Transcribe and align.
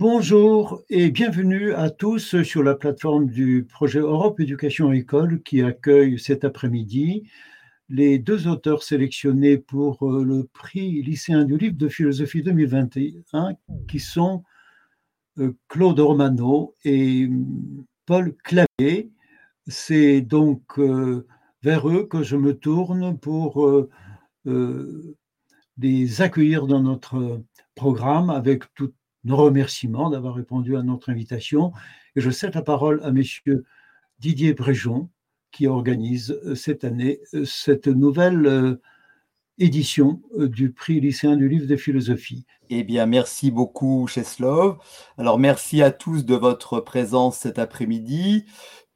Bonjour 0.00 0.82
et 0.88 1.10
bienvenue 1.10 1.74
à 1.74 1.90
tous 1.90 2.40
sur 2.42 2.62
la 2.62 2.74
plateforme 2.74 3.26
du 3.28 3.66
projet 3.68 3.98
Europe 3.98 4.40
Éducation 4.40 4.92
École 4.92 5.42
qui 5.42 5.60
accueille 5.60 6.18
cet 6.18 6.42
après-midi 6.42 7.28
les 7.90 8.18
deux 8.18 8.48
auteurs 8.48 8.82
sélectionnés 8.82 9.58
pour 9.58 10.08
euh, 10.08 10.24
le 10.24 10.44
prix 10.44 11.02
lycéen 11.02 11.44
du 11.44 11.58
livre 11.58 11.76
de 11.76 11.88
philosophie 11.90 12.42
2021 12.42 13.56
qui 13.88 14.00
sont 14.00 14.42
euh, 15.38 15.54
Claude 15.68 16.00
Romano 16.00 16.74
et 16.82 17.26
hum, 17.26 17.84
Paul 18.06 18.34
Clavier. 18.42 19.10
C'est 19.66 20.22
donc 20.22 20.62
euh, 20.78 21.26
vers 21.62 21.86
eux 21.90 22.06
que 22.06 22.22
je 22.22 22.36
me 22.36 22.56
tourne 22.56 23.18
pour 23.18 23.86
les 25.76 26.22
accueillir 26.22 26.66
dans 26.66 26.80
notre 26.80 27.42
programme 27.74 28.30
avec 28.30 28.64
toute 28.74 28.94
nos 29.24 29.36
remerciements 29.36 30.10
d'avoir 30.10 30.34
répondu 30.34 30.76
à 30.76 30.82
notre 30.82 31.10
invitation. 31.10 31.72
Et 32.16 32.20
je 32.20 32.30
cède 32.30 32.54
la 32.54 32.62
parole 32.62 33.00
à 33.02 33.12
messieurs 33.12 33.64
Didier 34.18 34.54
Bréjon, 34.54 35.08
qui 35.50 35.66
organise 35.66 36.38
euh, 36.44 36.54
cette 36.54 36.84
année 36.84 37.20
euh, 37.34 37.44
cette 37.44 37.86
nouvelle 37.86 38.46
euh, 38.46 38.80
édition 39.58 40.22
du 40.36 40.72
prix 40.72 41.00
lycéen 41.00 41.36
du 41.36 41.46
livre 41.48 41.66
de 41.66 41.76
philosophie. 41.76 42.46
Eh 42.70 42.82
bien, 42.82 43.04
merci 43.04 43.50
beaucoup, 43.50 44.06
Cheslov. 44.06 44.78
Alors, 45.18 45.38
merci 45.38 45.82
à 45.82 45.90
tous 45.90 46.24
de 46.24 46.34
votre 46.34 46.80
présence 46.80 47.36
cet 47.36 47.58
après-midi 47.58 48.46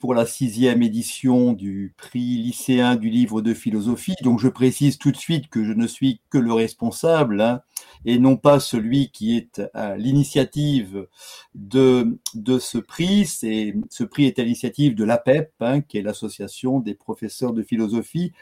pour 0.04 0.12
la 0.12 0.26
sixième 0.26 0.82
édition 0.82 1.54
du 1.54 1.94
prix 1.96 2.36
lycéen 2.36 2.94
du 2.94 3.08
livre 3.08 3.40
de 3.40 3.54
philosophie. 3.54 4.16
Donc 4.20 4.38
je 4.38 4.48
précise 4.48 4.98
tout 4.98 5.10
de 5.10 5.16
suite 5.16 5.48
que 5.48 5.64
je 5.64 5.72
ne 5.72 5.86
suis 5.86 6.20
que 6.28 6.36
le 6.36 6.52
responsable 6.52 7.40
hein, 7.40 7.62
et 8.04 8.18
non 8.18 8.36
pas 8.36 8.60
celui 8.60 9.10
qui 9.12 9.34
est 9.34 9.62
à 9.72 9.96
l'initiative 9.96 11.06
de, 11.54 12.18
ce 12.60 12.76
prix. 12.76 13.24
Ce 13.24 14.04
prix 14.04 14.26
est 14.26 14.38
à 14.38 14.42
l'initiative 14.42 14.94
de 14.94 15.04
l'APEP, 15.04 15.54
hein, 15.60 15.80
qui 15.80 15.96
est 15.96 16.02
l'association 16.02 16.80
des 16.80 16.92
professeurs 16.92 17.54
de 17.54 17.62
philosophie 17.62 18.34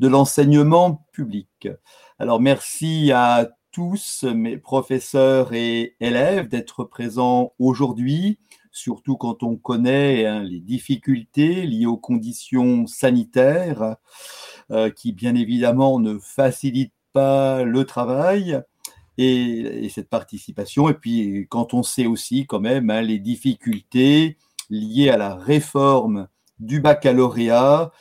de 0.00 0.08
l'enseignement 0.08 1.06
public. 1.12 1.68
Alors 2.18 2.40
merci 2.40 3.12
à 3.12 3.50
tous 3.70 4.24
mes 4.24 4.56
professeurs 4.56 5.52
et 5.52 5.94
élèves 6.00 6.48
d'être 6.48 6.82
présents 6.82 7.52
aujourd'hui 7.60 8.40
surtout 8.74 9.16
quand 9.16 9.42
on 9.42 9.56
connaît 9.56 10.26
hein, 10.26 10.42
les 10.42 10.60
difficultés 10.60 11.64
liées 11.64 11.86
aux 11.86 11.96
conditions 11.96 12.86
sanitaires, 12.86 13.96
euh, 14.70 14.90
qui 14.90 15.12
bien 15.12 15.34
évidemment 15.34 16.00
ne 16.00 16.18
facilitent 16.18 16.92
pas 17.12 17.62
le 17.62 17.84
travail 17.84 18.60
et, 19.16 19.88
cette 19.88 20.10
participation. 20.10 20.88
Et 20.88 20.94
puis 20.94 21.46
quand 21.48 21.72
on 21.72 21.82
sait 21.82 22.06
aussi 22.06 22.46
quand 22.46 22.60
même 22.60 22.90
hein, 22.90 23.00
les 23.00 23.20
difficultés 23.20 24.36
liées 24.68 25.10
à 25.10 25.16
la 25.16 25.36
réforme 25.36 26.26
du 26.58 26.80
baccalauréat, 26.80 27.92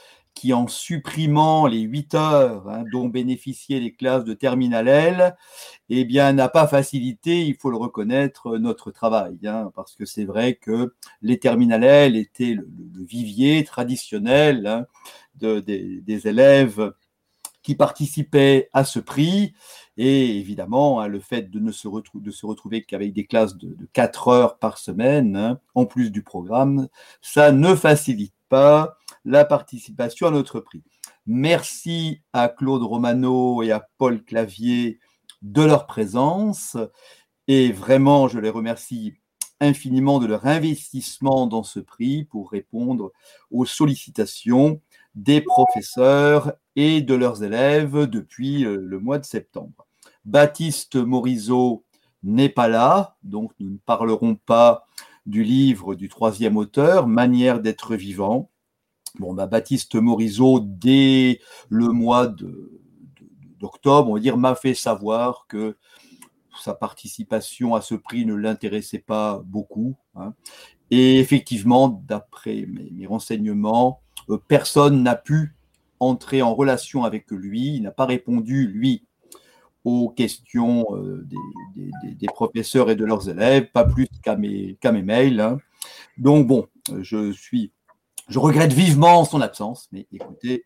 qui, 0.43 0.51
en 0.51 0.67
supprimant 0.67 1.67
les 1.67 1.79
8 1.79 2.15
heures 2.15 2.67
hein, 2.67 2.83
dont 2.91 3.07
bénéficiaient 3.07 3.79
les 3.79 3.93
classes 3.93 4.25
de 4.25 4.33
terminale 4.33 4.89
L, 4.89 5.37
eh 5.87 6.03
bien, 6.03 6.33
n'a 6.33 6.49
pas 6.49 6.67
facilité, 6.67 7.45
il 7.45 7.55
faut 7.55 7.69
le 7.69 7.77
reconnaître, 7.77 8.57
notre 8.57 8.91
travail. 8.91 9.37
Hein, 9.45 9.71
parce 9.73 9.95
que 9.95 10.03
c'est 10.03 10.25
vrai 10.25 10.55
que 10.55 10.95
les 11.21 11.39
terminales 11.39 11.85
L 11.85 12.17
étaient 12.17 12.55
le, 12.55 12.67
vivier 13.05 13.63
traditionnel 13.63 14.67
hein, 14.67 14.85
des, 15.35 16.27
élèves 16.27 16.91
qui 17.61 17.75
participaient 17.75 18.69
à 18.73 18.83
ce 18.83 18.99
prix. 18.99 19.53
Et 19.95 20.39
évidemment, 20.39 21.07
le 21.07 21.21
fait 21.21 21.49
de 21.49 21.59
ne 21.61 21.71
se 21.71 21.87
retrouver 22.45 22.83
qu'avec 22.83 23.13
des 23.13 23.25
classes 23.25 23.55
de, 23.55 23.69
de 23.69 23.87
4 23.93 24.27
heures 24.27 24.57
par 24.57 24.77
semaine, 24.77 25.57
en 25.73 25.85
plus 25.85 26.11
du 26.11 26.21
programme, 26.21 26.89
ça 27.21 27.53
ne 27.53 27.75
facilite 27.75 28.35
pas 28.49 28.97
la 29.25 29.45
participation 29.45 30.27
à 30.27 30.31
notre 30.31 30.59
prix. 30.59 30.83
Merci 31.25 32.21
à 32.33 32.49
Claude 32.49 32.83
Romano 32.83 33.63
et 33.63 33.71
à 33.71 33.87
Paul 33.97 34.23
Clavier 34.23 34.99
de 35.41 35.61
leur 35.61 35.85
présence 35.85 36.77
et 37.47 37.71
vraiment 37.71 38.27
je 38.27 38.39
les 38.39 38.49
remercie 38.49 39.15
infiniment 39.59 40.19
de 40.19 40.27
leur 40.27 40.45
investissement 40.45 41.47
dans 41.47 41.63
ce 41.63 41.79
prix 41.79 42.25
pour 42.25 42.51
répondre 42.51 43.11
aux 43.51 43.65
sollicitations 43.65 44.81
des 45.15 45.41
professeurs 45.41 46.53
et 46.75 47.01
de 47.01 47.13
leurs 47.13 47.43
élèves 47.43 48.07
depuis 48.07 48.65
euh, 48.65 48.77
le 48.77 48.99
mois 48.99 49.19
de 49.19 49.25
septembre. 49.25 49.87
Baptiste 50.25 50.95
Morisot 50.95 51.83
n'est 52.23 52.49
pas 52.49 52.67
là, 52.67 53.15
donc 53.23 53.51
nous 53.59 53.69
ne 53.69 53.77
parlerons 53.77 54.35
pas 54.35 54.87
du 55.25 55.43
livre 55.43 55.95
du 55.95 56.09
troisième 56.09 56.57
auteur, 56.57 57.07
Manière 57.07 57.61
d'être 57.61 57.95
vivant. 57.95 58.49
Bon, 59.19 59.33
bah, 59.33 59.45
Baptiste 59.45 59.95
Morisot, 59.95 60.59
dès 60.61 61.39
le 61.69 61.89
mois 61.89 62.33
d'octobre, 63.59 64.09
on 64.09 64.15
va 64.15 64.19
dire, 64.19 64.37
m'a 64.37 64.55
fait 64.55 64.73
savoir 64.73 65.45
que 65.47 65.77
sa 66.59 66.73
participation 66.73 67.75
à 67.75 67.81
ce 67.81 67.93
prix 67.95 68.25
ne 68.25 68.33
l'intéressait 68.33 68.99
pas 68.99 69.41
beaucoup. 69.45 69.95
Hein. 70.15 70.33
Et 70.89 71.19
effectivement, 71.19 71.89
d'après 71.89 72.65
mes, 72.67 73.05
renseignements, 73.05 74.01
euh, 74.29 74.37
personne 74.47 75.03
n'a 75.03 75.15
pu 75.15 75.55
entrer 75.99 76.41
en 76.41 76.55
relation 76.55 77.03
avec 77.03 77.29
lui. 77.29 77.75
Il 77.75 77.83
n'a 77.83 77.91
pas 77.91 78.05
répondu, 78.05 78.67
lui, 78.67 79.05
aux 79.83 80.09
questions 80.09 80.85
euh, 80.91 81.27
des, 81.75 82.27
professeurs 82.27 82.89
et 82.89 82.95
de 82.95 83.05
leurs 83.05 83.29
élèves, 83.29 83.69
pas 83.71 83.85
plus 83.85 84.07
qu'à 84.23 84.35
mes, 84.35 84.77
mes, 84.83 85.01
mails. 85.03 85.39
Hein. 85.39 85.57
Donc 86.17 86.47
bon, 86.47 86.67
je 87.01 87.31
suis 87.31 87.71
je 88.27 88.39
regrette 88.39 88.73
vivement 88.73 89.25
son 89.25 89.41
absence, 89.41 89.87
mais 89.91 90.07
écoutez, 90.11 90.65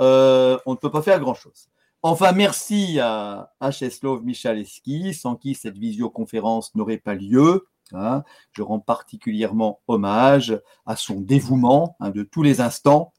euh, 0.00 0.58
on 0.66 0.72
ne 0.72 0.76
peut 0.76 0.90
pas 0.90 1.02
faire 1.02 1.20
grand-chose. 1.20 1.68
Enfin, 2.02 2.32
merci 2.32 2.98
à, 2.98 3.52
à 3.60 3.70
Cheslov 3.70 4.24
Michalewski, 4.24 5.12
sans 5.12 5.36
qui 5.36 5.54
cette 5.54 5.76
visioconférence 5.76 6.74
n'aurait 6.74 6.98
pas 6.98 7.14
lieu. 7.14 7.66
Hein. 7.92 8.22
Je 8.52 8.62
rends 8.62 8.80
particulièrement 8.80 9.80
hommage 9.88 10.58
à 10.86 10.96
son 10.96 11.20
dévouement 11.20 11.96
hein, 12.00 12.10
de 12.10 12.22
tous 12.22 12.42
les 12.42 12.60
instants 12.60 13.12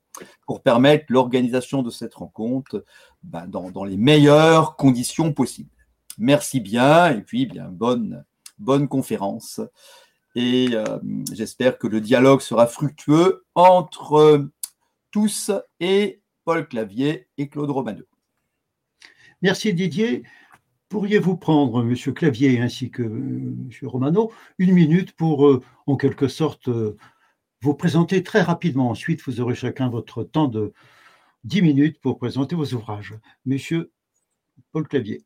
pour 0.45 0.61
permettre 0.61 1.05
l'organisation 1.09 1.83
de 1.83 1.89
cette 1.89 2.15
rencontre 2.15 2.83
ben, 3.23 3.47
dans, 3.47 3.83
les 3.83 3.97
meilleures 3.97 4.75
conditions 4.75 5.33
possibles. 5.33 5.69
Merci 6.17 6.59
bien 6.59 7.11
et 7.11 7.21
puis 7.21 7.45
bien 7.45 7.69
bonne, 7.69 8.25
bonne 8.59 8.87
conférence 8.87 9.61
et 10.35 10.69
euh, 10.73 10.99
j'espère 11.31 11.77
que 11.77 11.87
le 11.87 12.01
dialogue 12.01 12.41
sera 12.41 12.67
fructueux 12.67 13.45
entre 13.55 14.49
tous 15.11 15.51
et 15.79 16.21
Paul 16.45 16.67
Clavier 16.67 17.27
et 17.37 17.49
Claude 17.49 17.69
Romano. 17.69 18.03
Merci 19.41 19.73
Didier. 19.73 20.23
Pourriez-vous 20.89 21.37
prendre, 21.37 21.83
Monsieur 21.83 22.11
Clavier 22.11 22.59
ainsi 22.59 22.91
que 22.91 23.01
Monsieur 23.01 23.87
Romano, 23.87 24.31
une 24.57 24.73
minute 24.73 25.13
pour, 25.13 25.47
euh, 25.47 25.61
en 25.87 25.95
quelque 25.95 26.27
sorte, 26.27 26.67
euh, 26.67 26.97
vous 27.61 27.73
présenter 27.73 28.23
très 28.23 28.41
rapidement. 28.41 28.89
Ensuite, 28.89 29.21
vous 29.25 29.39
aurez 29.39 29.55
chacun 29.55 29.89
votre 29.89 30.23
temps 30.23 30.47
de 30.47 30.73
10 31.43 31.61
minutes 31.61 31.99
pour 32.01 32.17
présenter 32.17 32.55
vos 32.55 32.73
ouvrages. 32.73 33.15
Monsieur 33.45 33.91
Paul 34.71 34.87
Clavier. 34.87 35.23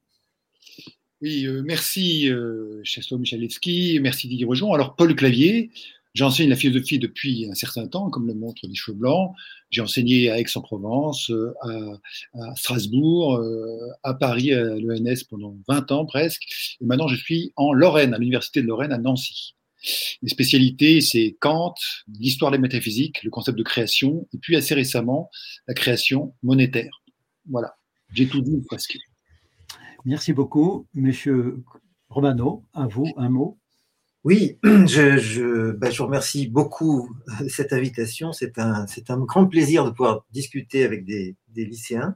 Oui, 1.25 1.47
euh, 1.47 1.63
merci 1.65 2.29
euh, 2.29 2.83
Chesto 2.83 3.17
Michalewski, 3.17 3.97
merci 3.99 4.27
Didier 4.27 4.45
Rejon. 4.45 4.73
Alors 4.73 4.95
Paul 4.95 5.15
Clavier, 5.15 5.71
j'enseigne 6.13 6.51
la 6.51 6.55
philosophie 6.55 6.99
depuis 6.99 7.49
un 7.49 7.55
certain 7.55 7.87
temps, 7.87 8.11
comme 8.11 8.27
le 8.27 8.35
montrent 8.35 8.67
les 8.67 8.75
cheveux 8.75 8.95
blancs. 8.95 9.33
J'ai 9.72 9.81
enseigné 9.81 10.29
à 10.29 10.39
Aix-en-Provence, 10.39 11.31
euh, 11.31 11.51
à, 12.35 12.55
Strasbourg, 12.55 13.41
à 14.03 14.13
Paris, 14.13 14.53
à 14.53 14.75
l'ENS 14.75 15.23
pendant 15.27 15.57
20 15.67 15.91
ans 15.93 16.05
presque. 16.05 16.43
Et 16.79 16.85
maintenant, 16.85 17.07
je 17.07 17.16
suis 17.16 17.51
en 17.55 17.73
Lorraine, 17.73 18.13
à 18.13 18.19
l'Université 18.19 18.61
de 18.61 18.67
Lorraine, 18.67 18.93
à 18.93 18.99
Nancy. 18.99 19.55
Mes 20.21 20.29
spécialités, 20.29 21.01
c'est 21.01 21.37
Kant, 21.39 21.73
l'histoire 22.19 22.51
des 22.51 22.59
métaphysiques, 22.59 23.23
le 23.23 23.31
concept 23.31 23.57
de 23.57 23.63
création, 23.63 24.28
et 24.31 24.37
puis 24.37 24.55
assez 24.57 24.75
récemment, 24.75 25.31
la 25.67 25.73
création 25.73 26.35
monétaire. 26.43 27.01
Voilà, 27.49 27.73
j'ai 28.13 28.28
tout 28.28 28.41
dit 28.41 28.61
presque. 28.67 28.95
Merci 30.05 30.34
beaucoup. 30.34 30.85
Monsieur 30.93 31.63
Romano, 32.09 32.63
à 32.73 32.85
vous, 32.85 33.07
un 33.17 33.29
mot. 33.29 33.57
Oui, 34.23 34.59
je, 34.63 35.72
bah, 35.72 35.90
je, 35.90 36.03
remercie 36.03 36.47
beaucoup 36.47 37.09
de 37.41 37.47
cette 37.47 37.73
invitation. 37.73 38.31
C'est 38.31 38.59
un, 38.59 38.85
un, 39.09 39.19
grand 39.19 39.47
plaisir 39.47 39.84
de 39.84 39.90
pouvoir 39.90 40.25
discuter 40.31 40.84
avec 40.84 41.05
des, 41.05 41.35
lycéens. 41.55 42.16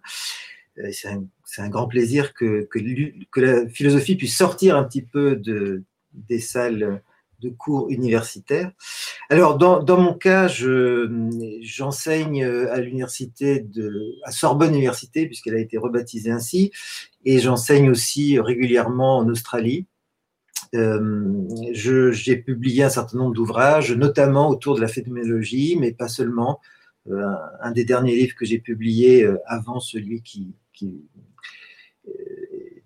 Euh, 0.77 0.89
c'est 0.91 1.07
un, 1.07 1.23
un, 1.57 1.69
grand 1.69 1.87
plaisir 1.87 2.35
que, 2.35 2.67
que, 2.69 2.79
que, 3.31 3.41
la 3.41 3.67
philosophie 3.69 4.15
puisse 4.15 4.37
sortir 4.37 4.77
un 4.77 4.83
petit 4.83 5.01
peu 5.01 5.35
de, 5.35 5.83
des 6.13 6.39
salles 6.39 7.01
de 7.41 7.49
cours 7.49 7.89
universitaires. 7.89 8.71
Alors, 9.29 9.57
dans, 9.57 9.81
dans 9.81 9.99
mon 9.99 10.13
cas, 10.13 10.47
j'enseigne 11.61 12.43
à 12.43 12.79
l'université 12.79 13.59
de, 13.59 14.15
à 14.23 14.31
Sorbonne 14.31 14.73
Université, 14.73 15.25
puisqu'elle 15.25 15.55
a 15.55 15.59
été 15.59 15.77
rebaptisée 15.77 16.31
ainsi, 16.31 16.71
et 17.25 17.39
j'enseigne 17.39 17.89
aussi 17.89 18.39
régulièrement 18.39 19.17
en 19.17 19.29
Australie. 19.29 19.87
j'ai 20.73 22.37
publié 22.37 22.83
un 22.83 22.89
certain 22.89 23.17
nombre 23.17 23.33
d'ouvrages, 23.33 23.91
notamment 23.91 24.49
autour 24.49 24.75
de 24.75 24.81
la 24.81 24.87
phénoménologie, 24.87 25.77
mais 25.79 25.91
pas 25.91 26.07
seulement. 26.07 26.59
un 27.09 27.71
des 27.71 27.85
derniers 27.85 28.15
livres 28.15 28.35
que 28.35 28.45
j'ai 28.45 28.59
publié 28.59 29.27
avant 29.45 29.79
celui 29.79 30.21
qui, 30.21 30.53
qui 30.73 31.08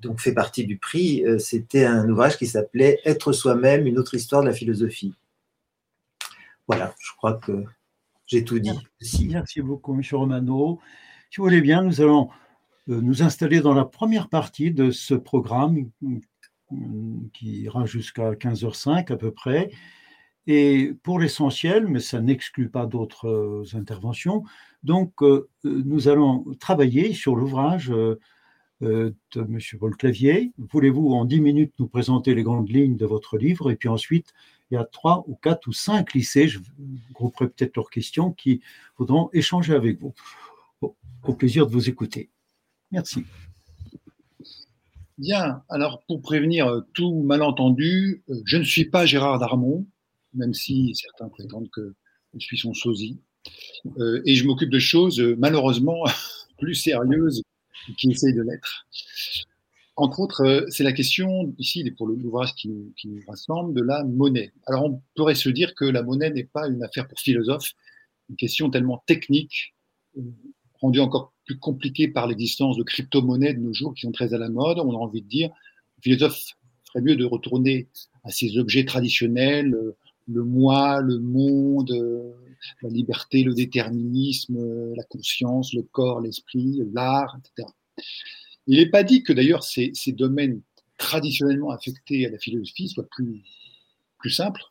donc 0.03 0.19
fait 0.19 0.33
partie 0.33 0.65
du 0.65 0.77
prix, 0.77 1.23
c'était 1.39 1.85
un 1.85 2.09
ouvrage 2.09 2.38
qui 2.38 2.47
s'appelait 2.47 3.00
Être 3.05 3.31
soi-même, 3.33 3.88
une 3.88 3.97
autre 3.97 4.13
histoire 4.13 4.41
de 4.41 4.47
la 4.47 4.53
philosophie. 4.53 5.13
Voilà, 6.67 6.94
je 7.00 7.11
crois 7.17 7.33
que 7.33 7.63
j'ai 8.25 8.44
tout 8.44 8.59
dit. 8.59 8.71
Merci, 9.29 9.61
beaucoup, 9.61 9.94
M. 9.94 10.01
Romano. 10.13 10.79
Si 11.29 11.38
vous 11.38 11.44
voulez 11.44 11.61
bien, 11.61 11.83
nous 11.83 12.01
allons 12.01 12.29
euh, 12.89 13.01
nous 13.01 13.23
installer 13.23 13.59
dans 13.59 13.73
la 13.73 13.85
première 13.85 14.29
partie 14.29 14.71
de 14.71 14.91
ce 14.91 15.13
programme 15.13 15.89
euh, 16.03 16.77
qui 17.33 17.63
ira 17.63 17.85
jusqu'à 17.85 18.31
15h05 18.33 19.11
à 19.11 19.17
peu 19.17 19.31
près. 19.31 19.71
Et 20.47 20.94
pour 21.03 21.19
l'essentiel, 21.19 21.88
mais 21.88 22.00
ça 22.00 22.19
n'exclut 22.19 22.69
pas 22.69 22.85
d'autres 22.85 23.27
euh, 23.27 23.77
interventions, 23.77 24.44
donc 24.83 25.13
nous 25.63 26.09
allons 26.09 26.44
travailler 26.59 27.13
sur 27.13 27.38
l'ouvrage 27.38 27.94
de 28.81 29.15
M. 29.35 29.59
Paul 29.79 29.95
Clavier. 29.95 30.51
Voulez-vous 30.57 31.11
en 31.11 31.25
10 31.25 31.39
minutes 31.39 31.73
nous 31.79 31.87
présenter 31.87 32.35
les 32.35 32.43
grandes 32.43 32.69
lignes 32.69 32.97
de 32.97 33.05
votre 33.05 33.37
livre? 33.37 33.71
Et 33.71 33.75
puis 33.75 33.89
ensuite 33.89 34.33
il 34.73 34.75
y 34.75 34.77
a 34.79 34.85
trois 34.85 35.23
ou 35.27 35.35
quatre 35.35 35.67
ou 35.67 35.71
cinq 35.71 36.15
lycées, 36.15 36.47
je 36.47 36.59
grouperai 37.13 37.47
peut-être 37.47 37.75
leurs 37.75 37.91
questions, 37.91 38.31
qui 38.31 38.61
voudront 38.97 39.29
échanger 39.31 39.75
avec 39.75 39.99
vous. 39.99 40.15
Au, 40.81 41.33
plaisir 41.35 41.67
de 41.67 41.71
vous 41.71 41.89
écouter. 41.89 42.31
Merci. 42.91 43.23
Bien, 45.19 45.61
alors 45.69 46.01
pour 46.07 46.21
prévenir 46.21 46.67
euh, 46.67 46.81
tout 46.93 47.21
malentendu, 47.21 48.23
euh, 48.29 48.41
je 48.45 48.57
ne 48.57 48.63
suis 48.63 48.85
pas 48.85 49.05
Gérard 49.05 49.37
Darmon, 49.37 49.85
même 50.33 50.55
si 50.55 50.93
certains 50.95 51.29
prétendent 51.29 51.69
que 51.69 51.93
je 52.33 52.39
suis 52.39 52.57
son 52.57 52.73
sosie, 52.73 53.19
euh, 53.99 54.23
et 54.25 54.33
je 54.33 54.45
m'occupe 54.45 54.71
de 54.71 54.79
choses 54.79 55.21
malheureusement 55.37 56.03
plus 56.57 56.73
sérieuses 56.73 57.43
qui 57.97 58.11
essayent 58.11 58.33
de 58.33 58.41
l'être. 58.41 58.87
Entre 59.95 60.19
autres, 60.19 60.41
euh, 60.41 60.65
c'est 60.69 60.83
la 60.83 60.91
question, 60.91 61.53
ici, 61.59 61.89
pour 61.91 62.07
l'ouvrage 62.07 62.55
qui, 62.55 62.71
qui, 62.97 63.09
nous 63.09 63.21
rassemble, 63.27 63.73
de 63.75 63.83
la 63.83 64.03
monnaie. 64.03 64.51
Alors, 64.65 64.85
on 64.85 65.01
pourrait 65.15 65.35
se 65.35 65.49
dire 65.49 65.75
que 65.75 65.85
la 65.85 66.01
monnaie 66.01 66.31
n'est 66.31 66.45
pas 66.45 66.67
une 66.67 66.83
affaire 66.83 67.07
pour 67.07 67.19
philosophes, 67.19 67.73
une 68.29 68.35
question 68.35 68.71
tellement 68.71 69.03
technique, 69.05 69.75
euh, 70.17 70.21
rendue 70.81 70.99
encore 70.99 71.33
plus 71.45 71.59
compliquée 71.59 72.07
par 72.07 72.25
l'existence 72.27 72.77
de 72.77 72.83
crypto-monnaies 72.83 73.53
de 73.53 73.59
nos 73.59 73.73
jours 73.73 73.93
qui 73.93 74.01
sont 74.01 74.11
très 74.11 74.33
à 74.33 74.37
la 74.39 74.49
mode. 74.49 74.79
On 74.79 74.93
a 74.93 74.97
envie 74.97 75.21
de 75.21 75.27
dire, 75.27 75.49
le 75.97 76.01
philosophe 76.01 76.39
ferait 76.87 77.01
mieux 77.01 77.15
de 77.15 77.25
retourner 77.25 77.87
à 78.23 78.31
ces 78.31 78.57
objets 78.57 78.85
traditionnels, 78.85 79.75
euh, 79.75 79.95
le 80.27 80.43
moi, 80.43 81.01
le 81.01 81.19
monde, 81.19 81.91
la 82.81 82.89
liberté, 82.89 83.44
le 83.44 83.54
déterminisme, 83.54 84.94
la 84.95 85.04
conscience, 85.04 85.74
le 85.74 85.83
corps, 85.83 86.21
l'esprit, 86.21 86.81
l'art, 86.94 87.38
etc. 87.39 87.69
Il 88.68 88.77
n'est 88.77 88.89
pas 88.89 89.04
dit 89.04 89.24
que 89.24 89.33
d'ailleurs 89.33 89.63
ces, 89.63 89.94
domaines 90.07 90.62
traditionnellement 90.98 91.71
affectés 91.71 92.25
à 92.25 92.30
la 92.30 92.38
philosophie 92.38 92.89
soient 92.89 93.07
plus, 93.10 93.44
plus 94.19 94.30
simples. 94.30 94.62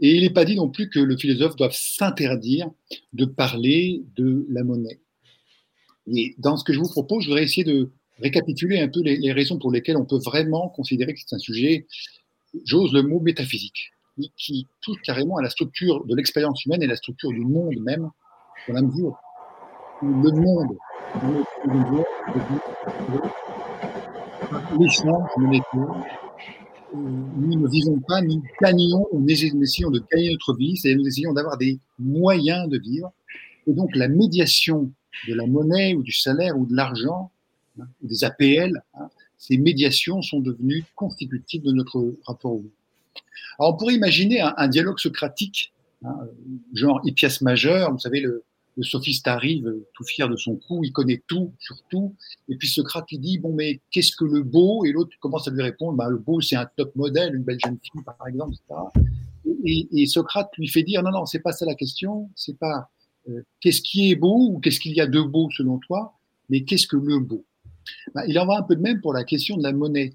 Et 0.00 0.14
il 0.14 0.22
n'est 0.22 0.30
pas 0.30 0.44
dit 0.44 0.54
non 0.54 0.70
plus 0.70 0.88
que 0.90 1.00
le 1.00 1.16
philosophe 1.16 1.56
doive 1.56 1.72
s'interdire 1.72 2.70
de 3.12 3.24
parler 3.24 4.04
de 4.16 4.46
la 4.48 4.62
monnaie. 4.62 5.00
Et 6.14 6.34
dans 6.38 6.56
ce 6.56 6.64
que 6.64 6.72
je 6.72 6.78
vous 6.78 6.88
propose, 6.88 7.24
je 7.24 7.28
voudrais 7.28 7.44
essayer 7.44 7.64
de 7.64 7.90
récapituler 8.20 8.80
un 8.80 8.88
peu 8.88 9.00
les, 9.02 9.32
raisons 9.32 9.58
pour 9.58 9.70
lesquelles 9.70 9.96
on 9.96 10.04
peut 10.04 10.18
vraiment 10.18 10.68
considérer 10.68 11.14
que 11.14 11.20
c'est 11.20 11.34
un 11.34 11.38
sujet, 11.38 11.86
j'ose 12.64 12.92
le 12.92 13.02
mot 13.02 13.20
métaphysique, 13.20 13.92
qui 14.36 14.66
touche 14.80 15.00
carrément 15.02 15.36
à 15.36 15.42
la 15.42 15.50
structure 15.50 16.04
de 16.04 16.14
l'expérience 16.14 16.64
humaine 16.64 16.82
et 16.82 16.86
la 16.86 16.96
structure 16.96 17.30
du 17.30 17.44
monde 17.44 17.76
même, 17.80 18.10
dans 18.66 18.74
la 18.74 18.82
mesure 18.82 19.18
où 20.02 20.06
le 20.06 20.32
monde 20.32 20.76
l'échange 24.78 25.30
monétaire. 25.36 26.06
Nous 26.94 27.60
ne 27.60 27.68
vivons 27.68 28.00
pas, 28.00 28.22
nous 28.22 28.42
gagnons, 28.62 29.06
nous 29.12 29.28
essayons 29.28 29.90
de 29.90 30.02
gagner 30.10 30.30
notre 30.30 30.54
vie, 30.54 30.76
c'est-à-dire 30.76 31.00
nous 31.00 31.06
essayons 31.06 31.32
d'avoir 31.32 31.58
des 31.58 31.78
moyens 31.98 32.68
de 32.68 32.78
vivre. 32.78 33.12
Et 33.66 33.72
donc 33.72 33.94
la 33.94 34.08
médiation 34.08 34.90
de 35.28 35.34
la 35.34 35.46
monnaie 35.46 35.94
ou 35.94 36.02
du 36.02 36.12
salaire 36.12 36.58
ou 36.58 36.64
de 36.64 36.74
l'argent, 36.74 37.30
hein, 37.78 37.86
des 38.02 38.24
APL, 38.24 38.82
hein, 38.94 39.08
ces 39.36 39.58
médiations 39.58 40.22
sont 40.22 40.40
devenues 40.40 40.84
constitutives 40.94 41.62
de 41.62 41.72
notre 41.72 42.14
rapport 42.24 42.52
au 42.52 42.58
monde. 42.58 42.77
Alors 43.58 43.74
on 43.74 43.76
pourrait 43.76 43.94
imaginer 43.94 44.40
un, 44.40 44.68
dialogue 44.68 44.98
socratique, 44.98 45.72
hein, 46.04 46.16
genre 46.74 47.00
Hippias 47.04 47.38
majeur, 47.42 47.92
vous 47.92 47.98
savez, 47.98 48.20
le, 48.20 48.44
sophiste 48.80 49.26
arrive 49.26 49.74
tout 49.92 50.04
fier 50.04 50.28
de 50.28 50.36
son 50.36 50.54
coup, 50.54 50.84
il 50.84 50.92
connaît 50.92 51.20
tout 51.26 51.52
sur 51.58 51.76
tout, 51.90 52.14
et 52.48 52.54
puis 52.54 52.68
Socrate 52.68 53.10
lui 53.10 53.18
dit 53.18 53.38
bon 53.38 53.52
mais 53.52 53.80
qu'est-ce 53.90 54.14
que 54.14 54.24
le 54.24 54.44
beau? 54.44 54.84
Et 54.84 54.92
l'autre 54.92 55.10
commence 55.18 55.48
à 55.48 55.50
lui 55.50 55.62
répondre 55.62 55.96
bah, 55.96 56.08
le 56.08 56.18
beau 56.18 56.40
c'est 56.40 56.54
un 56.54 56.68
top 56.76 56.94
modèle, 56.94 57.34
une 57.34 57.42
belle 57.42 57.58
jeune 57.58 57.78
fille 57.82 58.02
par 58.04 58.16
exemple, 58.28 58.54
etc. 58.54 59.08
Et, 59.64 60.06
Socrate 60.06 60.50
lui 60.58 60.68
fait 60.68 60.84
dire 60.84 61.02
non 61.02 61.10
non 61.10 61.26
c'est 61.26 61.40
pas 61.40 61.50
ça 61.50 61.66
la 61.66 61.74
question, 61.74 62.30
c'est 62.36 62.56
pas 62.56 62.88
euh, 63.28 63.42
qu'est-ce 63.60 63.82
qui 63.82 64.12
est 64.12 64.14
beau 64.14 64.50
ou 64.52 64.60
qu'est-ce 64.60 64.78
qu'il 64.78 64.92
y 64.92 65.00
a 65.00 65.08
de 65.08 65.22
beau 65.22 65.50
selon 65.50 65.78
toi, 65.78 66.14
mais 66.48 66.62
qu'est-ce 66.62 66.86
que 66.86 66.96
le 66.96 67.18
beau? 67.18 67.44
Bah, 68.14 68.26
Il 68.26 68.38
en 68.38 68.46
va 68.46 68.58
un 68.58 68.62
peu 68.62 68.76
de 68.76 68.80
même 68.80 69.00
pour 69.00 69.12
la 69.12 69.24
question 69.24 69.56
de 69.56 69.62
la 69.62 69.72
monnaie. 69.72 70.14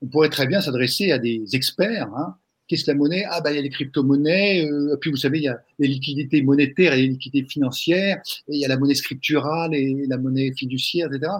On 0.00 0.06
pourrait 0.06 0.30
très 0.30 0.46
bien 0.46 0.60
s'adresser 0.60 1.12
à 1.12 1.18
des 1.18 1.44
experts. 1.54 2.08
Hein, 2.16 2.36
Qu'est-ce 2.72 2.84
que 2.84 2.92
la 2.92 2.96
monnaie? 2.96 3.24
Ah, 3.28 3.40
bah, 3.42 3.52
il 3.52 3.56
y 3.56 3.58
a 3.58 3.62
les 3.62 3.68
crypto-monnaies, 3.68 4.66
euh, 4.66 4.96
puis 4.96 5.10
vous 5.10 5.16
savez, 5.16 5.38
il 5.40 5.44
y 5.44 5.48
a 5.48 5.60
les 5.78 5.88
liquidités 5.88 6.42
monétaires 6.42 6.94
et 6.94 7.02
les 7.02 7.08
liquidités 7.08 7.46
financières, 7.46 8.22
et 8.48 8.54
il 8.54 8.60
y 8.60 8.64
a 8.64 8.68
la 8.68 8.78
monnaie 8.78 8.94
scripturale 8.94 9.74
et 9.74 10.06
la 10.08 10.16
monnaie 10.16 10.52
fiduciaire, 10.56 11.12
etc. 11.12 11.32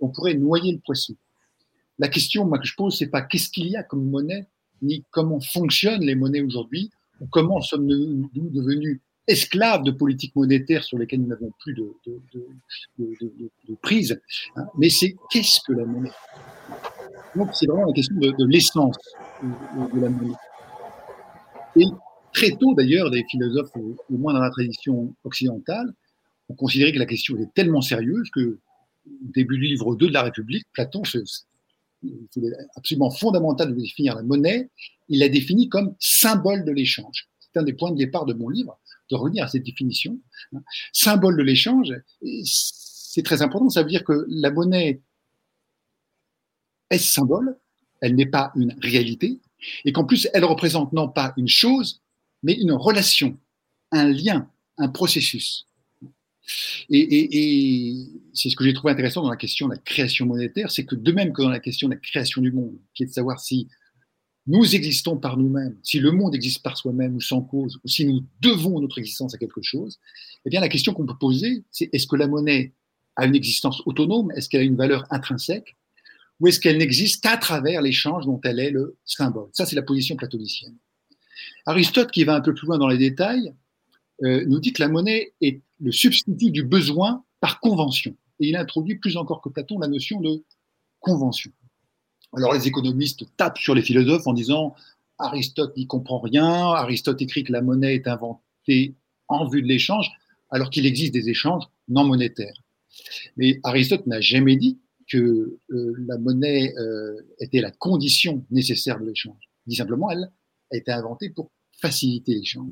On 0.00 0.08
pourrait 0.08 0.34
noyer 0.34 0.72
le 0.72 0.78
poisson. 0.78 1.14
La 2.00 2.08
question 2.08 2.44
moi, 2.44 2.58
que 2.58 2.66
je 2.66 2.74
pose, 2.74 2.98
c'est 2.98 3.08
pas 3.08 3.22
qu'est-ce 3.22 3.50
qu'il 3.50 3.68
y 3.68 3.76
a 3.76 3.82
comme 3.82 4.08
monnaie, 4.08 4.46
ni 4.82 5.04
comment 5.10 5.38
fonctionnent 5.38 6.02
les 6.02 6.14
monnaies 6.14 6.40
aujourd'hui, 6.40 6.90
ou 7.20 7.26
comment 7.30 7.60
sommes-nous 7.60 8.30
devenus 8.34 8.98
esclaves 9.28 9.84
de 9.84 9.92
politiques 9.92 10.34
monétaires 10.34 10.82
sur 10.82 10.98
lesquelles 10.98 11.20
nous 11.20 11.28
n'avons 11.28 11.52
plus 11.60 11.74
de, 11.74 11.92
de, 12.98 13.74
prise, 13.80 14.20
hein. 14.56 14.64
mais 14.76 14.88
c'est 14.88 15.14
qu'est-ce 15.30 15.60
que 15.60 15.72
la 15.72 15.84
monnaie? 15.84 16.10
Donc 17.36 17.50
c'est 17.54 17.66
vraiment 17.66 17.86
la 17.86 17.92
question 17.92 18.16
de, 18.16 18.46
l'essence 18.46 18.96
de 19.42 20.00
la 20.00 20.08
monnaie. 20.08 20.34
Et 21.76 21.84
très 22.32 22.50
tôt, 22.52 22.74
d'ailleurs, 22.74 23.10
des 23.10 23.24
philosophes, 23.30 23.70
au 23.76 24.16
moins 24.16 24.32
dans 24.32 24.40
la 24.40 24.50
tradition 24.50 25.14
occidentale, 25.24 25.92
ont 26.48 26.54
considéré 26.54 26.92
que 26.92 26.98
la 26.98 27.06
question 27.06 27.36
était 27.36 27.50
tellement 27.54 27.80
sérieuse 27.80 28.28
que, 28.30 28.58
au 29.06 29.32
début 29.34 29.58
du 29.58 29.66
livre 29.66 29.94
2 29.94 30.08
de 30.08 30.12
la 30.12 30.22
République, 30.22 30.66
Platon, 30.72 31.02
c'est 31.04 31.22
absolument 32.76 33.10
fondamental 33.10 33.74
de 33.74 33.80
définir 33.80 34.16
la 34.16 34.22
monnaie, 34.22 34.68
il 35.08 35.20
la 35.20 35.28
définit 35.28 35.68
comme 35.68 35.94
symbole 35.98 36.64
de 36.64 36.72
l'échange. 36.72 37.28
C'est 37.38 37.58
un 37.58 37.62
des 37.62 37.72
points 37.72 37.92
de 37.92 37.96
départ 37.96 38.26
de 38.26 38.34
mon 38.34 38.48
livre, 38.48 38.78
de 39.10 39.16
revenir 39.16 39.44
à 39.44 39.48
cette 39.48 39.64
définition. 39.64 40.18
Symbole 40.92 41.36
de 41.36 41.42
l'échange, 41.42 41.92
c'est 42.44 43.22
très 43.22 43.42
important, 43.42 43.68
ça 43.68 43.82
veut 43.82 43.88
dire 43.88 44.04
que 44.04 44.24
la 44.28 44.50
monnaie 44.50 45.00
est 46.90 46.98
symbole, 46.98 47.56
elle 48.00 48.14
n'est 48.14 48.26
pas 48.26 48.52
une 48.56 48.76
réalité, 48.80 49.40
et 49.84 49.92
qu'en 49.92 50.04
plus, 50.04 50.28
elle 50.34 50.44
représente 50.44 50.92
non 50.92 51.08
pas 51.08 51.32
une 51.36 51.48
chose, 51.48 52.02
mais 52.42 52.54
une 52.54 52.72
relation, 52.72 53.38
un 53.92 54.08
lien, 54.08 54.50
un 54.78 54.88
processus. 54.88 55.66
Et, 56.88 58.08
c'est 58.34 58.48
ce 58.48 58.56
que 58.56 58.64
j'ai 58.64 58.72
trouvé 58.72 58.92
intéressant 58.92 59.22
dans 59.22 59.30
la 59.30 59.36
question 59.36 59.68
de 59.68 59.74
la 59.74 59.78
création 59.78 60.26
monétaire, 60.26 60.70
c'est 60.70 60.84
que 60.84 60.94
de 60.94 61.12
même 61.12 61.32
que 61.32 61.42
dans 61.42 61.50
la 61.50 61.60
question 61.60 61.88
de 61.88 61.94
la 61.94 62.00
création 62.00 62.42
du 62.42 62.52
monde, 62.52 62.76
qui 62.94 63.04
est 63.04 63.06
de 63.06 63.12
savoir 63.12 63.40
si 63.40 63.68
nous 64.46 64.74
existons 64.74 65.16
par 65.16 65.36
nous-mêmes, 65.36 65.76
si 65.82 66.00
le 66.00 66.10
monde 66.10 66.34
existe 66.34 66.62
par 66.62 66.76
soi-même 66.76 67.14
ou 67.14 67.20
sans 67.20 67.42
cause, 67.42 67.78
ou 67.84 67.88
si 67.88 68.04
nous 68.04 68.24
devons 68.40 68.80
notre 68.80 68.98
existence 68.98 69.34
à 69.34 69.38
quelque 69.38 69.62
chose, 69.62 70.00
eh 70.44 70.50
bien 70.50 70.60
la 70.60 70.68
question 70.68 70.92
qu'on 70.92 71.06
peut 71.06 71.18
poser, 71.18 71.64
c'est 71.70 71.90
est-ce 71.92 72.06
que 72.06 72.16
la 72.16 72.26
monnaie 72.26 72.72
a 73.16 73.26
une 73.26 73.34
existence 73.34 73.82
autonome? 73.86 74.32
Est-ce 74.32 74.48
qu'elle 74.48 74.62
a 74.62 74.64
une 74.64 74.76
valeur 74.76 75.04
intrinsèque? 75.10 75.76
Ou 76.40 76.48
est-ce 76.48 76.58
qu'elle 76.58 76.78
n'existe 76.78 77.22
qu'à 77.22 77.36
travers 77.36 77.82
l'échange 77.82 78.24
dont 78.24 78.40
elle 78.44 78.58
est 78.58 78.70
le 78.70 78.96
symbole 79.04 79.48
Ça, 79.52 79.66
c'est 79.66 79.76
la 79.76 79.82
position 79.82 80.16
platonicienne. 80.16 80.76
Aristote, 81.66 82.10
qui 82.10 82.24
va 82.24 82.34
un 82.34 82.40
peu 82.40 82.54
plus 82.54 82.66
loin 82.66 82.78
dans 82.78 82.88
les 82.88 82.98
détails, 82.98 83.54
euh, 84.22 84.44
nous 84.46 84.58
dit 84.58 84.72
que 84.72 84.82
la 84.82 84.88
monnaie 84.88 85.32
est 85.40 85.60
le 85.80 85.92
substitut 85.92 86.50
du 86.50 86.62
besoin 86.62 87.24
par 87.40 87.60
convention. 87.60 88.16
Et 88.40 88.48
il 88.48 88.56
introduit 88.56 88.96
plus 88.96 89.16
encore 89.16 89.40
que 89.42 89.48
Platon 89.48 89.78
la 89.78 89.88
notion 89.88 90.20
de 90.20 90.42
convention. 91.00 91.52
Alors 92.34 92.54
les 92.54 92.66
économistes 92.66 93.24
tapent 93.36 93.58
sur 93.58 93.74
les 93.74 93.82
philosophes 93.82 94.26
en 94.26 94.32
disant 94.32 94.74
Aristote 95.18 95.76
n'y 95.76 95.86
comprend 95.86 96.20
rien, 96.20 96.46
Aristote 96.46 97.20
écrit 97.20 97.44
que 97.44 97.52
la 97.52 97.60
monnaie 97.60 97.94
est 97.94 98.06
inventée 98.06 98.94
en 99.28 99.46
vue 99.46 99.62
de 99.62 99.66
l'échange, 99.66 100.10
alors 100.50 100.70
qu'il 100.70 100.86
existe 100.86 101.12
des 101.12 101.28
échanges 101.28 101.64
non 101.88 102.04
monétaires. 102.04 102.62
Mais 103.36 103.60
Aristote 103.62 104.06
n'a 104.06 104.20
jamais 104.20 104.56
dit 104.56 104.78
que 105.10 105.58
la 105.68 106.18
monnaie 106.18 106.72
était 107.40 107.60
la 107.60 107.70
condition 107.70 108.44
nécessaire 108.50 109.00
de 109.00 109.06
l'échange. 109.06 109.42
Dit 109.66 109.76
simplement, 109.76 110.10
elle 110.10 110.30
a 110.72 110.76
été 110.76 110.92
inventée 110.92 111.30
pour 111.30 111.50
faciliter 111.80 112.34
l'échange. 112.34 112.70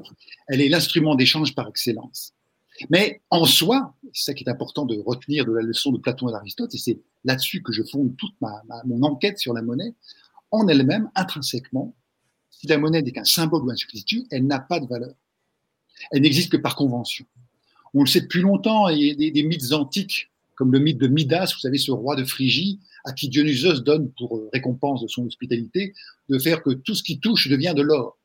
Elle 0.49 0.61
est 0.61 0.69
l'instrument 0.69 1.15
d'échange 1.15 1.55
par 1.55 1.69
excellence. 1.69 2.33
Mais 2.91 3.23
en 3.31 3.45
soi, 3.45 3.95
c'est 4.13 4.27
ça 4.27 4.35
qui 4.35 4.45
est 4.45 4.51
important 4.51 4.87
de 4.87 4.97
retenir 4.99 5.45
de 5.45 5.53
la 5.53 5.63
leçon 5.63 5.91
de 5.91 5.99
Platon 5.99 6.29
et 6.29 6.33
d'Aristote, 6.33 6.75
et 6.75 6.79
c'est 6.79 7.01
là-dessus 7.25 7.63
que 7.63 7.73
je 7.73 7.83
fonde 7.83 8.17
toute 8.17 8.35
ma, 8.41 8.63
mon 8.85 9.03
enquête 9.03 9.39
sur 9.39 9.53
la 9.53 9.63
monnaie, 9.63 9.95
en 10.51 10.69
elle-même, 10.69 11.11
intrinsèquement, 11.15 11.95
si 12.51 12.67
la 12.67 12.79
monnaie 12.79 13.03
n'est 13.03 13.13
qu'un 13.13 13.25
symbole 13.25 13.65
ou 13.65 13.71
un 13.71 13.77
substitut, 13.77 14.25
elle 14.31 14.47
n'a 14.47 14.61
pas 14.61 14.81
de 14.81 14.87
valeur. 14.87 15.15
Elle 16.11 16.23
n'existe 16.23 16.53
que 16.53 16.57
par 16.57 16.77
convention. 16.77 17.27
On 17.95 18.01
le 18.01 18.07
sait 18.07 18.21
depuis 18.21 18.41
longtemps, 18.41 18.89
il 18.89 19.23
y 19.23 19.29
a 19.29 19.31
des, 19.31 19.43
mythes 19.43 19.73
antiques, 19.73 20.31
comme 20.59 20.73
le 20.73 20.81
mythe 20.81 20.99
de 20.99 21.07
Midas, 21.07 21.53
vous 21.55 21.61
savez, 21.61 21.79
ce 21.79 21.93
roi 21.93 22.17
de 22.17 22.25
Phrygie, 22.25 22.81
à 23.05 23.13
qui 23.13 23.29
Dionysos 23.29 23.81
donne 23.81 24.11
pour 24.19 24.37
euh, 24.37 24.51
récompense 24.53 25.01
de 25.03 25.09
son 25.09 25.25
hospitalité, 25.25 25.95
de 26.29 26.39
faire 26.39 26.63
que 26.63 26.71
tout 26.71 26.95
ce 26.95 27.03
qui 27.03 27.21
touche 27.21 27.49
devient 27.49 27.75
de 27.77 27.83
l'or 27.83 28.19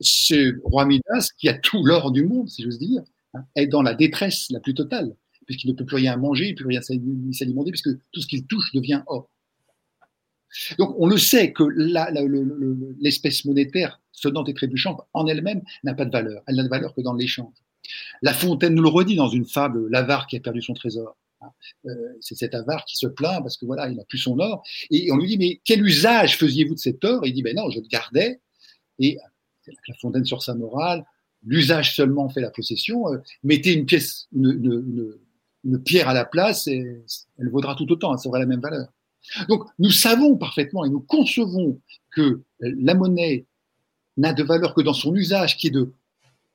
ce 0.00 0.58
roi 0.64 0.86
Midas, 0.86 1.30
qui 1.38 1.48
a 1.48 1.54
tout 1.54 1.84
l'or 1.84 2.10
du 2.10 2.24
monde, 2.24 2.48
si 2.48 2.62
j'ose 2.62 2.78
dire, 2.78 3.02
hein, 3.34 3.44
est 3.54 3.66
dans 3.66 3.82
la 3.82 3.94
détresse 3.94 4.50
la 4.50 4.60
plus 4.60 4.74
totale, 4.74 5.14
puisqu'il 5.46 5.68
ne 5.68 5.74
peut 5.74 5.84
plus 5.84 5.96
rien 5.96 6.16
manger, 6.16 6.54
plus 6.54 6.66
rien 6.66 6.80
s'alimenter, 6.80 7.70
puisque 7.70 7.90
tout 8.12 8.20
ce 8.20 8.26
qu'il 8.26 8.46
touche 8.46 8.72
devient 8.72 9.02
or. 9.06 9.28
Donc 10.78 10.94
on 10.98 11.06
le 11.06 11.16
sait 11.16 11.52
que 11.52 11.62
l'espèce 13.00 13.44
monétaire 13.44 14.00
sonnante 14.10 14.48
et 14.48 14.54
trébuchante 14.54 15.00
en 15.12 15.26
elle-même 15.26 15.62
n'a 15.84 15.94
pas 15.94 16.04
de 16.04 16.10
valeur. 16.10 16.42
Elle 16.46 16.56
n'a 16.56 16.64
de 16.64 16.68
valeur 16.68 16.92
que 16.94 17.02
dans 17.02 17.14
l'échange. 17.14 17.54
La 18.22 18.34
Fontaine 18.34 18.74
nous 18.74 18.82
le 18.82 18.88
redit 18.88 19.16
dans 19.16 19.28
une 19.28 19.46
fable, 19.46 19.88
l'avare 19.90 20.26
qui 20.26 20.36
a 20.36 20.40
perdu 20.40 20.62
son 20.62 20.74
trésor. 20.74 21.16
Euh, 21.86 21.94
c'est 22.20 22.34
cet 22.34 22.54
avare 22.54 22.84
qui 22.84 22.96
se 22.96 23.06
plaint 23.06 23.42
parce 23.42 23.56
que 23.56 23.64
voilà, 23.64 23.88
il 23.88 23.96
n'a 23.96 24.04
plus 24.04 24.18
son 24.18 24.38
or. 24.38 24.62
Et 24.90 25.10
on 25.10 25.16
lui 25.16 25.26
dit, 25.26 25.38
mais 25.38 25.60
quel 25.64 25.84
usage 25.84 26.36
faisiez-vous 26.36 26.74
de 26.74 26.80
cet 26.80 27.04
or? 27.04 27.26
Il 27.26 27.32
dit, 27.32 27.42
ben 27.42 27.56
non, 27.56 27.70
je 27.70 27.80
le 27.80 27.86
gardais. 27.86 28.40
Et 28.98 29.18
la 29.88 29.94
fontaine 30.00 30.24
sur 30.24 30.42
sa 30.42 30.54
morale, 30.54 31.04
l'usage 31.44 31.94
seulement 31.96 32.28
fait 32.28 32.40
la 32.40 32.50
possession. 32.50 33.12
Euh, 33.12 33.18
mettez 33.42 33.72
une 33.72 33.86
pièce, 33.86 34.28
une, 34.34 35.16
pierre 35.84 36.08
à 36.08 36.14
la 36.14 36.24
place, 36.24 36.66
et 36.66 37.02
elle 37.38 37.48
vaudra 37.50 37.74
tout 37.74 37.90
autant, 37.90 38.14
elle 38.14 38.28
aura 38.28 38.38
la 38.38 38.46
même 38.46 38.60
valeur. 38.60 38.88
Donc 39.48 39.64
nous 39.78 39.90
savons 39.90 40.36
parfaitement 40.36 40.86
et 40.86 40.88
nous 40.88 41.00
concevons 41.00 41.78
que 42.10 42.40
la 42.60 42.94
monnaie 42.94 43.44
n'a 44.16 44.32
de 44.32 44.42
valeur 44.42 44.74
que 44.74 44.80
dans 44.80 44.94
son 44.94 45.14
usage, 45.14 45.58
qui 45.58 45.68
est 45.68 45.70
de 45.70 45.92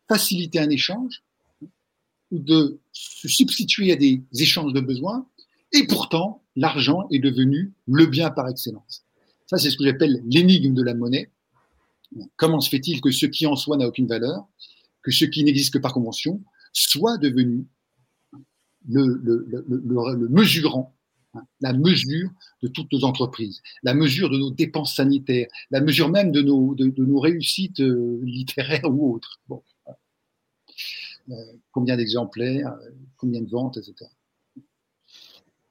faciliter 0.07 0.59
un 0.59 0.69
échange, 0.69 1.23
ou 2.31 2.39
de 2.39 2.79
se 2.91 3.27
substituer 3.27 3.91
à 3.91 3.95
des 3.95 4.21
échanges 4.37 4.73
de 4.73 4.81
besoins, 4.81 5.27
et 5.71 5.85
pourtant 5.87 6.43
l'argent 6.55 7.07
est 7.11 7.19
devenu 7.19 7.73
le 7.87 8.05
bien 8.05 8.29
par 8.31 8.47
excellence. 8.47 9.03
Ça, 9.47 9.57
c'est 9.57 9.69
ce 9.69 9.77
que 9.77 9.83
j'appelle 9.83 10.21
l'énigme 10.25 10.73
de 10.73 10.81
la 10.81 10.95
monnaie. 10.95 11.29
Comment 12.35 12.61
se 12.61 12.69
fait-il 12.69 13.01
que 13.01 13.11
ce 13.11 13.25
qui 13.25 13.45
en 13.45 13.55
soi 13.55 13.77
n'a 13.77 13.87
aucune 13.87 14.07
valeur, 14.07 14.47
que 15.03 15.11
ce 15.11 15.25
qui 15.25 15.43
n'existe 15.43 15.73
que 15.73 15.79
par 15.79 15.93
convention, 15.93 16.43
soit 16.73 17.17
devenu 17.17 17.65
le, 18.87 20.27
mesurant, 20.29 20.95
hein, 21.33 21.43
la 21.61 21.73
mesure 21.73 22.29
de 22.61 22.67
toutes 22.67 22.91
nos 22.91 23.03
entreprises, 23.03 23.61
la 23.83 23.93
mesure 23.93 24.29
de 24.29 24.37
nos 24.37 24.51
dépenses 24.51 24.95
sanitaires, 24.95 25.47
la 25.71 25.81
mesure 25.81 26.09
même 26.09 26.31
de 26.31 26.41
nos, 26.41 26.75
de, 26.75 26.91
nos 26.97 27.19
réussites 27.19 27.79
euh, 27.81 28.19
littéraires 28.23 28.89
ou 28.89 29.13
autres. 29.13 29.41
Combien 31.71 31.97
d'exemplaires, 31.97 32.73
euh, 32.73 32.89
combien 33.17 33.41
de 33.41 33.49
ventes, 33.49 33.77
etc. 33.77 34.09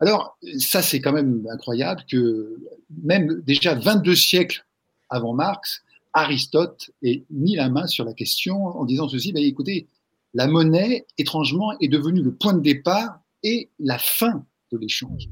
Alors, 0.01 0.37
ça, 0.59 0.83
c'est 0.83 1.01
quand 1.01 1.13
même 1.13 1.47
incroyable 1.51 2.05
que 2.11 2.59
même 3.03 3.41
déjà 3.43 3.75
22 3.75 4.15
siècles 4.15 4.67
avant 5.09 5.35
Marx, 5.35 5.83
Aristote 6.13 6.91
ait 7.03 7.25
mis 7.31 7.57
la 7.57 7.69
main 7.69 7.87
sur 7.87 8.05
la 8.05 8.13
question 8.13 8.67
en 8.67 8.85
disant 8.85 9.09
ceci, 9.09 9.33
ben, 9.33 9.43
écoutez, 9.43 9.89
la 10.35 10.47
monnaie, 10.47 11.07
étrangement, 11.17 11.79
est 11.79 11.89
devenue 11.89 12.23
le 12.23 12.35
point 12.35 12.55
de 12.55 12.61
départ 12.61 13.21
et 13.43 13.71
la 13.79 13.99
fin 13.99 14.45
de 14.73 14.79
l'échange. 14.79 15.29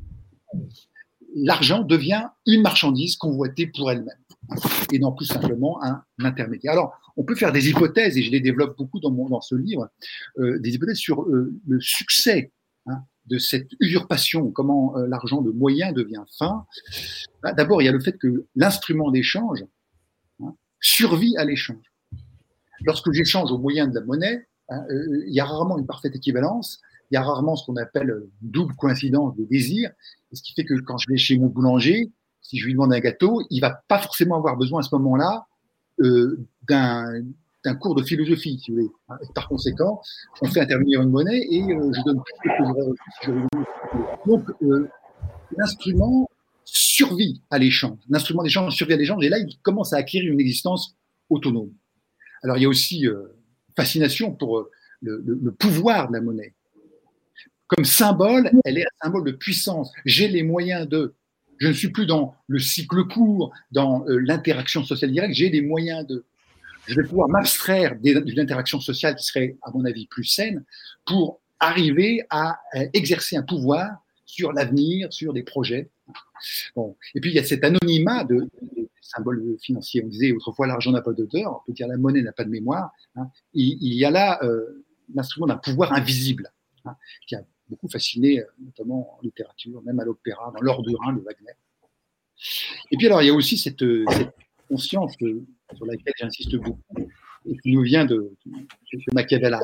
L'argent 1.35 1.83
devient 1.83 2.29
une 2.47 2.62
marchandise 2.62 3.17
convoitée 3.17 3.67
pour 3.67 3.91
elle-même 3.91 4.22
et 4.92 4.99
non 4.99 5.12
plus 5.12 5.26
simplement 5.26 5.82
un 5.82 6.02
intermédiaire. 6.18 6.73
Alors, 6.73 6.94
on 7.16 7.25
peut 7.25 7.35
faire 7.35 7.52
des 7.52 7.68
hypothèses, 7.68 8.16
et 8.16 8.23
je 8.23 8.30
les 8.30 8.40
développe 8.40 8.76
beaucoup 8.76 9.00
dans, 9.00 9.11
mon, 9.11 9.28
dans 9.28 9.40
ce 9.40 9.54
livre, 9.54 9.90
euh, 10.38 10.59
des 10.59 10.75
hypothèses 10.75 10.99
sur 10.99 11.23
euh, 11.23 11.52
le 11.66 11.80
succès 11.80 12.52
hein, 12.87 13.02
de 13.26 13.38
cette 13.38 13.71
usurpation, 13.80 14.50
comment 14.50 14.97
euh, 14.97 15.06
l'argent 15.06 15.42
de 15.42 15.50
moyen 15.50 15.92
devient 15.92 16.25
fin. 16.38 16.66
Bah, 17.42 17.52
d'abord, 17.52 17.82
il 17.82 17.87
y 17.87 17.88
a 17.88 17.92
le 17.92 18.00
fait 18.00 18.16
que 18.18 18.47
l'instrument 18.56 19.11
d'échange, 19.11 19.64
survit 20.85 21.37
à 21.37 21.44
l'échange. 21.44 21.92
Lorsque 22.85 23.12
j'échange 23.12 23.52
au 23.52 23.59
moyen 23.59 23.87
de 23.87 23.94
la 23.94 24.00
monnaie, 24.00 24.49
hein, 24.68 24.85
il 24.90 25.32
y 25.32 25.38
a 25.38 25.44
rarement 25.44 25.78
une 25.78 25.87
parfaite 25.87 26.16
équivalence, 26.16 26.80
il 27.11 27.14
y 27.14 27.18
a 27.18 27.23
rarement 27.23 27.54
ce 27.54 27.64
qu'on 27.66 27.76
appelle 27.76 28.12
double 28.40 28.75
coïncidence 28.75 29.37
de 29.37 29.44
désir, 29.44 29.90
ce 30.32 30.42
qui 30.42 30.54
fait 30.54 30.64
que 30.64 30.75
quand 30.80 30.99
je 30.99 31.09
vais 31.09 31.18
chez 31.18 31.38
mon 31.38 31.47
boulanger, 31.47 32.11
si 32.42 32.58
je 32.58 32.66
lui 32.66 32.72
demande 32.72 32.92
un 32.92 33.00
gâteau, 33.00 33.42
il 33.50 33.61
va 33.61 33.82
pas 33.88 33.99
forcément 33.99 34.37
avoir 34.37 34.56
besoin 34.56 34.80
à 34.80 34.82
ce 34.82 34.94
moment-là 34.96 35.46
euh, 36.00 36.38
d'un 36.68 37.75
cours 37.80 37.94
de 37.94 38.02
philosophie, 38.02 38.61
si 38.62 38.70
vous 38.70 38.76
voulez. 38.76 38.90
Par 39.34 39.49
conséquent, 39.49 40.02
on 40.40 40.46
fait 40.46 40.61
intervenir 40.61 41.00
une 41.00 41.11
monnaie 41.11 41.46
et 41.50 41.62
euh, 41.62 41.92
je 41.92 42.02
donne 42.04 42.20
plus 42.22 42.50
que 42.50 43.32
je 43.32 44.30
Donc, 44.30 44.44
l'instrument 45.56 46.28
survit 46.64 47.40
à 47.50 47.58
l'échange. 47.58 47.99
L'instrument 48.08 48.42
d'échange 48.42 48.75
survit 48.75 48.94
à 48.94 48.96
l'échange 48.96 49.25
et 49.25 49.28
là, 49.28 49.38
il 49.38 49.58
commence 49.62 49.92
à 49.92 49.96
acquérir 49.96 50.32
une 50.32 50.40
existence 50.40 50.96
autonome. 51.30 51.72
Alors, 52.42 52.56
il 52.56 52.62
y 52.62 52.66
a 52.66 52.68
aussi 52.68 53.06
euh, 53.06 53.28
fascination 53.76 54.32
pour 54.32 54.58
euh, 54.58 54.70
le, 55.02 55.52
pouvoir 55.52 56.08
de 56.08 56.14
la 56.14 56.20
monnaie. 56.20 56.54
Comme 57.68 57.84
symbole, 57.84 58.50
elle 58.64 58.78
est 58.78 58.84
un 58.84 59.06
symbole 59.06 59.25
de 59.25 59.32
puissance. 59.32 59.92
J'ai 60.04 60.28
les 60.28 60.42
moyens 60.42 60.88
de. 60.88 61.14
Je 61.62 61.69
ne 61.69 61.73
suis 61.73 61.90
plus 61.90 62.07
dans 62.07 62.35
le 62.49 62.59
cycle 62.59 63.04
court, 63.07 63.52
dans 63.71 64.04
euh, 64.09 64.19
l'interaction 64.19 64.83
sociale 64.83 65.12
directe, 65.12 65.35
j'ai 65.35 65.49
les 65.49 65.62
moyens 65.62 66.04
de. 66.04 66.25
Je 66.88 66.97
vais 66.97 67.07
pouvoir 67.07 67.28
m'abstraire 67.28 67.95
d'une 68.00 68.40
interaction 68.40 68.81
sociale 68.81 69.14
qui 69.14 69.25
serait, 69.25 69.57
à 69.62 69.71
mon 69.71 69.85
avis, 69.85 70.09
plus 70.09 70.25
saine 70.25 70.64
pour 71.07 71.40
arriver 71.61 72.26
à 72.31 72.59
exercer 72.92 73.37
un 73.37 73.45
pouvoir 73.45 73.88
sur 74.26 74.52
l'avenir, 74.52 75.12
sur 75.12 75.33
des 75.33 75.45
projets. 75.45 75.88
Bon. 76.75 76.97
Et 77.14 77.21
puis 77.21 77.31
il 77.31 77.37
y 77.37 77.38
a 77.38 77.45
cet 77.45 77.62
anonymat 77.62 78.25
de, 78.25 78.49
symboles 79.00 79.57
financiers. 79.61 80.02
On 80.04 80.09
disait 80.09 80.33
autrefois 80.33 80.66
l'argent 80.66 80.90
n'a 80.90 81.02
pas 81.02 81.12
d'auteur, 81.12 81.61
on 81.61 81.66
peut 81.66 81.73
dire 81.73 81.87
la 81.87 81.97
monnaie 81.97 82.23
n'a 82.23 82.33
pas 82.33 82.42
de 82.42 82.50
mémoire. 82.50 82.90
Hein. 83.14 83.28
Il, 83.54 83.95
y 83.95 84.04
a 84.04 84.11
là 84.11 84.40
euh, 84.42 84.85
l'instrument 85.14 85.47
d'un 85.47 85.59
pouvoir 85.59 85.92
invisible 85.92 86.50
hein, 86.85 86.97
qui 87.28 87.37
a 87.37 87.45
beaucoup 87.73 87.88
fasciné, 87.88 88.41
euh, 88.41 88.45
notamment 88.61 89.17
en 89.17 89.21
littérature, 89.23 89.83
même 89.83 89.99
à 89.99 90.05
l'opéra, 90.05 90.52
dans 90.55 90.61
l'ordre 90.61 90.87
du 90.87 90.93
de 90.93 91.25
Wagner. 91.25 91.57
Et 92.91 92.97
puis 92.97 93.07
alors 93.07 93.23
il 93.23 93.26
y 93.26 93.31
a 93.31 93.35
aussi 93.35 93.57
cette, 93.57 93.85
conscience 94.69 95.12
sur 95.19 95.87
laquelle 95.87 96.14
j'insiste 96.19 96.57
beaucoup 96.57 97.11
et 97.47 97.57
qui 97.59 97.73
nous 97.73 97.83
vient 97.83 98.05
de, 98.05 98.35
ce 98.91 98.97
que 98.97 99.14
Machiavel 99.14 99.55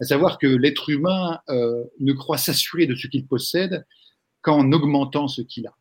à 0.00 0.04
savoir 0.04 0.38
que 0.38 0.46
l'être 0.46 0.90
humain 0.90 1.40
euh, 1.48 1.84
ne 2.00 2.12
croit 2.12 2.38
s'assurer 2.38 2.86
de 2.86 2.94
ce 2.94 3.06
qu'il 3.06 3.26
possède 3.26 3.86
qu'en 4.42 4.72
augmentant 4.72 5.28
ce 5.28 5.42
qu'il 5.42 5.66
a. 5.66 5.74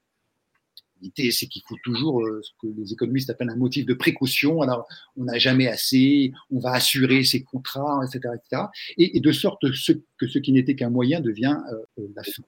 C'est 1.15 1.48
qu'il 1.48 1.62
faut 1.67 1.77
toujours 1.83 2.22
euh, 2.22 2.41
ce 2.43 2.51
que 2.62 2.67
les 2.77 2.93
économistes 2.93 3.29
appellent 3.29 3.50
un 3.50 3.55
motif 3.55 3.86
de 3.86 3.93
précaution. 3.93 4.62
Alors, 4.62 4.88
on 5.17 5.25
n'a 5.25 5.38
jamais 5.38 5.67
assez, 5.67 6.33
on 6.51 6.60
va 6.60 6.74
assurer 6.74 7.24
ses 7.24 7.43
contrats, 7.43 8.01
etc., 8.03 8.33
etc. 8.36 8.63
Et, 8.98 9.19
de 9.19 9.31
sorte 9.31 9.62
que 9.62 10.27
ce 10.27 10.39
qui 10.39 10.51
n'était 10.51 10.75
qu'un 10.75 10.89
moyen 10.89 11.19
devient 11.19 11.57
euh, 11.72 12.07
la 12.15 12.24
fin. 12.24 12.43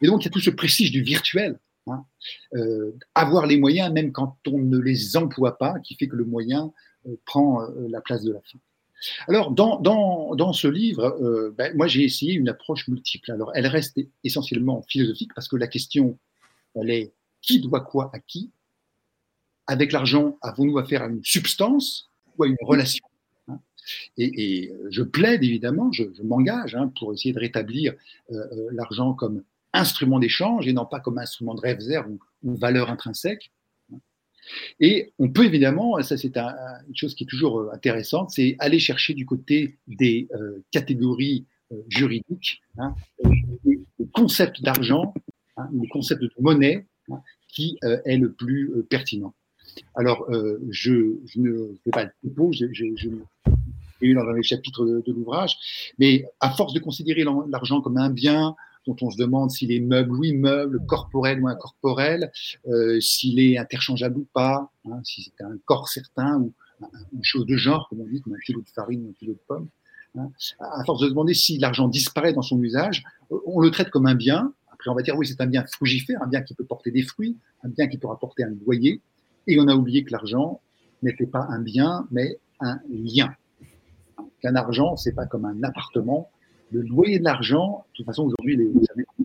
Et 0.00 0.06
donc, 0.06 0.22
il 0.22 0.24
y 0.26 0.28
a 0.28 0.30
tout 0.30 0.40
ce 0.40 0.50
prestige 0.50 0.90
du 0.90 1.02
virtuel. 1.02 1.58
Hein, 1.88 2.04
avoir 3.14 3.46
les 3.46 3.56
moyens, 3.58 3.92
même 3.92 4.10
quand 4.10 4.36
on 4.48 4.58
ne 4.58 4.78
les 4.78 5.16
emploie 5.16 5.56
pas, 5.56 5.78
qui 5.84 5.94
fait 5.94 6.08
que 6.08 6.16
le 6.16 6.24
moyen 6.24 6.72
prend 7.26 7.60
la 7.88 8.00
place 8.00 8.24
de 8.24 8.32
la 8.32 8.40
fin. 8.40 8.58
Alors, 9.28 9.50
dans, 9.50 10.52
ce 10.52 10.68
livre, 10.68 11.16
euh, 11.20 11.54
ben, 11.56 11.76
moi, 11.76 11.86
j'ai 11.86 12.04
essayé 12.04 12.34
une 12.34 12.48
approche 12.48 12.88
multiple. 12.88 13.30
Alors, 13.32 13.52
elle 13.54 13.66
reste 13.66 13.98
essentiellement 14.24 14.82
philosophique 14.82 15.32
parce 15.34 15.48
que 15.48 15.56
la 15.56 15.66
question, 15.66 16.18
elle 16.74 16.90
est 16.90 17.12
qui 17.42 17.60
doit 17.60 17.80
quoi 17.80 18.10
à 18.12 18.18
qui 18.18 18.50
Avec 19.66 19.92
l'argent, 19.92 20.38
avons-nous 20.42 20.78
affaire 20.78 21.02
à 21.02 21.06
une 21.06 21.24
substance 21.24 22.10
ou 22.36 22.44
à 22.44 22.48
une 22.48 22.56
relation 22.60 23.04
hein 23.48 23.60
et, 24.18 24.72
je 24.90 25.02
plaide, 25.02 25.44
évidemment, 25.44 25.92
je, 25.92 26.04
m'engage 26.22 26.74
hein, 26.74 26.92
pour 26.98 27.12
essayer 27.12 27.32
de 27.32 27.38
rétablir 27.38 27.94
euh, 28.30 28.34
euh, 28.34 28.68
l'argent 28.72 29.14
comme 29.14 29.42
instrument 29.72 30.18
d'échange 30.18 30.66
et 30.66 30.72
non 30.72 30.86
pas 30.86 31.00
comme 31.00 31.18
instrument 31.18 31.54
de 31.54 31.60
réserve 31.60 32.10
ou, 32.10 32.18
ou 32.42 32.56
valeur 32.56 32.90
intrinsèque. 32.90 33.52
Et 34.78 35.12
on 35.18 35.28
peut 35.28 35.44
évidemment, 35.44 36.00
ça 36.02 36.16
c'est 36.16 36.36
une 36.36 36.94
chose 36.94 37.16
qui 37.16 37.24
est 37.24 37.26
toujours 37.26 37.58
euh, 37.58 37.70
intéressante, 37.72 38.30
c'est 38.30 38.56
aller 38.60 38.78
chercher 38.78 39.12
du 39.14 39.26
côté 39.26 39.76
des 39.88 40.28
catégories 40.70 41.46
juridiques, 41.88 42.62
hein, 42.78 42.94
des 43.64 43.80
concept 44.16 44.62
d'argent, 44.62 45.14
hein, 45.56 45.68
le 45.72 45.88
concept 45.88 46.22
de 46.22 46.30
monnaie, 46.40 46.76
hein, 46.76 46.82
qui 47.56 47.78
euh, 47.84 47.98
est 48.04 48.18
le 48.18 48.30
plus 48.32 48.70
euh, 48.70 48.86
pertinent. 48.88 49.34
Alors, 49.94 50.26
euh, 50.30 50.60
je, 50.70 51.16
ne 51.36 51.74
fais 51.82 51.90
pas 51.90 52.04
le 52.04 52.10
propos, 52.22 52.52
je, 52.52 52.66
je, 52.72 52.84
je 52.96 53.08
eu 54.02 54.14
dans 54.14 54.30
les 54.30 54.42
chapitres 54.42 54.84
de, 54.84 55.12
l'ouvrage, 55.12 55.56
mais 55.98 56.26
à 56.40 56.50
force 56.50 56.74
de 56.74 56.80
considérer 56.80 57.24
l'argent 57.48 57.80
comme 57.80 57.96
un 57.96 58.10
bien, 58.10 58.54
dont 58.86 58.96
on 59.00 59.10
se 59.10 59.16
demande 59.16 59.50
s'il 59.50 59.72
est 59.72 59.80
meuble 59.80 60.12
ou 60.12 60.22
immeuble, 60.22 60.84
corporel 60.86 61.40
ou 61.40 61.48
incorporel, 61.48 62.30
s'il 63.00 63.40
est 63.40 63.56
interchangeable 63.56 64.18
ou 64.18 64.26
pas, 64.34 64.70
hein, 64.84 65.00
si 65.02 65.22
c'est 65.22 65.42
un 65.42 65.56
corps 65.64 65.88
certain 65.88 66.36
ou 66.40 66.52
une 67.14 67.24
chose 67.24 67.46
de 67.46 67.56
genre, 67.56 67.88
comme 67.88 68.02
on 68.02 68.06
dit, 68.06 68.20
comme 68.20 68.34
un 68.34 68.44
kilo 68.44 68.60
de 68.60 68.68
farine 68.68 69.06
ou 69.06 69.08
un 69.08 69.14
kilo 69.14 69.32
de 69.32 69.40
pommes. 69.48 69.68
Hein. 70.18 70.30
À 70.60 70.84
force 70.84 71.00
de 71.00 71.06
se 71.06 71.10
demander 71.10 71.32
si 71.32 71.56
l'argent 71.56 71.88
disparaît 71.88 72.34
dans 72.34 72.42
son 72.42 72.62
usage, 72.62 73.02
on 73.46 73.60
le 73.60 73.70
traite 73.70 73.88
comme 73.88 74.06
un 74.06 74.14
bien. 74.14 74.52
Après, 74.76 74.90
on 74.90 74.94
va 74.94 75.00
dire 75.00 75.16
oui, 75.16 75.26
c'est 75.26 75.40
un 75.40 75.46
bien 75.46 75.64
frugifère, 75.64 76.22
un 76.22 76.26
bien 76.26 76.42
qui 76.42 76.52
peut 76.52 76.64
porter 76.64 76.90
des 76.90 77.02
fruits, 77.02 77.38
un 77.62 77.70
bien 77.70 77.88
qui 77.88 77.96
peut 77.96 78.08
rapporter 78.08 78.44
un 78.44 78.54
loyer. 78.66 79.00
Et 79.46 79.58
on 79.58 79.68
a 79.68 79.74
oublié 79.74 80.04
que 80.04 80.12
l'argent 80.12 80.60
n'était 81.02 81.26
pas 81.26 81.46
un 81.48 81.62
bien, 81.62 82.06
mais 82.10 82.38
un 82.60 82.78
lien. 82.90 83.34
Qu'un 84.42 84.54
argent, 84.54 84.96
c'est 84.96 85.14
pas 85.14 85.24
comme 85.24 85.46
un 85.46 85.62
appartement, 85.62 86.30
le 86.72 86.82
loyer 86.82 87.18
de 87.18 87.24
l'argent, 87.24 87.86
de 87.92 87.96
toute 87.96 88.06
façon, 88.06 88.24
aujourd'hui, 88.24 88.56
les, 88.56 88.70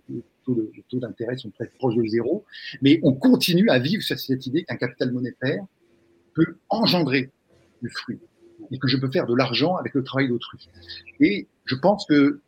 les, 0.07 0.23
taux 0.45 0.99
d'intérêt 0.99 1.35
sont 1.35 1.49
très 1.49 1.67
proches 1.67 1.95
de 1.95 2.05
zéro, 2.07 2.45
mais 2.81 3.01
on 3.03 3.13
continue 3.13 3.69
à 3.69 3.77
vivre 3.77 4.01
sur 4.01 4.17
cette 4.17 4.47
idée 4.47 4.63
qu'un 4.63 4.77
capital 4.77 5.11
monétaire 5.11 5.65
peut 6.33 6.55
engendrer 6.69 7.29
du 7.81 7.89
fruit 7.89 8.19
et 8.71 8.79
que 8.79 8.87
je 8.87 8.95
peux 8.95 9.11
faire 9.11 9.25
de 9.25 9.35
l'argent 9.35 9.75
avec 9.75 9.93
le 9.95 10.03
travail 10.03 10.29
d'autrui. 10.29 10.69
Et 11.19 11.47
je 11.65 11.75
pense 11.75 12.05
que 12.05 12.39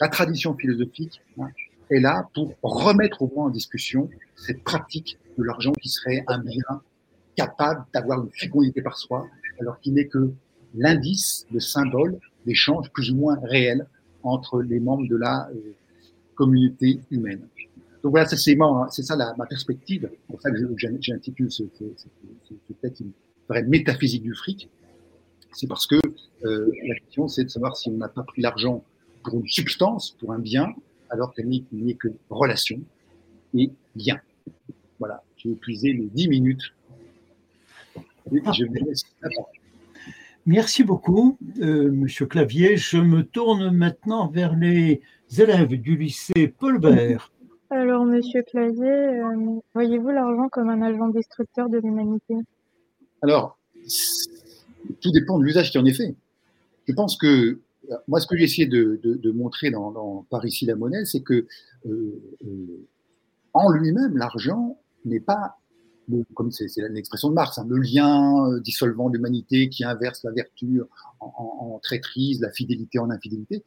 la 0.00 0.08
tradition 0.08 0.56
philosophique 0.56 1.20
hein, 1.38 1.48
est 1.90 2.00
là 2.00 2.28
pour 2.34 2.54
remettre 2.62 3.22
au 3.22 3.32
moins 3.34 3.46
en 3.46 3.50
discussion 3.50 4.08
cette 4.36 4.62
pratique 4.62 5.18
de 5.38 5.44
l'argent 5.44 5.72
qui 5.72 5.88
serait 5.88 6.24
un 6.28 6.38
bien 6.38 6.82
capable 7.36 7.84
d'avoir 7.92 8.22
une 8.22 8.30
fécondité 8.30 8.82
par 8.82 8.96
soi, 8.96 9.26
alors 9.60 9.80
qu'il 9.80 9.94
n'est 9.94 10.06
que 10.06 10.32
l'indice, 10.74 11.46
le 11.52 11.60
symbole 11.60 12.18
d'échanges 12.46 12.90
plus 12.92 13.10
ou 13.10 13.16
moins 13.16 13.38
réels 13.42 13.86
entre 14.22 14.62
les 14.62 14.80
membres 14.80 15.08
de 15.08 15.16
la 15.16 15.48
euh, 15.50 15.74
communauté 16.34 17.00
humaine. 17.10 17.40
Donc 18.02 18.12
voilà, 18.12 18.26
c'est 18.26 19.02
ça 19.02 19.16
ma 19.36 19.46
perspective. 19.46 20.08
C'est 20.10 20.32
pour 20.32 20.40
ça 20.40 20.50
que 20.50 20.56
j'intitule 21.00 21.50
ce, 21.50 21.64
ce, 21.78 21.84
ce, 21.96 22.54
ce, 22.66 22.72
texte 22.80 23.00
une 23.00 23.12
vraie 23.48 23.62
métaphysique 23.62 24.22
du 24.22 24.34
fric. 24.34 24.68
C'est 25.52 25.66
parce 25.66 25.86
que 25.86 25.96
euh, 26.44 26.70
la 26.86 26.94
question, 26.94 27.28
c'est 27.28 27.44
de 27.44 27.50
savoir 27.50 27.76
si 27.76 27.90
on 27.90 27.98
n'a 27.98 28.08
pas 28.08 28.22
pris 28.22 28.40
l'argent 28.40 28.82
pour 29.22 29.34
une 29.34 29.48
substance, 29.48 30.16
pour 30.18 30.32
un 30.32 30.38
bien, 30.38 30.68
alors 31.10 31.34
qu'elle 31.34 31.48
n'est 31.48 31.94
que 31.94 32.08
relation 32.30 32.80
et 33.54 33.70
lien. 33.96 34.18
Voilà, 34.98 35.22
j'ai 35.36 35.50
épuisé 35.50 35.92
les 35.92 36.06
dix 36.06 36.28
minutes. 36.28 36.62
je 38.30 38.64
vous 38.64 38.74
laisse 38.74 39.04
Merci 40.46 40.84
beaucoup, 40.84 41.36
euh, 41.60 41.90
Monsieur 41.92 42.26
Clavier. 42.26 42.76
Je 42.76 42.96
me 42.96 43.22
tourne 43.22 43.70
maintenant 43.70 44.28
vers 44.28 44.56
les 44.56 45.02
élèves 45.38 45.74
du 45.74 45.96
lycée 45.96 46.48
Paul 46.58 46.78
Bert. 46.78 47.30
Alors, 47.68 48.04
Monsieur 48.04 48.42
Clavier, 48.42 48.90
euh, 48.90 49.60
voyez-vous 49.74 50.08
l'argent 50.08 50.48
comme 50.48 50.70
un 50.70 50.82
agent 50.82 51.08
destructeur 51.08 51.68
de 51.68 51.78
l'humanité? 51.78 52.34
Alors, 53.22 53.58
tout 55.00 55.12
dépend 55.12 55.38
de 55.38 55.44
l'usage 55.44 55.70
qui 55.70 55.78
en 55.78 55.84
est 55.84 55.92
fait. 55.92 56.14
Je 56.88 56.94
pense 56.94 57.16
que 57.16 57.60
moi, 58.08 58.20
ce 58.20 58.26
que 58.26 58.36
j'ai 58.36 58.44
essayé 58.44 58.66
de, 58.66 59.30
montrer 59.32 59.70
dans, 59.70 59.90
dans, 59.90 60.26
Par 60.30 60.44
ici 60.44 60.66
la 60.66 60.76
monnaie, 60.76 61.04
c'est 61.04 61.22
que 61.22 61.46
euh, 61.86 62.22
euh, 62.44 62.86
en 63.52 63.70
lui-même, 63.70 64.16
l'argent 64.16 64.78
n'est 65.04 65.20
pas 65.20 65.56
comme 66.34 66.50
c'est 66.50 66.66
l'expression 66.90 67.28
de 67.28 67.34
Marx, 67.34 67.58
hein, 67.58 67.66
le 67.68 67.78
lien 67.78 68.46
euh, 68.46 68.60
dissolvant 68.60 69.08
l'humanité 69.08 69.68
qui 69.68 69.84
inverse 69.84 70.24
la 70.24 70.32
vertu 70.32 70.80
en, 71.20 71.78
traîtrise, 71.82 72.40
la 72.40 72.50
fidélité 72.50 72.98
en 72.98 73.10
infidélité, 73.10 73.62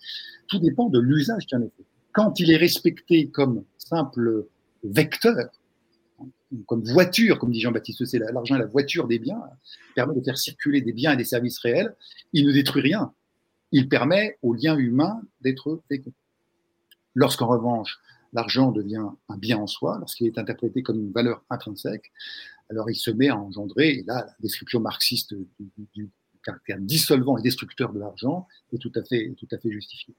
tout 0.47 0.59
dépend 0.59 0.89
de 0.89 0.99
l'usage 0.99 1.45
qu'il 1.45 1.57
en 1.57 1.61
est 1.61 1.71
fait. 1.77 1.85
Quand 2.11 2.39
il 2.39 2.51
est 2.51 2.57
respecté 2.57 3.29
comme 3.29 3.63
simple 3.77 4.45
vecteur, 4.83 5.49
hein, 6.19 6.25
comme 6.67 6.83
voiture, 6.83 7.39
comme 7.39 7.51
dit 7.51 7.61
Jean-Baptiste 7.61 8.05
c'est 8.05 8.19
l'argent 8.19 8.57
la 8.57 8.65
voiture 8.65 9.07
des 9.07 9.19
biens, 9.19 9.41
permet 9.95 10.15
de 10.15 10.21
faire 10.21 10.37
circuler 10.37 10.81
des 10.81 10.93
biens 10.93 11.13
et 11.13 11.17
des 11.17 11.23
services 11.23 11.59
réels, 11.59 11.95
il 12.33 12.45
ne 12.45 12.51
détruit 12.51 12.81
rien. 12.81 13.13
Il 13.73 13.89
permet 13.89 14.37
au 14.43 14.53
lien 14.53 14.77
humain 14.77 15.21
d'être 15.41 15.81
fécond. 15.89 16.13
Lorsqu'en 17.15 17.47
revanche, 17.47 17.99
l'argent 18.31 18.71
devient 18.71 19.07
un 19.29 19.37
bien 19.37 19.57
en 19.57 19.67
soi, 19.67 19.97
lorsqu'il 19.99 20.27
est 20.27 20.37
interprété 20.37 20.83
comme 20.83 20.99
une 20.99 21.11
valeur 21.11 21.43
intrinsèque, 21.49 22.11
alors 22.69 22.89
il 22.91 22.95
se 22.95 23.09
met 23.09 23.29
à 23.29 23.37
engendrer, 23.37 23.89
et 23.89 24.03
là, 24.03 24.25
la 24.27 24.35
description 24.39 24.79
marxiste 24.79 25.33
du, 25.33 25.47
du, 25.95 26.09
caractère 26.43 26.77
dissolvant 26.79 27.37
et 27.37 27.41
destructeur 27.41 27.93
de 27.93 27.99
l'argent 27.99 28.47
est 28.73 28.77
tout 28.77 28.91
à 28.95 29.03
fait, 29.03 29.33
tout 29.37 29.47
à 29.51 29.57
fait 29.57 29.71
justifiée. 29.71 30.13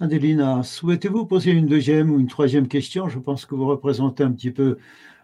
Adelina, 0.00 0.62
souhaitez-vous 0.62 1.26
poser 1.26 1.52
une 1.52 1.66
deuxième 1.66 2.10
ou 2.10 2.18
une 2.18 2.28
troisième 2.28 2.66
question? 2.66 3.08
Je 3.08 3.18
pense 3.18 3.44
que 3.44 3.54
vous 3.54 3.66
représentez 3.66 4.24
un 4.24 4.32
petit 4.32 4.50
peu 4.50 4.78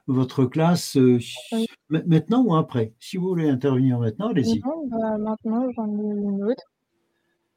votre 0.07 0.45
classe 0.45 0.97
euh, 0.99 1.19
maintenant 1.89 2.45
ou 2.45 2.55
après? 2.55 2.93
Si 3.01 3.17
vous 3.17 3.29
voulez 3.29 3.49
intervenir 3.49 3.99
maintenant, 3.99 4.29
allez-y. 4.29 4.61
Bah, 4.61 5.17
maintenant, 5.19 5.67
j'en 5.75 5.89
ai 5.89 6.03
une 6.03 6.45
autre. 6.45 6.65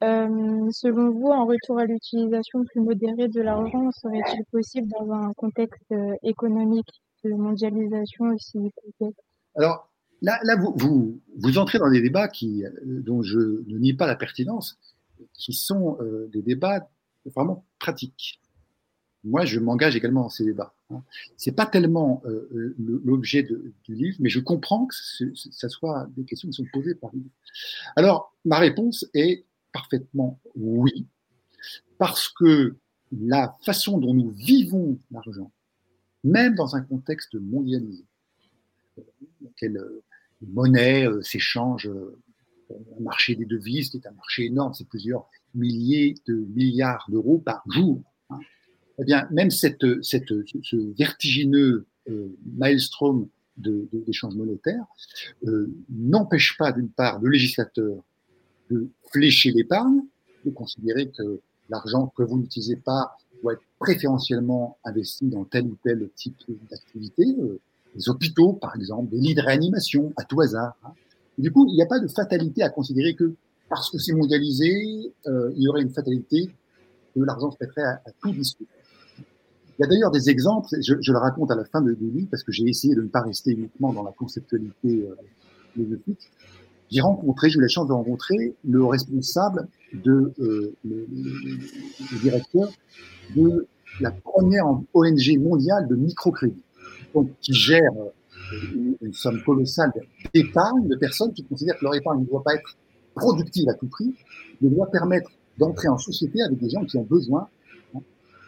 Euh, 0.04 0.70
selon 0.72 1.12
vous, 1.12 1.32
un 1.32 1.46
retour 1.46 1.80
à 1.80 1.86
l'utilisation 1.86 2.66
plus 2.66 2.82
modérée 2.82 3.30
de 3.30 3.42
l'argent 3.42 3.89
serait-il 3.92 4.44
possible 4.52 4.89
dans 4.89 5.12
un 5.13 5.32
contexte 5.34 5.92
euh, 5.94 6.13
économique 6.24 6.89
de 7.24 7.32
mondialisation 7.32 8.26
aussi 8.26 8.70
complexe 8.76 9.18
Alors 9.56 9.89
là, 10.22 10.39
là 10.44 10.58
vous, 10.58 11.22
vous, 11.38 11.58
entrez 11.58 11.80
dans 11.80 11.89
des 11.89 12.02
débats 12.02 12.28
qui, 12.28 12.66
euh, 12.66 12.72
dont 12.84 13.22
je 13.22 13.39
ne 13.39 13.78
nie 13.78 13.94
pas 13.94 14.08
la 14.08 14.16
pertinence, 14.16 14.78
qui 15.34 15.54
sont 15.54 15.98
des 16.34 16.42
débats 16.42 16.89
vraiment 17.34 17.63
pratiques. 17.80 18.42
Moi, 19.24 19.46
je 19.46 19.60
m'engage 19.60 19.96
également 19.96 20.24
dans 20.24 20.30
ces 20.30 20.44
débats. 20.44 20.74
Hein. 20.89 21.02
C'est 21.38 21.54
pas 21.54 21.66
tellement 21.66 22.22
l'objet 22.78 23.44
du 23.44 23.96
livre, 23.96 24.18
mais 24.20 24.30
je 24.30 24.42
comprends 24.42 24.86
que 24.86 24.96
ce, 24.96 25.26
ça 25.34 25.70
soit 25.70 26.08
des 26.18 26.26
questions 26.26 26.50
qui 26.50 26.56
sont 26.56 26.68
posées 26.74 26.96
par 26.96 27.12
lui. 27.13 27.24
Alors, 27.96 28.36
ma 28.44 28.60
réponse 28.60 29.06
est 29.13 29.46
parfaitement 29.73 30.39
oui, 30.55 31.05
parce 31.97 32.29
que 32.29 32.77
la 33.12 33.57
façon 33.62 33.97
dont 33.97 34.13
nous 34.13 34.29
vivons 34.31 34.97
l'argent, 35.12 35.51
même 36.23 36.55
dans 36.55 36.75
un 36.75 36.81
contexte 36.81 37.36
mondialisé, 37.36 38.05
dans 38.97 39.03
lequel 39.49 39.77
euh, 39.77 40.03
les 40.41 40.47
monnaies 40.47 41.07
euh, 41.07 41.21
s'échangent, 41.21 41.88
euh, 41.88 42.17
un 42.97 43.03
marché 43.03 43.36
des 43.36 43.45
devises, 43.45 43.89
qui 43.89 43.97
est 43.97 44.07
un 44.07 44.13
marché 44.13 44.45
énorme, 44.45 44.73
c'est 44.73 44.88
plusieurs 44.88 45.29
milliers 45.53 46.15
de 46.27 46.33
milliards 46.55 47.05
d'euros 47.09 47.38
par 47.38 47.63
jour. 47.69 48.01
Hein. 48.29 48.39
Eh 48.99 49.03
bien, 49.03 49.27
même 49.31 49.51
cette, 49.51 49.86
cette, 50.01 50.33
ce 50.63 50.95
vertigineux 50.97 51.86
maelstrom 52.57 53.27
d'échanges 53.57 54.33
de, 54.33 54.39
monétaires 54.39 54.86
n'empêche 55.89 56.57
pas, 56.57 56.71
d'une 56.71 56.89
part, 56.89 57.19
le 57.19 57.29
législateur 57.29 58.03
de 58.71 58.88
flécher 59.12 59.52
l'épargne, 59.52 60.02
de 60.45 60.52
considérer 60.52 61.10
que 61.10 61.39
l'argent 61.69 62.12
que 62.15 62.23
vous 62.23 62.38
n'utilisez 62.38 62.76
pas 62.76 63.17
doit 63.41 63.54
être 63.54 63.62
préférentiellement 63.80 64.78
investi 64.84 65.28
dans 65.28 65.43
tel 65.45 65.65
ou 65.65 65.78
tel 65.84 66.10
type 66.15 66.38
d'activité, 66.69 67.23
euh, 67.39 67.60
les 67.95 68.10
hôpitaux 68.10 68.54
par 68.54 68.76
exemple, 68.76 69.10
des 69.10 69.19
lits 69.19 69.36
de 69.36 69.41
réanimation 69.41 70.13
à 70.17 70.23
tout 70.23 70.41
hasard. 70.41 70.76
Hein. 70.84 70.91
Du 71.38 71.52
coup, 71.52 71.67
il 71.67 71.76
n'y 71.76 71.82
a 71.82 71.86
pas 71.86 71.99
de 71.99 72.08
fatalité 72.08 72.63
à 72.63 72.69
considérer 72.69 73.15
que 73.15 73.34
parce 73.69 73.89
que 73.89 73.97
c'est 73.97 74.13
mondialisé, 74.13 75.13
euh, 75.28 75.52
il 75.56 75.63
y 75.63 75.67
aurait 75.67 75.82
une 75.82 75.89
fatalité 75.89 76.49
que 77.15 77.19
l'argent 77.21 77.52
se 77.52 77.58
mettrait 77.60 77.84
à, 77.84 78.02
tout 78.21 78.32
discuter. 78.32 78.69
Il 79.80 79.82
y 79.82 79.86
a 79.86 79.88
d'ailleurs 79.88 80.12
des 80.12 80.30
exemples, 80.30 80.67
je, 80.80 80.93
je, 81.02 81.12
le 81.12 81.17
raconte 81.17 81.49
à 81.49 81.56
la 81.56 81.65
fin 81.65 81.82
de, 81.82 81.93
de 81.93 82.26
parce 82.30 82.43
que 82.43 82.52
j'ai 82.52 82.65
essayé 82.65 82.93
de 82.93 83.02
ne 83.02 83.08
pas 83.08 83.21
rester 83.21 83.52
uniquement 83.52 83.91
dans 83.91 84.04
la 84.04 84.12
conceptualité 84.12 85.08
euh, 85.08 85.15
philosophique 85.73 86.30
j'ai 86.93 87.01
rencontré, 87.01 87.49
j'ai 87.49 87.58
eu 87.58 87.62
la 87.62 87.67
chance 87.67 87.88
de 87.88 87.93
rencontrer 87.93 88.56
le 88.63 88.86
responsable 88.86 89.67
de 89.93 90.32
euh, 90.39 90.75
le, 90.86 91.08
directeur 92.21 92.69
de 93.36 93.67
la 93.99 94.12
première 94.12 94.65
ONG 94.93 95.39
mondiale 95.39 95.88
de 95.88 95.95
microcrédit, 95.95 96.63
donc 97.15 97.29
qui 97.41 97.53
gère 97.53 97.91
une, 98.75 98.95
une 99.01 99.13
somme 99.13 99.41
colossale 99.43 99.91
d'épargne 100.34 100.88
de 100.88 100.95
personnes 100.95 101.34
qui 101.34 101.43
considèrent 101.43 101.77
que 101.79 101.86
leur 101.86 101.95
épargne 101.95 102.21
ne 102.21 102.25
doit 102.25 102.43
pas 102.43 102.53
être 102.53 102.77
productive 103.15 103.67
à 103.69 103.73
tout 103.73 103.88
prix, 103.88 104.13
mais 104.62 104.69
doit 104.69 104.91
permettre 104.91 105.32
d'entrer 105.58 105.88
en 105.88 105.97
société 105.97 106.41
avec 106.43 106.60
des 106.60 106.69
gens 106.69 106.86
qui 106.86 106.97
ont 106.97 107.03
besoin 107.03 107.47
hein, 107.95 107.99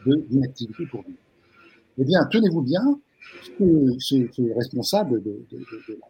d'une 0.06 0.44
activité 0.44 0.86
pour 0.86 1.02
vivre. 1.02 1.18
Eh 1.98 2.04
bien, 2.04 2.24
tenez-vous 2.26 2.62
bien, 2.62 3.00
ce, 3.58 3.96
ce, 3.98 4.16
ce 4.32 4.56
responsable 4.56 5.24
de, 5.24 5.46
de 5.52 5.94
la 6.00 6.08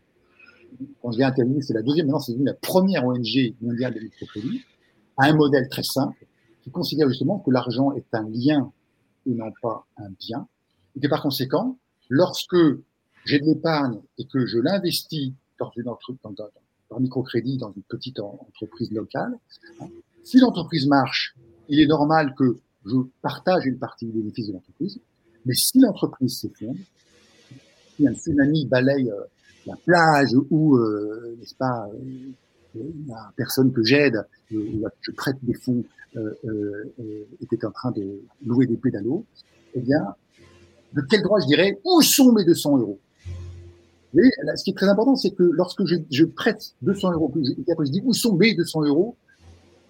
quand 1.01 1.11
je 1.11 1.21
intervenu, 1.21 1.61
c'est 1.61 1.73
la 1.73 1.81
deuxième, 1.81 2.07
maintenant 2.07 2.19
c'est 2.19 2.33
devenu 2.33 2.45
la 2.45 2.53
première 2.53 3.05
ONG 3.05 3.55
mondiale 3.61 3.93
de 3.93 3.99
microcrédit, 3.99 4.61
a 5.17 5.25
un 5.25 5.33
modèle 5.33 5.67
très 5.69 5.83
simple 5.83 6.25
qui 6.63 6.71
considère 6.71 7.07
justement 7.09 7.39
que 7.39 7.51
l'argent 7.51 7.93
est 7.93 8.13
un 8.13 8.27
lien 8.29 8.71
et 9.25 9.33
non 9.33 9.51
pas 9.61 9.85
un 9.97 10.09
bien. 10.19 10.47
Et 10.95 10.99
que 10.99 11.07
par 11.07 11.21
conséquent, 11.21 11.77
lorsque 12.09 12.57
j'ai 13.25 13.39
de 13.39 13.45
l'épargne 13.45 13.99
et 14.17 14.25
que 14.25 14.45
je 14.45 14.59
l'investis 14.59 15.33
dans 15.59 15.67
entreprise, 15.67 16.17
dans, 16.23 16.33
par 16.89 16.99
microcrédit 16.99 17.57
dans 17.57 17.71
une 17.71 17.83
petite 17.83 18.19
entreprise 18.19 18.91
locale, 18.91 19.37
hein, 19.79 19.87
si 20.23 20.39
l'entreprise 20.39 20.87
marche, 20.87 21.35
il 21.69 21.79
est 21.79 21.87
normal 21.87 22.33
que 22.35 22.57
je 22.85 22.95
partage 23.21 23.65
une 23.65 23.77
partie 23.77 24.05
des 24.05 24.13
bénéfices 24.13 24.47
de 24.47 24.53
l'entreprise. 24.53 24.99
Mais 25.45 25.53
si 25.53 25.79
l'entreprise 25.79 26.39
s'effondre, 26.39 26.79
si 27.95 28.07
un 28.07 28.13
tsunami 28.13 28.65
balaye 28.65 29.09
euh, 29.09 29.23
la 29.65 29.75
plage 29.75 30.35
ou, 30.49 30.77
euh, 30.77 31.35
n'est-ce 31.39 31.55
pas, 31.55 31.87
euh, 31.93 32.81
la 33.07 33.31
personne 33.35 33.71
que 33.71 33.83
j'aide, 33.83 34.25
je 34.51 35.11
prête 35.15 35.37
des 35.43 35.53
fonds, 35.53 35.83
était 37.41 37.65
en 37.65 37.71
train 37.71 37.91
de 37.91 38.21
louer 38.45 38.67
des 38.67 38.77
pédalos, 38.77 39.25
eh 39.73 39.81
bien, 39.81 40.15
de 40.93 41.01
quel 41.09 41.21
droit 41.21 41.41
je 41.41 41.47
dirais 41.47 41.77
où 41.83 42.01
sont 42.01 42.31
mes 42.31 42.45
200 42.45 42.77
euros? 42.77 42.99
Mais 44.13 44.29
ce 44.55 44.63
qui 44.63 44.69
est 44.69 44.75
très 44.75 44.87
important, 44.87 45.17
c'est 45.17 45.31
que 45.31 45.43
lorsque 45.43 45.83
je, 45.85 46.23
prête 46.23 46.73
200 46.83 47.11
euros, 47.11 47.33
et 47.35 47.71
après 47.71 47.85
je 47.85 47.91
dis 47.91 48.01
où 48.05 48.13
sont 48.13 48.35
mes 48.37 48.55
200 48.55 48.83
euros, 48.85 49.17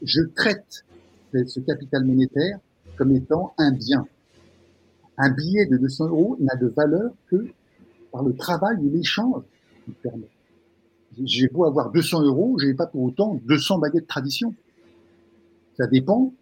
je 0.02 0.22
traite 0.22 0.84
ce 1.32 1.60
capital 1.60 2.06
monétaire 2.06 2.60
comme 2.98 3.12
étant 3.12 3.54
un 3.60 3.72
bien. 3.72 4.08
Un 5.18 5.30
billet 5.30 5.68
de 5.68 5.78
200 5.78 6.08
euros 6.08 6.38
n'a 6.40 6.56
de 6.56 6.68
valeur 6.68 7.12
que 7.30 7.46
par 8.12 8.24
le 8.24 8.34
travail 8.34 8.78
ou 8.80 8.90
l'échange 8.90 9.44
permet. 9.94 10.28
J'ai 11.24 11.50
avoir 11.66 11.92
200 11.92 12.24
euros, 12.24 12.58
je 12.60 12.68
n'ai 12.68 12.74
pas 12.74 12.88
pour 12.88 13.04
autant 13.04 13.40
200 13.46 13.80
baguettes 13.80 14.08
tradition. 14.08 14.54
Ça 15.78 15.88
dépend 15.88 16.34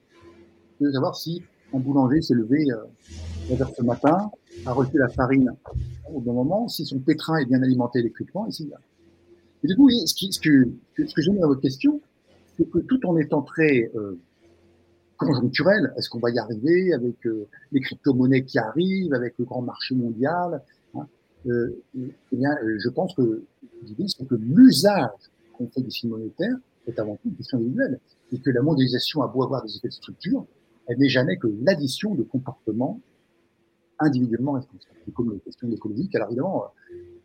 de 0.81 0.91
savoir 0.91 1.15
si 1.15 1.43
un 1.73 1.79
boulanger 1.79 2.21
s'est 2.21 2.33
levé 2.33 2.65
euh, 2.71 3.55
ce 3.77 3.83
matin, 3.83 4.31
a 4.65 4.71
reçu 4.71 4.97
la 4.97 5.09
farine 5.09 5.53
au 6.11 6.19
bon 6.19 6.33
moment, 6.33 6.67
si 6.67 6.85
son 6.85 6.99
pétrin 6.99 7.37
est 7.37 7.45
bien 7.45 7.61
alimenté 7.61 7.99
électriquement, 7.99 8.49
si 8.51 8.69
Et 9.63 9.67
du 9.67 9.75
coup, 9.75 9.89
ce, 9.89 10.13
qui, 10.13 10.31
ce 10.31 10.39
que, 10.39 10.69
ce 10.97 11.13
que 11.13 11.21
j'aime 11.21 11.39
dans 11.39 11.47
votre 11.47 11.61
question, 11.61 12.01
c'est 12.57 12.69
que 12.69 12.79
tout 12.79 13.05
en 13.07 13.17
étant 13.17 13.41
très 13.41 13.91
euh, 13.95 14.19
conjoncturel. 15.17 15.93
Est-ce 15.97 16.09
qu'on 16.09 16.19
va 16.19 16.29
y 16.29 16.39
arriver 16.39 16.93
avec 16.93 17.25
euh, 17.25 17.47
les 17.71 17.81
crypto-monnaies 17.81 18.43
qui 18.43 18.59
arrivent, 18.59 19.13
avec 19.13 19.35
le 19.39 19.45
grand 19.45 19.61
marché 19.61 19.95
mondial 19.95 20.61
euh, 21.47 21.81
Eh 21.95 22.35
bien, 22.35 22.51
euh, 22.63 22.77
je 22.79 22.89
pense 22.89 23.13
que 23.15 23.43
l'idée, 23.83 24.05
c'est 24.07 24.27
que 24.27 24.35
l'usage 24.35 25.09
qu'on 25.53 25.67
fait 25.67 25.81
des 25.81 25.89
signes 25.89 26.11
monétaires 26.11 26.55
est 26.87 26.97
avant 26.99 27.15
tout 27.15 27.29
une 27.29 27.35
question 27.35 27.57
individuelle. 27.57 27.99
Et 28.31 28.39
que 28.39 28.49
la 28.49 28.61
mondialisation 28.61 29.21
a 29.21 29.27
beau 29.27 29.43
avoir 29.43 29.63
des 29.63 29.75
effets 29.75 29.89
de 29.89 29.93
structure, 29.93 30.45
elle 30.87 30.97
n'est 30.97 31.09
jamais 31.09 31.37
que 31.37 31.47
l'addition 31.61 32.15
de 32.15 32.23
comportements 32.23 32.99
individuellement 33.99 34.53
responsables. 34.53 34.97
C'est 35.05 35.13
comme 35.13 35.31
les 35.31 35.39
questions 35.39 35.69
écologiques. 35.71 36.15
Alors 36.15 36.29
évidemment, 36.29 36.65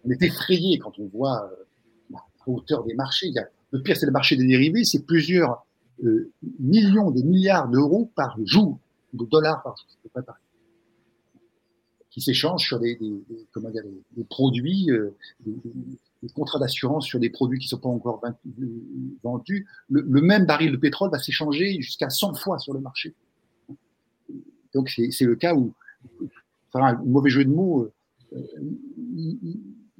on 0.04 0.10
est 0.10 0.22
effrayé 0.22 0.78
quand 0.78 0.98
on 0.98 1.06
voit 1.06 1.50
la 2.10 2.18
hauteur 2.46 2.84
des 2.84 2.94
marchés. 2.94 3.32
Le 3.70 3.82
pire, 3.82 3.96
c'est 3.96 4.06
le 4.06 4.12
marché 4.12 4.36
des 4.36 4.46
dérivés. 4.46 4.84
C'est 4.84 5.04
plusieurs 5.04 5.66
euh, 6.04 6.30
millions, 6.60 7.10
des 7.10 7.24
milliards 7.24 7.68
d'euros 7.68 8.10
par 8.14 8.36
jour, 8.44 8.78
de 9.12 9.24
dollars 9.24 9.62
par 9.62 9.76
jour, 9.76 10.24
qui 12.18 12.24
s'échangent 12.24 12.66
sur 12.66 12.80
des, 12.80 12.98
produits, 14.28 14.90
euh, 14.90 15.14
des, 15.46 16.28
contrats 16.34 16.58
d'assurance 16.58 17.06
sur 17.06 17.20
des 17.20 17.30
produits 17.30 17.60
qui 17.60 17.66
ne 17.66 17.70
sont 17.70 17.78
pas 17.78 17.88
encore 17.88 18.20
vendus. 19.22 19.66
Le, 19.88 20.20
même 20.20 20.44
baril 20.44 20.72
de 20.72 20.76
pétrole 20.76 21.10
va 21.10 21.20
s'échanger 21.20 21.80
jusqu'à 21.80 22.10
100 22.10 22.34
fois 22.34 22.58
sur 22.58 22.74
le 22.74 22.80
marché. 22.80 23.14
Donc 24.74 24.90
c'est 24.90 25.24
le 25.24 25.36
cas 25.36 25.54
où, 25.54 25.72
enfin, 26.68 26.86
un 26.86 27.02
mauvais 27.04 27.30
jeu 27.30 27.44
de 27.44 27.50
mots, 27.50 27.88
euh, 28.32 28.40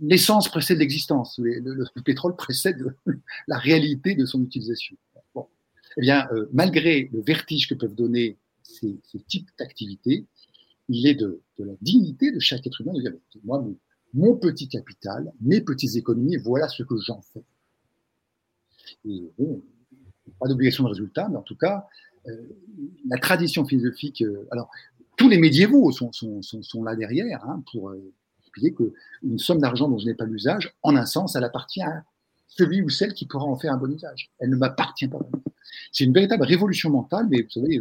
l'essence 0.00 0.48
précède 0.48 0.78
l'existence. 0.78 1.38
Le, 1.38 1.60
le, 1.60 2.02
pétrole 2.02 2.34
précède 2.34 2.96
la 3.46 3.58
réalité 3.58 4.16
de 4.16 4.26
son 4.26 4.42
utilisation 4.42 4.96
eh 5.96 6.00
bien, 6.00 6.28
euh, 6.32 6.46
malgré 6.52 7.10
le 7.12 7.22
vertige 7.22 7.68
que 7.68 7.74
peuvent 7.74 7.94
donner 7.94 8.36
ces 8.62 9.00
types 9.26 9.48
d'activités, 9.58 10.26
il 10.88 11.06
est 11.06 11.14
de, 11.14 11.42
de, 11.58 11.64
la 11.64 11.74
dignité 11.80 12.32
de 12.32 12.38
chaque 12.38 12.66
être 12.66 12.80
humain 12.80 12.92
de 12.92 13.00
dire, 13.00 13.12
moi, 13.44 13.64
mon, 14.14 14.36
petit 14.36 14.68
capital, 14.68 15.32
mes 15.40 15.60
petites 15.60 15.96
économies, 15.96 16.36
voilà 16.36 16.68
ce 16.68 16.82
que 16.82 16.96
j'en 16.98 17.20
fais. 17.20 17.44
Et 19.04 19.30
bon, 19.38 19.62
pas 20.40 20.48
d'obligation 20.48 20.84
de 20.84 20.88
résultat, 20.88 21.28
mais 21.28 21.36
en 21.36 21.42
tout 21.42 21.56
cas, 21.56 21.86
euh, 22.26 22.42
la 23.06 23.18
tradition 23.18 23.64
philosophique, 23.66 24.22
euh, 24.22 24.48
alors, 24.50 24.70
tous 25.16 25.28
les 25.28 25.38
médiévaux 25.38 25.90
sont, 25.92 26.12
sont, 26.12 26.42
sont, 26.42 26.62
sont 26.62 26.82
là 26.82 26.96
derrière 26.96 27.44
hein, 27.44 27.62
pour 27.70 27.90
euh, 27.90 28.12
expliquer 28.40 28.74
qu'une 28.74 29.38
somme 29.38 29.58
d'argent 29.58 29.88
dont 29.88 29.98
je 29.98 30.06
n'ai 30.06 30.14
pas 30.14 30.24
l'usage, 30.24 30.74
en 30.82 30.96
un 30.96 31.06
sens, 31.06 31.36
elle 31.36 31.44
appartient 31.44 31.82
à 31.82 32.04
celui 32.46 32.82
ou 32.82 32.88
celle 32.88 33.12
qui 33.12 33.26
pourra 33.26 33.44
en 33.44 33.56
faire 33.56 33.72
un 33.72 33.76
bon 33.76 33.92
usage. 33.92 34.30
Elle 34.38 34.50
ne 34.50 34.56
m'appartient 34.56 35.08
pas. 35.08 35.18
C'est 35.92 36.04
une 36.04 36.14
véritable 36.14 36.44
révolution 36.44 36.90
mentale, 36.90 37.26
mais 37.30 37.42
vous 37.42 37.50
savez, 37.50 37.80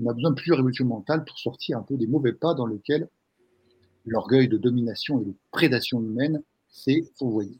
on 0.00 0.08
a 0.08 0.14
besoin 0.14 0.30
de 0.30 0.36
plusieurs 0.36 0.58
révolutions 0.58 0.86
mentales 0.86 1.24
pour 1.24 1.38
sortir 1.38 1.78
un 1.78 1.82
peu 1.82 1.96
des 1.96 2.06
mauvais 2.06 2.32
pas 2.32 2.54
dans 2.54 2.66
lesquels 2.66 3.08
l'orgueil 4.06 4.48
de 4.48 4.56
domination 4.56 5.20
et 5.20 5.24
de 5.24 5.34
prédation 5.50 6.00
humaine 6.00 6.42
s'est 6.68 7.04
fourvoyé. 7.16 7.58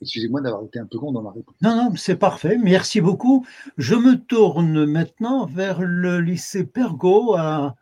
Excusez-moi 0.00 0.40
d'avoir 0.40 0.64
été 0.64 0.78
un 0.78 0.86
peu 0.86 0.98
long 0.98 1.12
dans 1.12 1.22
ma 1.22 1.30
réponse. 1.30 1.54
Non, 1.62 1.76
non, 1.76 1.96
c'est 1.96 2.16
parfait. 2.16 2.58
Merci 2.58 3.00
beaucoup. 3.00 3.46
Je 3.78 3.94
me 3.94 4.16
tourne 4.16 4.84
maintenant 4.84 5.46
vers 5.46 5.80
le 5.82 6.20
lycée 6.20 6.64
Pergot 6.64 7.34
à 7.34 7.74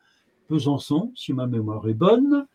Besançon, 0.49 1.13
si 1.17 1.33
ma 1.33 1.47
mémoire 1.47 1.89
est 1.89 1.95
bonne. 1.95 2.47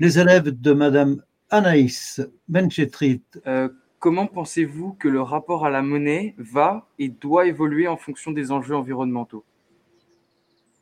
Les 0.00 0.18
élèves 0.18 0.50
de 0.50 0.72
Madame 0.72 1.22
Anaïs 1.48 2.20
Benchetrit. 2.48 3.22
Euh, 3.46 3.68
comment 4.00 4.26
pensez-vous 4.26 4.92
que 4.94 5.08
le 5.08 5.22
rapport 5.22 5.64
à 5.64 5.70
la 5.70 5.80
monnaie 5.80 6.34
va 6.36 6.86
et 6.98 7.08
doit 7.08 7.46
évoluer 7.46 7.88
en 7.88 7.96
fonction 7.96 8.32
des 8.32 8.52
enjeux 8.52 8.76
environnementaux? 8.76 9.44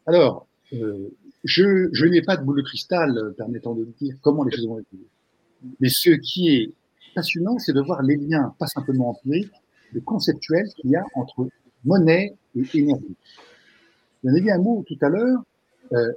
Alors, 0.07 0.47
euh, 0.73 1.09
je, 1.45 1.89
je 1.93 2.07
n'ai 2.07 2.23
pas 2.23 2.37
de 2.37 2.45
boule 2.45 2.59
de 2.59 2.67
cristal 2.67 3.35
permettant 3.37 3.75
de 3.75 3.85
dire 4.01 4.15
comment 4.23 4.45
les 4.45 4.55
choses 4.55 4.67
vont 4.67 4.79
évoluer. 4.79 5.09
Mais 5.81 5.89
ce 5.89 6.11
qui 6.11 6.49
est 6.49 6.73
passionnant, 7.15 7.59
c'est 7.59 7.73
de 7.73 7.81
voir 7.81 8.03
les 8.03 8.17
liens, 8.17 8.55
pas 8.59 8.67
simplement 8.67 9.11
empiriques, 9.11 9.53
mais 9.93 10.01
conceptuels 10.01 10.69
qu'il 10.77 10.91
y 10.91 10.97
a 10.97 11.05
entre 11.15 11.49
monnaie 11.85 12.35
et 12.57 12.65
énergie. 12.75 13.17
Vous 14.23 14.31
en 14.31 14.35
avez 14.35 14.53
un 14.53 14.59
mot 14.59 14.85
tout 14.87 14.99
à 15.01 15.09
l'heure, 15.09 15.43
euh, 15.93 16.13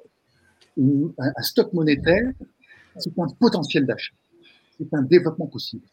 un 1.18 1.42
stock 1.42 1.74
monétaire, 1.74 2.32
c'est 2.98 3.18
un 3.20 3.28
potentiel 3.40 3.86
d'achat, 3.86 4.14
c'est 4.78 4.94
un 4.94 5.02
développement 5.02 5.48
possible 5.48 5.84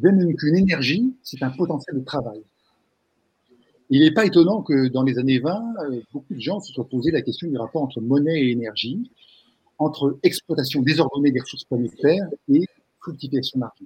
même 0.00 0.34
qu'une 0.36 0.56
énergie, 0.56 1.14
c'est 1.22 1.42
un 1.42 1.50
potentiel 1.50 1.98
de 1.98 2.04
travail. 2.04 2.42
Il 3.90 4.00
n'est 4.00 4.12
pas 4.12 4.26
étonnant 4.26 4.62
que 4.62 4.88
dans 4.88 5.02
les 5.02 5.18
années 5.18 5.38
20, 5.38 5.74
euh, 5.90 6.00
beaucoup 6.12 6.34
de 6.34 6.40
gens 6.40 6.60
se 6.60 6.72
soient 6.72 6.88
posé 6.88 7.10
la 7.10 7.22
question 7.22 7.48
du 7.48 7.56
rapport 7.56 7.82
entre 7.82 8.00
monnaie 8.00 8.40
et 8.40 8.50
énergie, 8.50 9.10
entre 9.78 10.18
exploitation 10.22 10.82
désordonnée 10.82 11.30
des 11.30 11.40
ressources 11.40 11.64
planétaires 11.64 12.26
et 12.48 12.64
fructification 13.00 13.60
d'argent. 13.60 13.84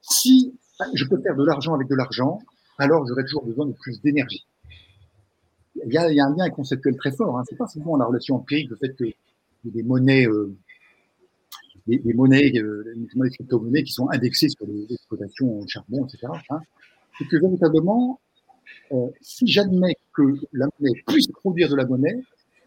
Si 0.00 0.54
je 0.94 1.04
peux 1.06 1.20
faire 1.20 1.36
de 1.36 1.44
l'argent 1.44 1.74
avec 1.74 1.88
de 1.88 1.94
l'argent, 1.94 2.38
alors 2.78 3.06
j'aurai 3.06 3.24
toujours 3.24 3.44
besoin 3.44 3.66
de 3.66 3.72
plus 3.72 4.00
d'énergie. 4.00 4.46
Il, 5.84 5.92
y 5.92 5.98
a, 5.98 6.04
un 6.04 6.36
lien 6.36 6.50
conceptuel 6.50 6.96
très 6.96 7.12
fort. 7.12 7.38
Hein. 7.38 7.42
C'est 7.48 7.56
pas 7.56 7.66
seulement 7.66 7.96
la 7.96 8.04
relation 8.04 8.36
empirique, 8.36 8.70
le 8.70 8.76
fait 8.76 8.94
que 8.94 9.04
des 9.64 9.82
monnaies 9.82 10.26
euh, 10.26 10.54
des, 11.86 12.14
monnaies, 12.14 12.52
euh, 12.56 12.84
les 12.94 13.30
crypto-monnaies 13.30 13.82
qui 13.82 13.92
sont 13.92 14.08
indexées 14.10 14.48
sur 14.48 14.66
les 14.66 14.86
exploitations 14.92 15.60
en 15.60 15.66
charbon, 15.66 16.06
etc. 16.06 16.32
Hein, 16.50 16.60
c'est 17.18 17.26
que 17.26 17.36
véritablement, 17.36 18.20
euh, 18.92 19.08
si 19.20 19.46
j'admets 19.46 19.96
que 20.14 20.22
la 20.52 20.66
monnaie 20.78 21.02
puisse 21.06 21.28
produire 21.28 21.68
de 21.68 21.76
la 21.76 21.86
monnaie, 21.86 22.20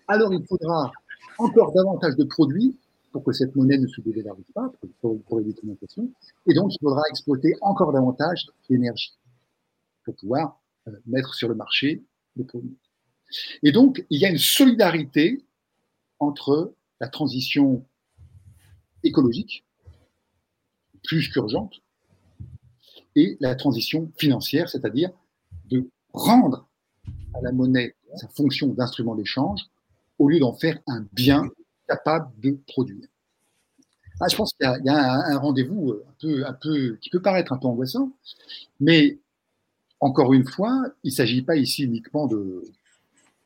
alors 0.08 0.34
il 0.34 0.46
faudra 0.46 0.92
encore 1.38 1.74
davantage 1.74 2.16
de 2.16 2.24
produits 2.24 2.76
pour 3.12 3.24
que 3.24 3.32
cette 3.32 3.56
monnaie 3.56 3.78
ne 3.78 3.88
se 3.88 4.02
dévalorise 4.02 4.46
pas, 4.54 4.72
pour, 5.02 5.22
pour 5.24 5.40
les 5.40 5.46
documentations, 5.46 6.10
et 6.48 6.54
donc 6.54 6.74
il 6.74 6.80
faudra 6.82 7.02
exploiter 7.10 7.56
encore 7.62 7.92
davantage 7.92 8.48
d'énergie 8.70 9.14
pour 10.04 10.16
pouvoir 10.16 10.60
euh, 10.88 10.92
mettre 11.06 11.34
sur 11.34 11.48
le 11.48 11.56
marché 11.56 12.04
les 12.36 12.44
produits. 12.44 12.78
Et 13.64 13.72
donc, 13.72 14.06
il 14.10 14.20
y 14.20 14.26
a 14.26 14.30
une 14.30 14.38
solidarité 14.38 15.44
entre 16.20 16.74
la 17.00 17.08
transition 17.08 17.86
écologique, 19.04 19.66
plus 21.04 21.30
qu'urgente, 21.30 21.82
et 23.16 23.38
la 23.40 23.56
transition 23.56 24.12
financière, 24.18 24.70
c'est-à-dire 24.70 25.12
rendre 26.14 26.68
à 27.34 27.42
la 27.42 27.52
monnaie 27.52 27.96
sa 28.16 28.28
fonction 28.30 28.68
d'instrument 28.68 29.16
d'échange 29.16 29.62
au 30.20 30.30
lieu 30.30 30.40
d'en 30.40 30.54
faire 30.54 30.80
un 30.88 31.06
bien 31.12 31.50
capable 31.88 32.32
de 32.40 32.58
produire. 32.68 33.08
Ah, 34.20 34.28
je 34.30 34.36
pense 34.36 34.54
qu'il 34.54 34.66
y 34.86 34.90
a, 34.90 35.14
un, 35.28 35.38
rendez-vous 35.38 35.94
un 36.08 36.14
peu, 36.22 36.46
un 36.46 36.54
peu, 36.54 36.98
qui 37.02 37.10
peut 37.10 37.22
paraître 37.22 37.52
un 37.52 37.58
peu 37.58 37.68
angoissant, 37.68 38.12
mais 38.80 39.20
encore 40.00 40.34
une 40.34 40.46
fois, 40.46 40.86
il 41.04 41.10
ne 41.10 41.16
s'agit 41.16 41.42
pas 41.42 41.56
ici 41.56 41.84
uniquement 41.84 42.28
de 42.28 42.64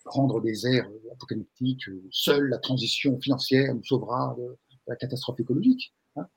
prendre 0.04 0.42
des 0.42 0.68
airs 0.68 0.90
apocalyptiques, 1.12 1.86
seule 2.12 2.50
la 2.50 2.58
transition 2.58 3.20
financière 3.20 3.74
nous 3.74 3.84
sauvera 3.84 4.36
de 4.38 4.58
la 4.88 4.96
catastrophe 4.96 5.40
écologique. 5.40 5.94
Hein. 6.16 6.28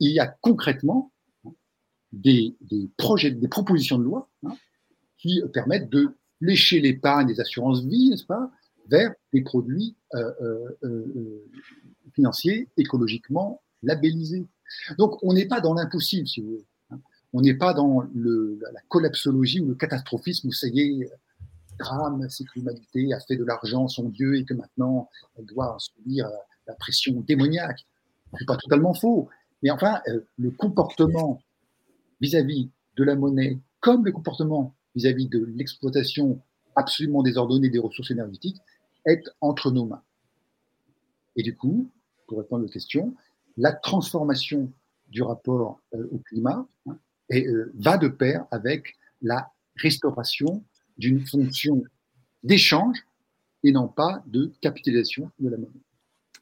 il 0.00 0.10
y 0.10 0.20
a 0.20 0.26
concrètement 0.26 1.10
hein, 1.46 1.52
des, 2.12 2.54
projets, 2.98 3.30
des 3.30 3.48
propositions 3.48 3.98
de 3.98 4.04
loi 4.04 4.28
hein, 4.44 4.54
qui 5.24 5.40
permettent 5.54 5.88
de 5.88 6.14
lécher 6.42 6.80
l'épargne 6.80 7.26
des 7.26 7.40
assurances 7.40 7.82
vie, 7.82 8.10
n'est-ce 8.10 8.26
pas, 8.26 8.50
vers 8.88 9.14
des 9.32 9.40
produits 9.40 9.96
euh, 10.14 10.32
euh, 10.42 10.78
euh, 10.84 11.50
financiers 12.12 12.68
écologiquement 12.76 13.62
labellisés. 13.82 14.46
Donc, 14.98 15.16
on 15.22 15.32
n'est 15.32 15.46
pas 15.46 15.62
dans 15.62 15.72
l'impossible, 15.72 16.28
si 16.28 16.42
vous 16.42 16.48
voulez. 16.48 16.66
Hein. 16.90 17.00
On 17.32 17.40
n'est 17.40 17.54
pas 17.54 17.72
dans 17.72 18.02
la 18.14 18.80
collapsologie 18.88 19.60
ou 19.60 19.68
le 19.68 19.74
catastrophisme 19.76 20.48
où 20.48 20.52
ça 20.52 20.66
y 20.68 20.80
est, 20.80 21.10
drame, 21.78 22.28
c'est 22.28 22.44
que 22.44 22.50
l'humanité 22.56 23.14
a 23.14 23.20
fait 23.20 23.36
de 23.36 23.44
l'argent 23.44 23.88
son 23.88 24.10
Dieu 24.10 24.36
et 24.36 24.44
que 24.44 24.54
maintenant 24.54 25.08
elle 25.36 25.46
doit 25.46 25.76
subir 25.80 26.28
la 26.68 26.74
pression 26.74 27.20
démoniaque. 27.22 27.84
C'est 28.38 28.46
pas 28.46 28.56
totalement 28.56 28.94
faux. 28.94 29.28
Mais 29.62 29.70
enfin, 29.70 30.00
le 30.36 30.50
comportement 30.52 31.40
vis-à-vis 32.20 32.70
de 32.96 33.02
la 33.02 33.16
monnaie, 33.16 33.58
comme 33.80 34.04
le 34.04 34.12
comportement 34.12 34.72
vis-à-vis 34.94 35.28
de 35.28 35.44
l'exploitation 35.56 36.40
absolument 36.76 37.22
désordonnée 37.22 37.70
des 37.70 37.78
ressources 37.78 38.10
énergétiques, 38.10 38.60
est 39.06 39.22
entre 39.40 39.70
nos 39.70 39.86
mains. 39.86 40.02
Et 41.36 41.42
du 41.42 41.56
coup, 41.56 41.90
pour 42.26 42.38
répondre 42.38 42.64
aux 42.64 42.68
questions, 42.68 43.14
la 43.56 43.72
transformation 43.72 44.72
du 45.08 45.22
rapport 45.22 45.80
euh, 45.94 46.08
au 46.10 46.18
climat 46.18 46.66
hein, 46.86 46.98
euh, 47.32 47.72
va 47.74 47.98
de 47.98 48.08
pair 48.08 48.46
avec 48.50 48.96
la 49.22 49.50
restauration 49.76 50.64
d'une 50.98 51.24
fonction 51.26 51.82
d'échange 52.42 52.98
et 53.62 53.72
non 53.72 53.88
pas 53.88 54.22
de 54.26 54.52
capitalisation 54.60 55.30
de 55.38 55.48
la 55.48 55.56
monnaie. 55.56 55.80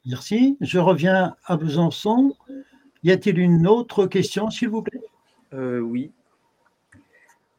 Merci. 0.05 0.57
Je 0.59 0.79
reviens 0.79 1.35
à 1.45 1.57
Besançon. 1.57 2.35
Y 3.03 3.11
a-t-il 3.11 3.39
une 3.39 3.67
autre 3.67 4.05
question, 4.07 4.49
s'il 4.49 4.69
vous 4.69 4.81
plaît? 4.81 5.01
Euh, 5.53 5.79
Oui. 5.79 6.11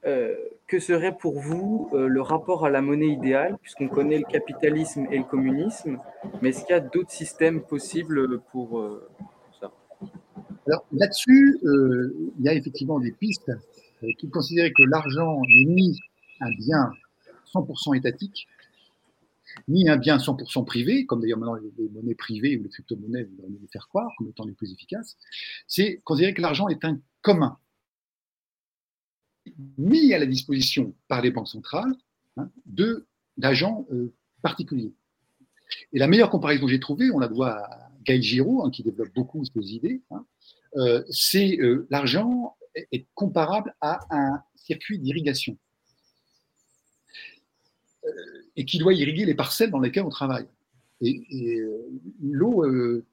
Euh, 0.06 0.34
que 0.66 0.80
serait 0.80 1.16
pour 1.16 1.40
vous 1.40 1.90
euh, 1.92 2.08
le 2.08 2.20
rapport 2.20 2.64
à 2.64 2.70
la 2.70 2.82
monnaie 2.82 3.08
idéale, 3.08 3.56
puisqu'on 3.60 3.88
connaît 3.88 4.18
le 4.18 4.24
capitalisme 4.24 5.06
et 5.10 5.18
le 5.18 5.24
communisme, 5.24 5.98
mais 6.40 6.50
est-ce 6.50 6.64
qu'il 6.64 6.70
y 6.70 6.78
a 6.78 6.80
d'autres 6.80 7.10
systèmes 7.10 7.62
possibles 7.62 8.40
pour 8.50 8.80
euh, 8.80 9.08
ça? 9.60 9.70
Alors 10.66 10.86
là-dessus, 10.92 11.58
il 11.62 12.44
y 12.44 12.48
a 12.48 12.54
effectivement 12.54 12.98
des 12.98 13.12
pistes 13.12 13.52
qui 14.18 14.28
considèrent 14.30 14.70
que 14.76 14.82
l'argent 14.82 15.40
n'est 15.42 15.64
ni 15.64 16.00
un 16.40 16.50
bien 16.50 16.92
100% 17.54 17.96
étatique, 17.96 18.48
ni 19.68 19.88
un 19.88 19.96
bien 19.96 20.16
100% 20.16 20.64
privé, 20.64 21.04
comme 21.06 21.20
d'ailleurs 21.20 21.38
maintenant 21.38 21.56
les 21.56 21.88
monnaies 21.90 22.14
privées 22.14 22.58
ou 22.58 22.62
les 22.62 22.70
crypto-monnaies 22.70 23.24
voudraient 23.24 23.48
nous 23.48 23.68
faire 23.70 23.88
croire 23.88 24.10
comme 24.16 24.28
étant 24.28 24.44
les 24.44 24.52
plus 24.52 24.72
efficaces, 24.72 25.16
c'est 25.66 26.00
considérer 26.04 26.34
que 26.34 26.42
l'argent 26.42 26.68
est 26.68 26.84
un 26.84 26.98
commun 27.22 27.58
mis 29.78 30.12
à 30.14 30.18
la 30.18 30.26
disposition 30.26 30.94
par 31.08 31.22
les 31.22 31.30
banques 31.30 31.48
centrales 31.48 31.92
hein, 32.36 32.50
d'agents 33.36 33.86
euh, 33.92 34.12
particuliers. 34.42 34.92
Et 35.92 35.98
la 35.98 36.06
meilleure 36.06 36.30
comparaison 36.30 36.66
que 36.66 36.72
j'ai 36.72 36.80
trouvée, 36.80 37.10
on 37.10 37.18
la 37.18 37.28
doit 37.28 37.58
à 37.58 37.90
Gaël 38.04 38.22
Giraud, 38.22 38.64
hein, 38.64 38.70
qui 38.70 38.82
développe 38.82 39.12
beaucoup 39.14 39.44
ces 39.44 39.74
idées, 39.74 40.02
hein, 40.10 40.24
euh, 40.76 41.02
c'est 41.08 41.58
euh, 41.60 41.86
l'argent 41.90 42.56
est 42.90 43.06
comparable 43.14 43.74
à 43.80 44.00
un 44.10 44.42
circuit 44.56 44.98
d'irrigation 44.98 45.56
et 48.56 48.66
qui 48.66 48.78
doit 48.78 48.92
irriguer 48.92 49.24
les 49.24 49.34
parcelles 49.34 49.70
dans 49.70 49.78
lesquelles 49.78 50.04
on 50.04 50.10
travaille. 50.10 50.46
Et, 51.00 51.62
l'eau 52.20 52.64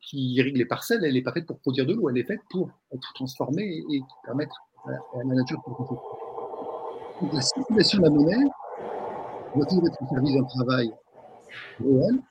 qui 0.01 0.33
irrigue 0.33 0.57
les 0.57 0.65
parcelles, 0.65 1.05
elle 1.05 1.13
n'est 1.13 1.21
pas 1.21 1.31
faite 1.31 1.45
pour 1.45 1.59
produire 1.59 1.85
de 1.85 1.93
l'eau, 1.93 2.09
elle 2.09 2.17
est 2.17 2.25
faite 2.25 2.41
pour 2.49 2.71
être 2.91 3.13
transformée 3.13 3.83
et, 3.89 4.01
permettre 4.25 4.67
à 4.85 5.17
la 5.17 5.35
nature 5.35 5.61
de 7.21 7.35
la 7.35 7.41
circulation 7.41 7.99
de 7.99 8.03
la 8.03 8.09
monnaie 8.09 8.49
doit 9.55 9.65
toujours 9.65 9.87
être 9.87 10.01
au 10.01 10.07
service 10.07 10.33
d'un 10.33 10.43
travail 10.43 10.91
réel, 11.79 12.21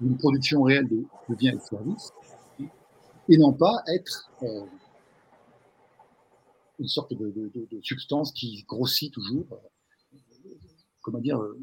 d'une 0.00 0.16
production 0.16 0.62
réelle 0.62 0.88
de, 0.88 1.04
biens 1.34 1.52
et 1.52 1.56
de 1.56 1.60
services, 1.60 2.12
et 3.28 3.36
non 3.36 3.52
pas 3.52 3.82
être 3.94 4.30
euh, 4.42 4.64
une 6.78 6.88
sorte 6.88 7.12
de, 7.12 7.50
substance 7.82 8.32
qui 8.32 8.64
grossit 8.66 9.12
toujours, 9.12 9.46
euh, 9.52 10.48
comment 11.02 11.18
dire, 11.18 11.38
euh, 11.38 11.58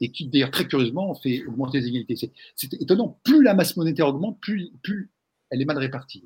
et 0.00 0.10
qui 0.12 0.28
d'ailleurs 0.28 0.52
très 0.52 0.66
curieusement 0.66 1.12
fait 1.14 1.44
augmenter 1.46 1.80
les 1.80 1.88
inégalités. 1.88 2.32
C'est 2.54 2.72
étonnant, 2.74 3.20
plus 3.24 3.42
la 3.42 3.54
masse 3.54 3.76
monétaire 3.76 4.06
augmente, 4.06 4.40
plus, 4.40 4.70
elle 5.50 5.60
est 5.60 5.64
mal 5.64 5.78
répartie. 5.78 6.24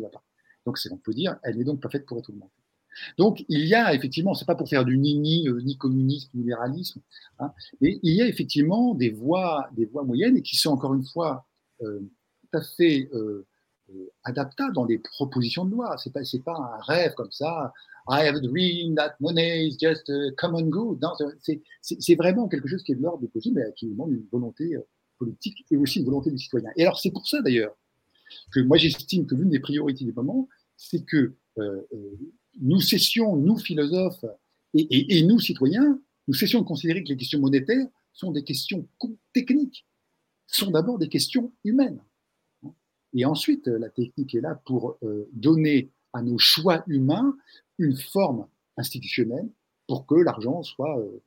va 0.00 0.08
pas. 0.08 0.24
Donc 0.64 0.78
on 0.90 0.96
peut 0.96 1.12
dire, 1.12 1.36
elle 1.42 1.58
n'est 1.58 1.64
donc 1.64 1.80
pas 1.80 1.90
faite 1.90 2.06
pour 2.06 2.18
être 2.18 2.30
augmentée. 2.30 2.57
Donc, 3.16 3.44
il 3.48 3.66
y 3.66 3.74
a 3.74 3.94
effectivement, 3.94 4.34
c'est 4.34 4.44
pas 4.44 4.54
pour 4.54 4.68
faire 4.68 4.84
du 4.84 4.98
ni-ni, 4.98 5.48
euh, 5.48 5.60
ni 5.62 5.76
communisme, 5.76 6.30
ni 6.34 6.42
libéralisme, 6.42 7.00
hein, 7.38 7.52
mais 7.80 7.98
il 8.02 8.14
y 8.14 8.22
a 8.22 8.26
effectivement 8.26 8.94
des 8.94 9.10
voies, 9.10 9.68
des 9.76 9.86
voies 9.86 10.04
moyennes 10.04 10.36
et 10.36 10.42
qui 10.42 10.56
sont 10.56 10.70
encore 10.70 10.94
une 10.94 11.04
fois 11.04 11.46
euh, 11.82 12.00
tout 12.00 12.58
à 12.58 12.62
fait 12.62 13.08
euh, 13.12 13.46
adaptables 14.24 14.74
dans 14.74 14.84
les 14.84 14.98
propositions 14.98 15.64
de 15.64 15.72
loi. 15.72 15.96
C'est 15.98 16.12
pas, 16.12 16.24
c'est 16.24 16.42
pas 16.42 16.56
un 16.56 16.82
rêve 16.82 17.14
comme 17.14 17.32
ça. 17.32 17.72
I 18.10 18.26
have 18.26 18.36
a 18.36 18.40
dream 18.40 18.94
that 18.94 19.16
money 19.20 19.66
is 19.66 19.76
just 19.78 20.08
a 20.08 20.30
common 20.38 20.70
good. 20.70 20.98
c'est, 21.82 22.14
vraiment 22.14 22.48
quelque 22.48 22.66
chose 22.66 22.82
qui 22.82 22.92
est 22.92 22.94
de 22.94 23.02
l'ordre 23.02 23.20
du 23.20 23.28
possible, 23.28 23.60
mais 23.60 23.72
qui 23.74 23.86
demande 23.86 24.12
une 24.12 24.26
volonté 24.32 24.76
politique 25.18 25.66
et 25.70 25.76
aussi 25.76 25.98
une 25.98 26.06
volonté 26.06 26.30
des 26.30 26.38
citoyens. 26.38 26.70
Et 26.76 26.82
alors, 26.82 26.98
c'est 26.98 27.10
pour 27.10 27.28
ça 27.28 27.42
d'ailleurs 27.42 27.76
que 28.52 28.60
moi 28.60 28.76
j'estime 28.76 29.26
que 29.26 29.34
l'une 29.34 29.50
des 29.50 29.60
priorités 29.60 30.04
du 30.04 30.12
moment, 30.12 30.48
c'est 30.76 31.04
que 31.04 31.34
nous 32.60 32.80
cessions, 32.80 33.36
nous 33.36 33.56
philosophes 33.58 34.24
et, 34.74 35.22
nous 35.22 35.40
citoyens, 35.40 36.00
nous 36.26 36.34
cessions 36.34 36.60
de 36.60 36.66
considérer 36.66 37.02
que 37.02 37.08
les 37.08 37.16
questions 37.16 37.40
monétaires 37.40 37.86
sont 38.12 38.32
des 38.32 38.44
questions 38.44 38.86
techniques, 39.32 39.86
sont 40.46 40.70
d'abord 40.70 40.98
des 40.98 41.08
questions 41.08 41.52
humaines. 41.64 42.02
Et 43.14 43.24
ensuite, 43.24 43.66
la 43.66 43.88
technique 43.88 44.34
est 44.34 44.40
là 44.40 44.60
pour 44.66 44.98
euh, 45.02 45.28
donner 45.32 45.90
à 46.12 46.22
nos 46.22 46.38
choix 46.38 46.84
humains 46.86 47.36
une 47.78 47.96
forme 47.96 48.46
institutionnelle 48.76 49.48
pour 49.86 50.06
que 50.06 50.16
l'argent 50.16 50.62
soit 50.62 50.98
euh, 50.98 51.22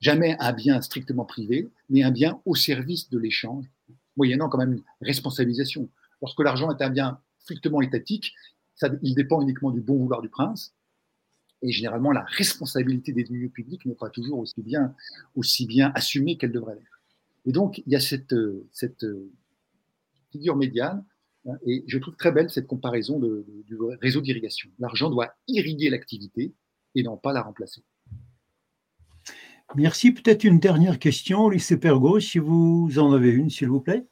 jamais 0.00 0.36
un 0.40 0.52
bien 0.52 0.80
strictement 0.80 1.24
privé, 1.24 1.68
mais 1.90 2.02
un 2.02 2.10
bien 2.10 2.40
au 2.46 2.54
service 2.54 3.10
de 3.10 3.18
l'échange, 3.18 3.66
moyennant 4.16 4.48
quand 4.48 4.58
même 4.58 4.72
une 4.74 4.84
responsabilisation. 5.00 5.88
Lorsque 6.22 6.40
l'argent 6.40 6.70
est 6.74 6.82
un 6.82 6.90
bien 6.90 7.20
strictement 7.38 7.82
étatique, 7.82 8.34
il 9.02 9.14
dépend 9.14 9.40
uniquement 9.42 9.70
du 9.70 9.80
bon 9.80 9.96
vouloir 9.96 10.22
du 10.22 10.28
prince. 10.28 10.74
Et 11.62 11.72
généralement, 11.72 12.12
la 12.12 12.22
responsabilité 12.22 13.12
des 13.12 13.24
lieux 13.24 13.48
publics 13.48 13.84
n'est 13.84 13.94
pas 13.94 14.10
toujours 14.10 14.38
aussi 14.38 14.62
bien, 14.62 14.94
aussi 15.34 15.66
bien 15.66 15.90
assumée 15.94 16.36
qu'elle 16.36 16.52
devrait 16.52 16.76
l'être. 16.76 17.00
Et 17.46 17.52
donc, 17.52 17.78
il 17.78 17.92
y 17.92 17.96
a 17.96 18.00
cette, 18.00 18.34
cette 18.72 19.04
figure 20.30 20.56
médiane, 20.56 21.04
hein, 21.48 21.56
et 21.66 21.84
je 21.86 21.98
trouve 21.98 22.14
très 22.16 22.30
belle 22.30 22.50
cette 22.50 22.66
comparaison 22.66 23.18
du 23.18 23.76
réseau 24.00 24.20
d'irrigation. 24.20 24.70
L'argent 24.78 25.10
doit 25.10 25.34
irriguer 25.48 25.90
l'activité 25.90 26.52
et 26.94 27.02
non 27.02 27.16
pas 27.16 27.32
la 27.32 27.42
remplacer. 27.42 27.82
Merci. 29.74 30.12
Peut-être 30.12 30.44
une 30.44 30.60
dernière 30.60 30.98
question, 30.98 31.48
lycée 31.48 31.78
Pergo, 31.78 32.20
si 32.20 32.38
vous 32.38 32.98
en 32.98 33.12
avez 33.12 33.30
une, 33.30 33.50
s'il 33.50 33.68
vous 33.68 33.80
plaît. 33.80 34.06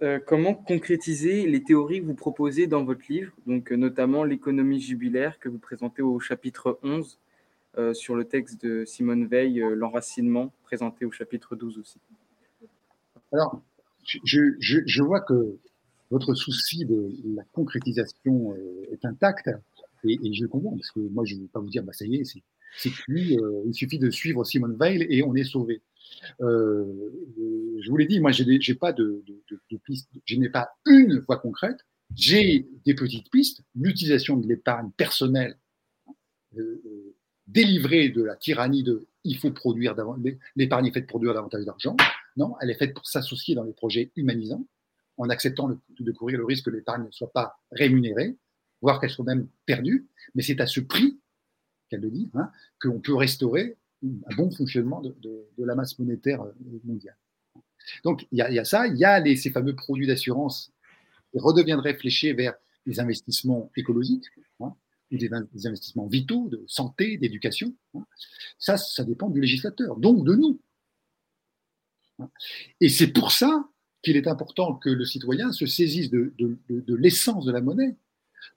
Euh, 0.00 0.20
comment 0.24 0.54
concrétiser 0.54 1.48
les 1.48 1.64
théories 1.64 2.00
que 2.00 2.06
vous 2.06 2.14
proposez 2.14 2.68
dans 2.68 2.84
votre 2.84 3.02
livre, 3.08 3.32
donc 3.46 3.72
euh, 3.72 3.76
notamment 3.76 4.22
l'économie 4.22 4.80
jubilaire 4.80 5.40
que 5.40 5.48
vous 5.48 5.58
présentez 5.58 6.02
au 6.02 6.20
chapitre 6.20 6.78
11 6.84 7.18
euh, 7.78 7.92
sur 7.94 8.14
le 8.14 8.24
texte 8.24 8.62
de 8.64 8.84
Simone 8.84 9.26
Veil, 9.26 9.58
l'enracinement, 9.74 10.52
présenté 10.62 11.04
au 11.04 11.10
chapitre 11.10 11.56
12 11.56 11.78
aussi? 11.78 11.98
Alors, 13.32 13.60
je, 14.04 15.02
vois 15.02 15.20
que 15.20 15.56
votre 16.12 16.32
souci 16.34 16.84
de 16.84 17.10
la 17.34 17.42
concrétisation 17.52 18.54
est 18.92 19.04
intact 19.04 19.50
et, 20.04 20.32
je 20.32 20.42
le 20.44 20.48
comprends 20.48 20.76
parce 20.76 20.92
que 20.92 21.00
moi 21.00 21.24
je 21.24 21.34
ne 21.34 21.40
vais 21.40 21.48
pas 21.48 21.58
vous 21.58 21.68
dire 21.68 21.82
bah 21.82 21.92
ça 21.92 22.06
y 22.06 22.14
est 22.14 22.24
c'est 22.24 22.42
cuit, 22.90 23.36
il 23.66 23.74
suffit 23.74 23.98
de 23.98 24.10
suivre 24.10 24.44
Simone 24.44 24.76
Veil 24.78 25.06
et 25.10 25.22
on 25.22 25.34
est 25.34 25.44
sauvé. 25.44 25.82
Euh, 26.40 26.84
je 27.80 27.90
vous 27.90 27.96
l'ai 27.96 28.06
dit, 28.06 28.20
moi, 28.20 28.32
je 28.32 28.44
n'ai 28.44 28.74
pas 28.74 28.92
de, 28.92 29.22
piste, 29.84 30.10
je 30.24 30.36
n'ai 30.36 30.48
pas 30.48 30.70
une 30.86 31.20
voie 31.20 31.38
concrète. 31.38 31.78
J'ai 32.14 32.66
des 32.86 32.94
petites 32.94 33.30
pistes, 33.30 33.62
l'utilisation 33.74 34.36
de 34.36 34.46
l'épargne 34.46 34.90
personnelle, 34.96 35.58
euh, 36.56 36.80
euh, 36.86 37.14
délivrée 37.46 38.08
de 38.08 38.22
la 38.22 38.36
tyrannie 38.36 38.82
de 38.82 39.06
il 39.24 39.36
faut 39.36 39.50
produire 39.50 39.94
l'épargne 40.56 40.86
est 40.86 40.92
faite 40.92 41.06
pour 41.06 41.18
produire 41.18 41.34
davantage 41.34 41.64
d'argent. 41.64 41.96
Non, 42.36 42.54
elle 42.62 42.70
est 42.70 42.78
faite 42.78 42.94
pour 42.94 43.06
s'associer 43.06 43.54
dans 43.54 43.64
les 43.64 43.74
projets 43.74 44.10
humanisants, 44.16 44.66
en 45.18 45.28
acceptant 45.28 45.68
de 45.68 46.12
courir 46.12 46.38
le 46.38 46.46
risque 46.46 46.66
que 46.66 46.70
l'épargne 46.70 47.04
ne 47.04 47.10
soit 47.10 47.32
pas 47.32 47.58
rémunérée, 47.70 48.36
voire 48.80 49.00
qu'elle 49.00 49.10
soit 49.10 49.26
même 49.26 49.48
perdue. 49.66 50.08
Mais 50.34 50.42
c'est 50.42 50.60
à 50.60 50.66
ce 50.66 50.80
prix, 50.80 51.17
qu'elle 51.88 52.00
le 52.00 52.10
dit, 52.10 52.30
hein, 52.34 52.50
qu'on 52.80 53.00
peut 53.00 53.14
restaurer 53.14 53.76
un 54.02 54.36
bon 54.36 54.50
fonctionnement 54.50 55.00
de, 55.00 55.46
la 55.58 55.74
masse 55.74 55.98
monétaire 55.98 56.42
euh, 56.42 56.52
mondiale. 56.84 57.16
Donc, 58.04 58.26
il 58.32 58.38
y, 58.38 58.42
a 58.42 58.64
ça, 58.64 58.86
il 58.86 58.96
y 58.96 59.04
a 59.04 59.24
ces 59.36 59.50
fameux 59.50 59.74
produits 59.74 60.06
d'assurance 60.06 60.72
qui 61.32 61.38
redeviendraient 61.38 61.94
fléchés 61.94 62.32
vers 62.32 62.54
des 62.86 63.00
investissements 63.00 63.70
écologiques, 63.76 64.26
hein, 64.60 64.74
ou 65.10 65.16
des, 65.16 65.30
investissements 65.32 66.06
vitaux, 66.06 66.48
de 66.48 66.62
santé, 66.66 67.16
d'éducation. 67.16 67.74
Hein. 67.94 68.04
Ça, 68.58 68.76
ça 68.76 69.04
dépend 69.04 69.30
du 69.30 69.40
législateur, 69.40 69.96
donc 69.96 70.24
de 70.24 70.34
nous. 70.34 70.60
Et 72.80 72.88
c'est 72.88 73.08
pour 73.08 73.32
ça 73.32 73.68
qu'il 74.02 74.16
est 74.16 74.26
important 74.26 74.74
que 74.74 74.90
le 74.90 75.04
citoyen 75.04 75.52
se 75.52 75.66
saisisse 75.66 76.10
de 76.10 76.34
l'essence 76.94 77.44
de 77.46 77.52
la 77.52 77.60
monnaie, 77.60 77.96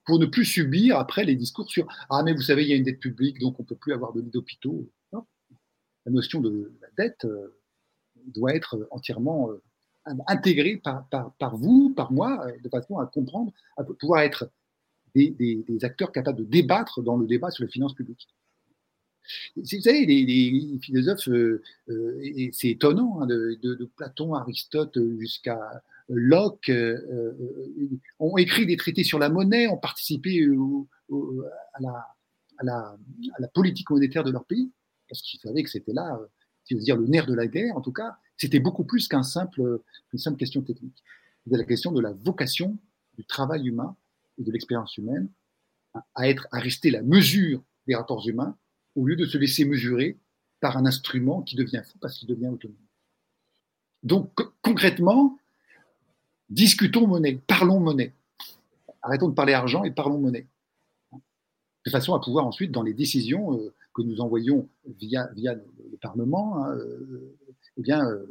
pour 0.05 0.19
ne 0.19 0.25
plus 0.25 0.45
subir 0.45 0.97
après 0.97 1.23
les 1.23 1.35
discours 1.35 1.69
sur 1.69 1.87
Ah, 2.09 2.23
mais 2.23 2.33
vous 2.33 2.41
savez, 2.41 2.63
il 2.63 2.69
y 2.69 2.73
a 2.73 2.75
une 2.75 2.83
dette 2.83 2.99
publique, 2.99 3.39
donc 3.39 3.59
on 3.59 3.63
ne 3.63 3.67
peut 3.67 3.75
plus 3.75 3.93
avoir 3.93 4.13
de 4.13 4.21
lits 4.21 4.31
d'hôpitaux. 4.31 4.89
La 6.05 6.11
notion 6.11 6.41
de 6.41 6.71
la 6.81 6.87
dette 6.97 7.25
euh, 7.25 7.59
doit 8.25 8.55
être 8.55 8.87
entièrement 8.89 9.51
euh, 9.51 9.61
intégrée 10.27 10.77
par, 10.77 11.07
par, 11.37 11.55
vous, 11.57 11.93
par 11.95 12.11
moi, 12.11 12.43
euh, 12.47 12.57
de 12.63 12.69
façon 12.69 12.97
à 12.97 13.05
comprendre, 13.05 13.53
à 13.77 13.83
pouvoir 13.83 14.21
être 14.21 14.49
des, 15.13 15.29
des, 15.29 15.85
acteurs 15.85 16.11
capables 16.11 16.39
de 16.39 16.43
débattre 16.43 17.03
dans 17.03 17.17
le 17.17 17.27
débat 17.27 17.51
sur 17.51 17.63
les 17.63 17.69
finances 17.69 17.93
publiques. 17.93 18.27
Vous 19.55 19.65
savez, 19.65 20.05
les, 20.05 20.79
philosophes, 20.81 21.29
c'est 22.53 22.69
étonnant, 22.69 23.21
hein, 23.21 23.27
de, 23.27 23.89
Platon, 23.95 24.33
Aristote 24.33 24.97
jusqu'à 25.19 25.83
Locke 26.13 26.69
euh, 26.69 26.97
euh, 27.11 27.99
ont 28.19 28.37
écrit 28.37 28.65
des 28.65 28.77
traités 28.77 29.03
sur 29.03 29.17
la 29.17 29.29
monnaie, 29.29 29.67
ont 29.67 29.77
participé 29.77 30.45
à, 31.73 31.79
la, 32.63 33.47
politique 33.53 33.89
monétaire 33.89 34.23
de 34.23 34.31
leur 34.31 34.45
pays, 34.45 34.71
parce 35.07 35.21
qu'ils 35.21 35.39
savaient 35.39 35.63
que 35.63 35.69
c'était 35.69 35.93
là, 35.93 36.17
euh, 36.21 36.27
si 36.65 36.75
dire, 36.75 36.97
le 36.97 37.07
nerf 37.07 37.27
de 37.27 37.33
la 37.33 37.47
guerre, 37.47 37.75
en 37.75 37.81
tout 37.81 37.93
cas, 37.93 38.17
c'était 38.37 38.59
beaucoup 38.59 38.83
plus 38.83 39.07
qu'une 39.07 39.23
simple, 39.23 39.81
simple 40.15 40.37
question 40.37 40.61
technique. 40.61 41.03
C'était 41.43 41.57
la 41.57 41.63
question 41.63 41.91
de 41.91 42.01
la 42.01 42.11
vocation 42.11 42.77
du 43.17 43.25
travail 43.25 43.67
humain 43.67 43.95
et 44.37 44.43
de 44.43 44.51
l'expérience 44.51 44.97
humaine 44.97 45.29
à, 46.15 46.29
être, 46.29 46.47
à 46.51 46.59
rester 46.59 46.91
la 46.91 47.01
mesure 47.01 47.63
des 47.87 47.95
rapports 47.95 48.27
humains 48.27 48.57
au 48.95 49.05
lieu 49.05 49.15
de 49.15 49.25
se 49.25 49.37
laisser 49.37 49.65
mesurer 49.65 50.17
par 50.59 50.77
un 50.77 50.85
instrument 50.85 51.41
qui 51.41 51.55
devient 51.55 51.81
fou 51.85 51.97
parce 51.99 52.17
qu'il 52.17 52.27
devient 52.27 52.47
autonome. 52.47 52.75
Donc 54.03 54.33
concrètement, 54.61 55.37
discutons 56.51 57.07
monnaie, 57.07 57.39
parlons 57.47 57.79
monnaie. 57.79 58.13
Arrêtons 59.01 59.29
de 59.29 59.33
parler 59.33 59.53
argent 59.53 59.83
et 59.83 59.91
parlons 59.91 60.19
monnaie. 60.19 60.45
De 61.85 61.89
façon 61.89 62.13
à 62.13 62.19
pouvoir 62.19 62.45
ensuite, 62.45 62.71
dans 62.71 62.83
les 62.83 62.93
décisions 62.93 63.57
euh, 63.57 63.73
que 63.95 64.03
nous 64.03 64.21
envoyons 64.21 64.69
via, 64.99 65.27
le, 65.35 65.97
Parlement, 65.99 66.63
hein, 66.63 66.75
euh, 66.75 67.37
eh 67.77 67.81
bien, 67.81 68.05
euh, 68.05 68.25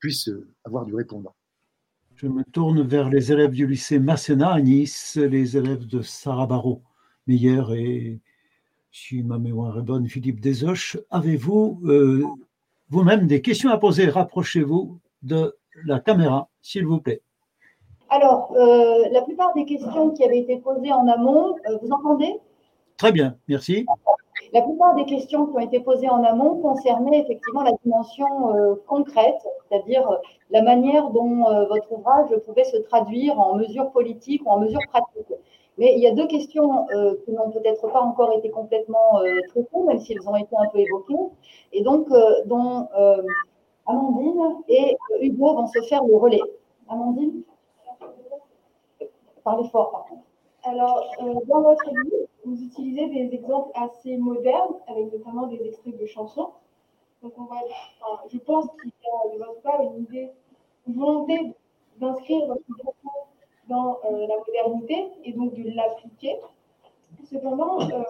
puisse 0.00 0.30
avoir 0.64 0.84
du 0.86 0.94
répondant. 0.94 1.34
Je 2.14 2.26
me 2.26 2.44
tourne 2.44 2.82
vers 2.82 3.10
les 3.10 3.30
élèves 3.30 3.52
du 3.52 3.66
lycée 3.66 3.98
Masséna 3.98 4.52
à 4.52 4.60
Nice, 4.60 5.16
les 5.16 5.56
élèves 5.56 5.86
de 5.86 6.02
Sarah 6.02 6.46
Barrault, 6.46 6.82
Meyer 7.26 7.62
et, 7.76 8.20
si 8.90 9.22
ma 9.22 9.38
mémoire 9.38 9.82
bonne, 9.82 10.08
Philippe 10.08 10.40
Desoches. 10.40 10.96
Avez-vous 11.10 11.82
vous-même 12.88 13.26
des 13.26 13.42
questions 13.42 13.70
à 13.70 13.76
poser? 13.76 14.08
Rapprochez-vous 14.08 15.00
de 15.22 15.54
la 15.84 16.00
caméra, 16.00 16.48
s'il 16.62 16.86
vous 16.86 17.00
plaît. 17.00 17.22
Alors, 18.08 18.52
euh, 18.56 19.08
la 19.10 19.22
plupart 19.22 19.52
des 19.54 19.64
questions 19.64 20.10
qui 20.10 20.24
avaient 20.24 20.38
été 20.38 20.56
posées 20.58 20.92
en 20.92 21.08
amont, 21.08 21.56
euh, 21.68 21.76
vous 21.82 21.90
entendez? 21.90 22.38
Très 22.98 23.12
bien, 23.12 23.36
merci. 23.48 23.84
La 24.52 24.62
plupart 24.62 24.94
des 24.94 25.04
questions 25.06 25.46
qui 25.46 25.56
ont 25.56 25.58
été 25.58 25.80
posées 25.80 26.08
en 26.08 26.22
amont 26.22 26.60
concernaient 26.60 27.20
effectivement 27.20 27.62
la 27.62 27.72
dimension 27.84 28.54
euh, 28.54 28.74
concrète, 28.86 29.42
c'est-à-dire 29.68 30.08
la 30.50 30.62
manière 30.62 31.10
dont 31.10 31.44
votre 31.68 31.90
ouvrage 31.92 32.30
pouvait 32.46 32.64
se 32.64 32.76
traduire 32.76 33.40
en 33.40 33.56
mesures 33.56 33.90
politiques 33.90 34.42
ou 34.46 34.50
en 34.50 34.60
mesures 34.60 34.80
pratiques. 34.88 35.34
Mais 35.78 35.94
il 35.94 36.00
y 36.00 36.06
a 36.06 36.12
deux 36.12 36.28
questions 36.28 36.86
qui 37.24 37.32
n'ont 37.32 37.50
peut-être 37.50 37.86
pas 37.88 38.00
encore 38.00 38.32
été 38.32 38.50
complètement 38.50 39.20
traitées, 39.48 39.82
même 39.86 39.98
si 39.98 40.12
elles 40.12 40.26
ont 40.28 40.36
été 40.36 40.56
un 40.56 40.68
peu 40.72 40.78
évoquées, 40.78 41.32
et 41.72 41.82
donc 41.82 42.08
dont 42.46 42.88
Amandine 43.86 44.62
et 44.68 44.96
Hugo 45.20 45.54
vont 45.54 45.66
se 45.66 45.80
faire 45.82 46.04
le 46.04 46.16
relais. 46.16 46.40
Amandine 46.88 47.42
Parlez 49.44 49.68
fort, 49.68 49.92
par 49.92 50.06
contre. 50.06 50.22
Alors, 50.64 51.04
euh, 51.22 51.34
dans 51.46 51.62
votre 51.62 51.88
livre, 51.88 52.26
vous 52.44 52.60
utilisez 52.60 53.06
des 53.06 53.32
exemples 53.32 53.70
assez 53.74 54.16
modernes, 54.16 54.74
avec 54.88 55.12
notamment 55.12 55.46
des 55.46 55.64
extraits 55.64 55.96
de 55.96 56.06
chansons. 56.06 56.50
Donc, 57.22 57.32
on 57.38 57.44
va, 57.44 57.60
je 58.28 58.38
pense 58.38 58.66
qu'il 58.82 58.90
y 58.90 59.42
a 59.42 59.46
part 59.62 59.82
une 59.82 60.02
idée, 60.02 60.30
une 60.88 60.94
volonté 60.94 61.54
d'inscrire 61.98 62.46
votre 62.48 62.62
propos 62.76 63.28
dans 63.68 63.98
euh, 64.04 64.26
la 64.26 64.36
modernité 64.38 65.12
et 65.22 65.32
donc 65.32 65.54
de 65.54 65.70
l'appliquer. 65.70 66.40
Cependant, 67.30 67.80
euh, 67.82 68.02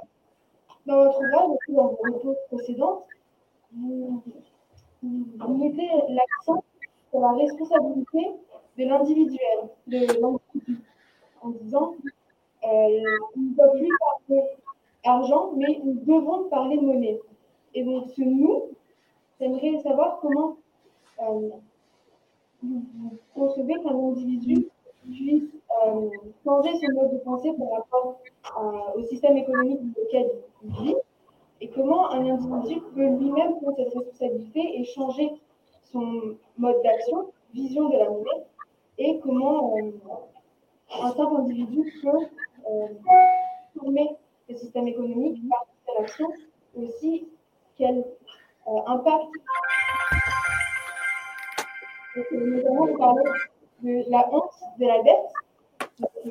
dans 0.87 1.05
votre 1.05 1.19
ouvrage, 1.19 1.59
dans 1.69 1.89
vos 1.89 1.99
réponses 2.03 2.37
précédentes, 2.51 3.05
vous, 3.75 4.23
vous 5.38 5.57
mettez 5.57 5.88
l'accent 6.09 6.62
sur 7.11 7.21
la 7.21 7.33
responsabilité 7.33 8.31
de 8.79 8.85
l'individuel, 8.85 9.59
de 9.87 10.21
l'individu, 10.21 10.83
en 11.42 11.51
disant 11.51 11.95
euh, 12.64 13.01
ne 13.37 13.55
peut 13.55 13.79
plus 13.79 13.88
parler 13.99 14.42
argent, 15.05 15.53
mais 15.57 15.81
nous 15.85 15.95
devons 16.05 16.49
parler 16.49 16.77
monnaie. 16.81 17.21
Et 17.75 17.85
donc, 17.85 18.09
ce 18.16 18.23
nous, 18.23 18.64
j'aimerais 19.40 19.79
savoir 19.83 20.19
comment 20.21 20.57
euh, 21.23 21.51
vous, 22.62 22.83
concevez 23.35 23.75
qu'un 23.83 23.95
individu 23.95 24.66
puisse 25.05 25.45
euh, 25.87 26.09
changer 26.45 26.71
son 26.81 26.92
mode 26.95 27.12
de 27.12 27.19
pensée 27.19 27.53
par 27.53 27.71
rapport 27.71 28.19
au 28.97 29.03
système 29.05 29.37
économique 29.37 29.81
dans 29.81 30.03
lequel 30.03 30.31
il 30.64 30.73
vit 30.83 30.95
et 31.66 31.70
comment 31.74 32.11
un 32.12 32.24
individu 32.26 32.81
peut 32.94 33.09
lui-même 33.18 33.57
prendre 33.57 33.76
cette 33.76 33.92
responsabilité 33.92 34.79
et 34.79 34.85
changer 34.85 35.31
son 35.92 36.37
mode 36.59 36.81
d'action, 36.85 37.33
vision 37.52 37.88
de 37.88 37.96
la 37.98 38.09
monnaie, 38.09 38.46
et 38.98 39.18
comment 39.20 39.76
euh, 39.76 39.90
un 41.02 41.11
simple 41.11 41.40
individu 41.40 41.92
peut 42.02 42.26
euh, 42.70 42.87
former 43.76 44.16
le 44.48 44.55
système 44.55 44.87
économique 44.87 45.42
par 45.48 45.66
cette 45.87 46.05
action, 46.05 46.29
aussi 46.76 47.29
quel 47.76 48.05
euh, 48.68 48.81
impact? 48.87 49.26
notamment, 52.33 52.87
vous 52.87 52.96
parlez 52.96 53.22
de 53.83 54.11
la 54.11 54.29
honte 54.33 54.52
de 54.79 54.87
la 54.87 55.02
dette. 55.02 55.36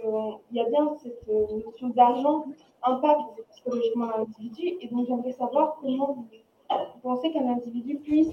Donc, 0.03 0.41
il 0.51 0.57
y 0.57 0.59
a 0.59 0.69
bien 0.69 0.95
cette 1.01 1.27
notion 1.27 1.89
d'argent 1.89 2.45
impact 2.83 3.21
psychologiquement 3.51 4.09
l'individu. 4.17 4.77
Et 4.81 4.87
donc, 4.87 5.07
j'aimerais 5.07 5.31
savoir 5.33 5.77
comment 5.81 6.13
vous, 6.13 6.27
pensez 7.01 7.31
qu'un 7.31 7.47
individu 7.47 7.97
puisse 7.97 8.31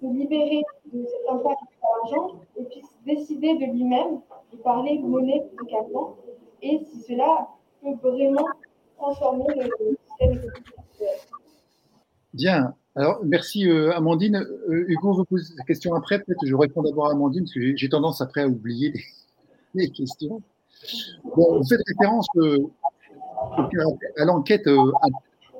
se 0.00 0.06
libérer 0.06 0.62
de 0.92 1.04
cet 1.04 1.30
impact 1.30 1.60
par 1.80 1.90
l'argent 2.02 2.38
et 2.56 2.64
puisse 2.64 2.96
décider 3.04 3.54
de 3.54 3.72
lui-même 3.72 4.20
de 4.52 4.58
parler 4.58 4.98
monnaie 4.98 5.44
plutôt 5.56 6.16
et 6.62 6.80
si 6.84 7.00
cela 7.02 7.48
peut 7.82 7.94
vraiment 8.02 8.46
transformer 8.98 9.44
le 9.54 9.96
système 10.06 10.32
économique 10.32 10.76
Bien. 12.32 12.74
Alors, 12.94 13.20
merci 13.24 13.68
euh, 13.68 13.92
Amandine. 13.94 14.36
Euh, 14.36 14.84
Hugo 14.88 15.12
vous 15.12 15.24
pose 15.24 15.54
la 15.56 15.64
question 15.64 15.94
après. 15.94 16.18
Peut-être 16.18 16.46
je 16.46 16.54
réponds 16.54 16.82
d'abord 16.82 17.08
à 17.08 17.12
Amandine, 17.12 17.44
parce 17.44 17.52
que 17.52 17.76
j'ai 17.76 17.88
tendance 17.88 18.20
après 18.20 18.42
à 18.42 18.48
oublier 18.48 18.94
les, 19.74 19.90
questions. 19.96 20.42
Vous 21.24 21.62
faites 21.68 21.80
référence 21.86 22.26
euh, 22.36 22.58
à 24.18 24.24
l'enquête 24.24 24.66
euh, 24.66 24.92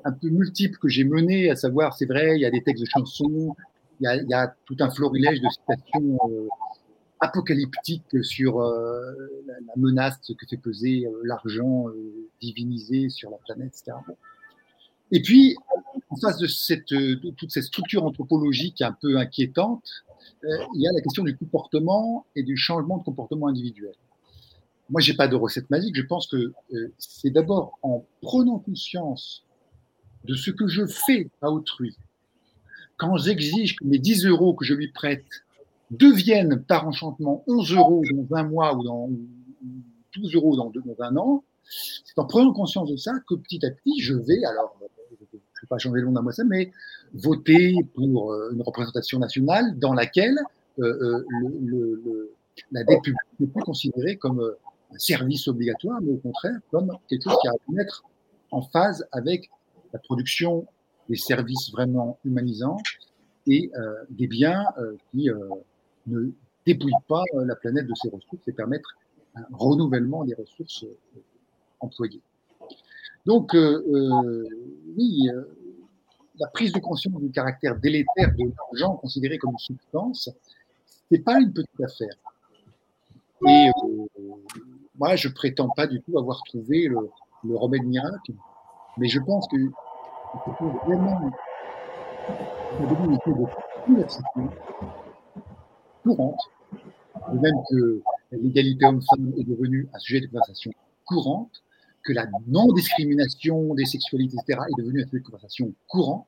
un, 0.05 0.13
peu 0.13 0.29
multiple 0.29 0.79
que 0.79 0.89
j'ai 0.89 1.05
menée, 1.05 1.51
à 1.51 1.57
savoir, 1.57 1.95
c'est 1.95 2.07
vrai, 2.07 2.37
il 2.37 2.41
y 2.41 2.47
a 2.47 2.51
des 2.51 2.63
textes 2.63 2.83
de 2.83 2.89
chansons, 2.89 3.55
il 4.01 4.27
y 4.29 4.35
a, 4.35 4.55
tout 4.67 4.77
un 4.81 4.91
florilège 4.91 5.41
de 5.41 5.49
citations 5.49 6.19
euh, 6.31 6.49
apocalyptiques 7.21 8.25
sur 8.25 8.61
la, 8.61 9.53
menace 9.77 10.19
que 10.39 10.47
fait 10.49 10.57
peser 10.57 11.07
l'argent 11.25 11.87
divinisé 12.41 13.09
sur 13.09 13.31
la 13.31 13.39
planète, 13.39 13.69
etc. 13.69 13.97
Et 15.13 15.23
puis, 15.23 15.57
en 16.11 16.17
face 16.17 16.39
de, 16.39 16.47
cette, 16.47 16.93
de 16.93 17.31
toute 17.31 17.51
cette 17.51 17.65
structure 17.65 18.05
anthropologique 18.05 18.83
un 18.83 18.93
peu 18.93 19.17
inquiétante, 19.17 20.05
il 20.43 20.83
y 20.83 20.87
a 20.87 20.93
la 20.93 21.01
question 21.01 21.25
du 21.25 21.37
comportement 21.37 22.27
et 22.37 22.43
du 22.43 22.57
changement 22.57 22.99
de 22.99 23.05
comportement 23.05 23.49
individuel 23.49 23.95
moi, 24.91 25.01
j'ai 25.01 25.15
pas 25.15 25.29
de 25.29 25.37
recette 25.37 25.69
magique. 25.71 25.97
Je 25.97 26.03
pense 26.03 26.29
que 26.29 26.53
euh, 26.73 26.93
c'est 26.99 27.31
d'abord 27.31 27.79
en 27.83 28.05
prenant 28.23 28.59
conscience 28.59 29.45
de 30.25 30.35
ce 30.35 30.51
que 30.51 30.69
je 30.69 30.87
fais 30.87 31.31
à 31.43 31.51
autrui. 31.51 31.97
Quand 32.97 33.17
j'exige 33.17 33.77
que 33.77 33.85
mes 33.85 33.99
10 33.99 34.27
euros 34.27 34.55
que 34.55 34.65
je 34.65 34.75
lui 34.75 34.89
prête 34.89 35.25
deviennent 35.91 36.63
par 36.63 36.87
enchantement 36.87 37.45
11 37.47 37.73
euros 37.73 38.03
dans 38.13 38.37
un 38.37 38.45
mois 38.45 38.75
ou 38.75 38.85
dans 38.85 39.11
12 40.17 40.35
euros 40.35 40.57
dans, 40.57 40.71
dans 40.71 41.03
un 41.05 41.17
an, 41.17 41.45
c'est 42.05 42.19
en 42.19 42.25
prenant 42.25 42.53
conscience 42.53 42.91
de 42.91 42.97
ça 42.97 43.13
que 43.29 43.35
petit 43.35 43.65
à 43.67 43.71
petit, 43.71 44.01
je 44.01 44.15
vais, 44.15 44.45
alors, 44.45 44.77
je 44.81 45.37
ne 45.37 45.39
vais 45.39 45.67
pas 45.69 45.79
changer 45.79 46.01
le 46.01 46.07
nom 46.07 46.13
d'un 46.13 46.23
mois, 46.23 46.33
mais 46.47 46.73
voter 47.13 47.75
pour 47.95 48.33
euh, 48.33 48.51
une 48.53 48.63
représentation 48.63 49.19
nationale 49.19 49.79
dans 49.79 49.95
laquelle 49.95 50.39
le, 50.79 51.25
le, 51.65 52.33
la 52.71 52.85
dette 52.85 53.03
publique 53.03 53.21
n'est 53.41 53.47
plus 53.47 53.63
considérée 53.63 54.17
comme 54.17 54.55
un 54.93 54.99
service 54.99 55.49
obligatoire, 55.49 56.01
mais 56.01 56.13
au 56.13 56.19
contraire 56.19 56.59
comme 56.71 56.97
quelque 57.09 57.25
chose 57.25 57.39
qui 57.43 57.49
a 57.49 57.53
à 57.53 57.73
mettre 57.73 58.05
en 58.51 58.63
phase 58.63 59.07
avec 59.13 59.51
la 59.93 59.99
production 59.99 60.67
des 61.09 61.17
services 61.17 61.71
vraiment 61.71 62.19
humanisants 62.25 62.79
et 63.47 63.71
euh, 63.77 64.05
des 64.11 64.27
biens 64.27 64.65
euh, 64.79 64.97
qui 65.11 65.31
euh, 65.31 65.49
ne 66.07 66.31
dépouillent 66.65 66.93
pas 67.09 67.23
la 67.35 67.55
planète 67.55 67.87
de 67.87 67.95
ses 67.95 68.09
ressources 68.09 68.47
et 68.49 68.53
permettre 68.53 68.97
un 69.37 69.45
renouvellement 69.53 70.25
des 70.25 70.35
ressources 70.35 70.85
employées. 71.79 72.23
Donc, 73.25 73.55
oui, 73.55 75.29
la 76.41 76.49
prise 76.49 76.73
de 76.73 76.81
conscience 76.81 77.21
du 77.21 77.31
caractère 77.31 77.77
délétère 77.79 78.33
de 78.37 78.51
l'argent 78.57 78.97
considéré 78.97 79.39
comme 79.39 79.53
une 79.53 79.59
substance, 79.59 80.31
c'est 81.09 81.19
pas 81.19 81.39
une 81.39 81.53
petite 81.53 81.81
affaire. 81.81 82.17
Et 83.47 83.71
moi, 84.99 85.17
je 85.17 85.29
prétends 85.29 85.69
pas 85.69 85.87
du 85.87 86.01
tout 86.03 86.19
avoir 86.19 86.43
trouvé 86.45 86.89
le, 86.89 87.11
le 87.45 87.57
remède 87.57 87.85
miracle, 87.85 88.33
mais 88.99 89.09
je 89.09 89.21
pense 89.21 89.47
que 89.49 89.57
faut 90.59 90.69
vraiment 90.87 91.31
de 92.79 92.91
courante, 96.03 96.41
de 97.33 97.39
même 97.39 97.55
que 97.71 98.03
l'égalité 98.33 98.85
homme-femme 98.87 99.33
est 99.37 99.45
devenue 99.45 99.89
un 99.93 99.99
sujet 99.99 100.21
de 100.21 100.27
conversation 100.27 100.71
courante, 101.05 101.63
que 102.05 102.13
la 102.13 102.27
non-discrimination 102.47 103.75
des 103.75 103.85
sexualités, 103.85 104.37
etc., 104.41 104.61
est 104.69 104.83
devenue 104.83 105.03
un 105.03 105.07
sujet 105.07 105.21
de 105.21 105.25
conversation 105.25 105.73
courant, 105.89 106.27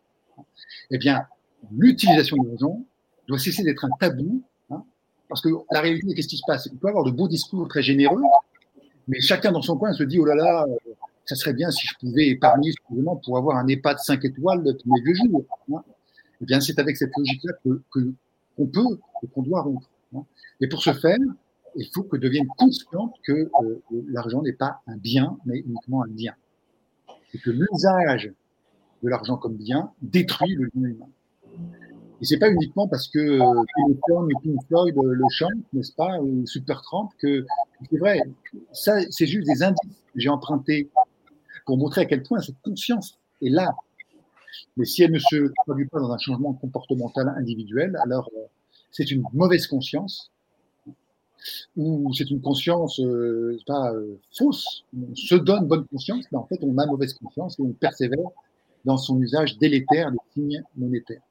eh 0.91 0.99
bien, 0.99 1.27
l'utilisation 1.73 2.37
de 2.39 2.49
l'argent 2.49 2.85
doit 3.27 3.39
cesser 3.39 3.63
d'être 3.63 3.85
un 3.85 3.91
tabou, 4.01 4.43
hein, 4.71 4.83
parce 5.29 5.41
que 5.41 5.51
la 5.71 5.81
réalité, 5.81 6.15
qu'est-ce 6.15 6.29
qui 6.29 6.39
se 6.39 6.47
passe? 6.47 6.69
On 6.73 6.77
peut 6.77 6.89
avoir 6.89 7.05
de 7.05 7.11
beaux 7.11 7.29
discours 7.29 7.69
très 7.69 7.83
généreux, 7.83 8.23
mais 9.09 9.21
chacun 9.21 9.53
dans 9.53 9.63
son 9.63 9.77
coin 9.77 9.93
se 9.93 10.03
dit, 10.03 10.19
oh 10.19 10.25
là 10.25 10.35
là, 10.35 10.67
ça 11.25 11.35
serait 11.35 11.55
bien 11.55 11.71
si 11.71 11.87
je 11.87 11.95
pouvais 11.99 12.29
épargner 12.29 12.73
suffisamment 12.73 13.17
pour 13.17 13.37
avoir 13.37 13.57
un 13.57 13.67
EHPAD 13.67 13.99
5 13.99 14.25
étoiles 14.25 14.65
tous 14.65 14.91
mes 14.91 15.01
vieux 15.03 15.15
jours. 15.15 15.45
Hein. 15.73 15.83
Eh 16.41 16.45
bien, 16.45 16.61
c'est 16.61 16.79
avec 16.79 16.97
cette 16.97 17.11
logique-là 17.17 17.53
que, 17.65 17.83
qu'on 18.57 18.67
peut 18.67 18.99
et 19.23 19.27
qu'on 19.29 19.43
doit 19.43 19.63
rompre. 19.63 19.89
Hein. 20.15 20.25
Et 20.61 20.69
pour 20.69 20.83
ce 20.83 20.93
faire, 20.93 21.19
il 21.75 21.89
faut 21.93 22.03
que 22.03 22.17
devienne 22.17 22.47
consciente 22.57 23.15
que 23.25 23.33
euh, 23.33 23.83
l'argent 24.09 24.43
n'est 24.43 24.53
pas 24.53 24.81
un 24.87 24.97
bien, 24.97 25.39
mais 25.47 25.59
uniquement 25.59 26.03
un 26.03 26.09
bien. 26.09 26.35
Et 27.35 27.39
que 27.39 27.51
l'usage 27.51 28.33
de 29.03 29.09
l'argent 29.09 29.37
comme 29.37 29.57
bien 29.57 29.93
détruit 30.03 30.55
le 30.55 30.71
lien 30.75 30.89
humain. 30.89 31.09
Et 32.21 32.25
c'est 32.25 32.39
pas 32.39 32.51
uniquement 32.51 32.89
parce 32.89 33.07
que 33.09 33.19
euh, 33.19 33.63
Pink 34.43 34.59
Floyd 34.67 34.97
euh, 34.97 35.15
le 35.15 35.25
chant, 35.31 35.47
n'est-ce 35.73 35.93
pas, 35.93 36.21
ou 36.21 36.47
Super 36.47 36.83
Trump, 36.83 37.11
que 37.19 37.47
c'est 37.91 37.99
vrai. 37.99 38.21
Ça, 38.73 39.01
c'est 39.11 39.27
juste 39.27 39.47
des 39.47 39.63
indices 39.63 39.97
que 40.15 40.21
j'ai 40.21 40.29
empruntés 40.29 40.89
pour 41.67 41.79
montrer 41.79 42.03
à 42.03 42.05
quel 42.07 42.23
point 42.23 42.41
cette 42.41 42.61
conscience 42.63 43.19
est 43.43 43.51
là. 43.51 43.75
Mais 44.77 44.85
si 44.85 45.03
elle 45.03 45.13
ne 45.13 45.19
se 45.19 45.53
traduit 45.65 45.87
pas 45.87 46.01
dans 46.01 46.11
un 46.11 46.19
changement 46.19 46.55
comportemental 46.55 47.29
individuel, 47.37 47.97
alors 48.03 48.29
euh, 48.37 48.47
c'est 48.91 49.11
une 49.11 49.23
mauvaise 49.33 49.67
conscience 49.67 50.31
ou 51.77 52.13
c'est 52.15 52.31
une 52.31 52.41
conscience 52.41 52.99
euh, 53.01 53.59
pas 53.67 53.93
euh, 53.93 54.19
fausse. 54.37 54.85
On 54.97 55.15
se 55.15 55.37
donne 55.37 55.67
bonne 55.67 55.87
conscience, 55.87 56.25
mais 56.33 56.39
en 56.39 56.47
fait 56.47 56.59
on 56.63 56.77
a 56.79 56.87
mauvaise 56.87 57.15
conscience 57.15 57.59
et 57.59 57.63
on 57.63 57.73
persévère 57.73 58.29
dans 58.85 58.97
son 58.97 59.21
usage 59.21 59.59
délétère 59.59 60.11
des 60.11 60.19
signes 60.35 60.63
monétaires. 60.77 61.23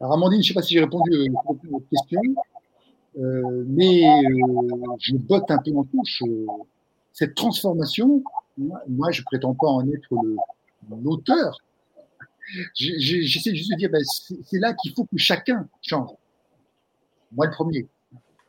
Alors 0.00 0.14
Amandine, 0.14 0.42
je 0.42 0.48
ne 0.48 0.48
sais 0.48 0.54
pas 0.54 0.62
si 0.62 0.74
j'ai 0.74 0.80
répondu 0.80 1.12
à 1.28 1.52
votre 1.70 1.88
question, 1.88 2.20
mais 3.16 4.02
je 5.00 5.16
botte 5.16 5.50
un 5.50 5.58
peu 5.58 5.72
en 5.76 5.84
touche. 5.84 6.22
cette 7.12 7.34
transformation, 7.34 8.22
moi, 8.58 9.10
je 9.10 9.22
prétends 9.22 9.54
pas 9.54 9.68
en 9.68 9.88
être 9.88 10.08
l'auteur. 11.02 11.58
J'essaie 12.74 13.54
juste 13.54 13.70
de 13.70 13.76
dire, 13.76 13.90
ben, 13.90 14.02
c'est 14.04 14.58
là 14.58 14.74
qu'il 14.74 14.92
faut 14.94 15.04
que 15.04 15.16
chacun 15.16 15.68
change. 15.82 16.10
Moi, 17.32 17.46
le 17.46 17.52
premier. 17.52 17.86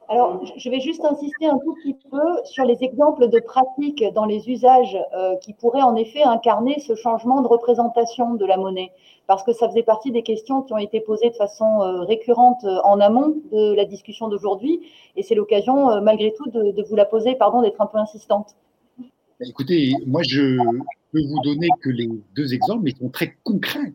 Alors, 0.07 0.45
je 0.57 0.69
vais 0.69 0.79
juste 0.79 1.03
insister 1.03 1.47
un 1.47 1.57
tout 1.57 1.73
petit 1.75 1.95
peu 2.11 2.43
sur 2.43 2.63
les 2.63 2.77
exemples 2.83 3.27
de 3.27 3.39
pratiques 3.39 4.03
dans 4.13 4.25
les 4.25 4.47
usages 4.49 4.97
euh, 5.15 5.35
qui 5.37 5.53
pourraient 5.53 5.81
en 5.81 5.95
effet 5.95 6.21
incarner 6.21 6.79
ce 6.79 6.95
changement 6.95 7.41
de 7.41 7.47
représentation 7.47 8.35
de 8.35 8.45
la 8.45 8.57
monnaie, 8.57 8.91
parce 9.25 9.43
que 9.43 9.51
ça 9.51 9.67
faisait 9.67 9.83
partie 9.83 10.11
des 10.11 10.21
questions 10.21 10.61
qui 10.61 10.73
ont 10.73 10.77
été 10.77 10.99
posées 10.99 11.31
de 11.31 11.35
façon 11.35 11.81
euh, 11.81 12.03
récurrente 12.03 12.63
euh, 12.65 12.77
en 12.83 12.99
amont 12.99 13.41
de 13.51 13.73
la 13.73 13.85
discussion 13.85 14.27
d'aujourd'hui, 14.27 14.81
et 15.15 15.23
c'est 15.23 15.35
l'occasion, 15.35 16.01
malgré 16.01 16.33
tout, 16.33 16.49
de, 16.51 16.83
vous 16.87 16.95
la 16.95 17.05
poser, 17.05 17.35
pardon 17.35 17.61
d'être 17.61 17.81
un 17.81 17.87
peu 17.87 17.97
insistante. 17.97 18.55
Écoutez, 19.39 19.93
moi, 20.05 20.21
je 20.27 20.57
peux 21.11 21.21
vous 21.21 21.41
donner 21.43 21.69
que 21.81 21.89
les 21.89 22.09
deux 22.35 22.53
exemples, 22.53 22.83
mais 22.83 22.91
qui 22.91 22.99
sont 22.99 23.09
très 23.09 23.35
concrets, 23.43 23.93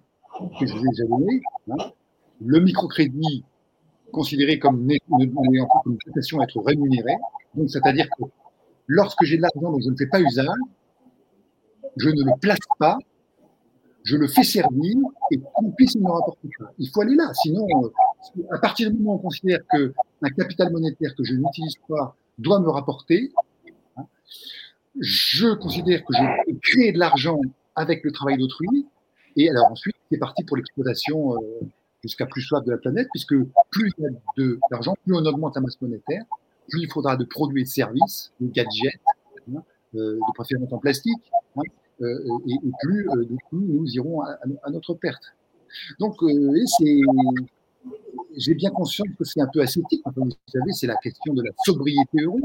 que 0.58 0.66
je 0.66 0.74
vous 0.74 0.86
ai 0.86 1.06
donnés. 1.06 1.40
Hein. 1.70 1.92
Le 2.44 2.58
microcrédit, 2.58 3.44
considéré 4.10 4.58
comme 4.58 4.88
une 4.90 5.98
dotation 6.06 6.40
à 6.40 6.44
être 6.44 6.60
rémunéré, 6.60 7.12
donc 7.54 7.70
c'est-à-dire 7.70 8.08
que 8.18 8.24
lorsque 8.86 9.24
j'ai 9.24 9.36
de 9.36 9.42
l'argent 9.42 9.72
dont 9.72 9.80
je 9.80 9.90
ne 9.90 9.96
fais 9.96 10.06
pas 10.06 10.20
usage, 10.20 10.46
je 11.96 12.08
ne 12.08 12.22
le 12.22 12.32
place 12.40 12.58
pas, 12.78 12.98
je 14.02 14.16
le 14.16 14.26
fais 14.26 14.42
servir 14.42 14.96
et 15.30 15.38
qu'on 15.38 15.70
puisse 15.72 15.96
me 15.96 16.10
rapporter. 16.10 16.48
Il 16.78 16.88
faut 16.88 17.02
aller 17.02 17.14
là, 17.14 17.32
sinon, 17.34 17.66
euh, 17.84 18.44
à 18.50 18.58
partir 18.58 18.90
du 18.90 18.96
moment 18.96 19.14
où 19.14 19.16
on 19.16 19.18
considère 19.18 19.60
qu'un 19.70 20.30
capital 20.36 20.72
monétaire 20.72 21.14
que 21.16 21.24
je 21.24 21.34
n'utilise 21.34 21.76
pas 21.88 22.16
doit 22.38 22.60
me 22.60 22.68
rapporter, 22.70 23.32
je 24.98 25.54
considère 25.54 26.04
que 26.04 26.14
je 26.14 26.54
créer 26.62 26.92
de 26.92 26.98
l'argent 26.98 27.40
avec 27.76 28.02
le 28.04 28.12
travail 28.12 28.38
d'autrui. 28.38 28.86
Et 29.36 29.48
alors 29.48 29.70
ensuite, 29.70 29.94
c'est 30.10 30.18
parti 30.18 30.42
pour 30.44 30.56
l'exploitation 30.56 31.34
euh, 31.34 31.38
jusqu'à 32.02 32.26
plus 32.26 32.42
soif 32.42 32.64
de 32.64 32.70
la 32.70 32.78
planète, 32.78 33.08
puisque 33.12 33.34
plus 33.70 33.92
il 33.98 34.04
y 34.04 34.06
a 34.06 34.56
d'argent, 34.70 34.94
plus 35.04 35.14
on 35.14 35.24
augmente 35.24 35.54
la 35.56 35.62
masse 35.62 35.80
monétaire, 35.80 36.24
plus 36.68 36.82
il 36.82 36.90
faudra 36.90 37.16
de 37.16 37.24
produits 37.24 37.62
et 37.62 37.64
de 37.64 37.68
services, 37.68 38.32
de 38.40 38.48
gadgets, 38.48 39.00
hein, 39.54 39.62
euh, 39.94 40.14
de 40.14 40.34
préférence 40.34 40.72
en 40.72 40.78
plastique, 40.78 41.30
hein, 41.56 41.62
euh, 42.02 42.38
et, 42.48 42.56
plus 42.82 43.10
euh, 43.10 43.24
du 43.24 43.36
coup 43.36 43.60
nous 43.60 43.86
irons 43.92 44.22
à, 44.22 44.38
notre 44.70 44.94
perte. 44.94 45.22
Donc, 45.98 46.22
euh, 46.22 46.64
j'ai 48.36 48.54
bien 48.54 48.70
conscience 48.70 49.08
que 49.18 49.24
c'est 49.24 49.40
un 49.40 49.48
peu 49.52 49.60
ascétique. 49.60 50.02
Comme 50.02 50.30
vous 50.30 50.36
savez, 50.46 50.72
c'est 50.72 50.86
la 50.86 50.96
question 50.96 51.34
de 51.34 51.42
la 51.42 51.50
sobriété 51.64 52.22
euro, 52.22 52.40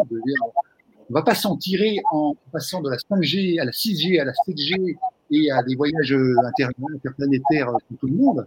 on 1.08 1.14
va 1.14 1.22
pas 1.22 1.36
s'en 1.36 1.56
tirer 1.56 1.99
en 2.12 2.36
passant 2.51 2.82
de 2.82 2.89
la 2.89 2.97
5G 2.97 3.60
à 3.62 3.66
la 3.66 3.72
6G, 3.72 4.20
à 4.20 4.26
la 4.26 4.34
7G 4.34 4.97
et 5.32 5.51
à 5.51 5.64
des 5.64 5.76
voyages 5.76 6.16
interplanétaires 6.93 7.72
pour 7.88 7.97
tout 7.99 8.08
le 8.08 8.16
monde. 8.16 8.45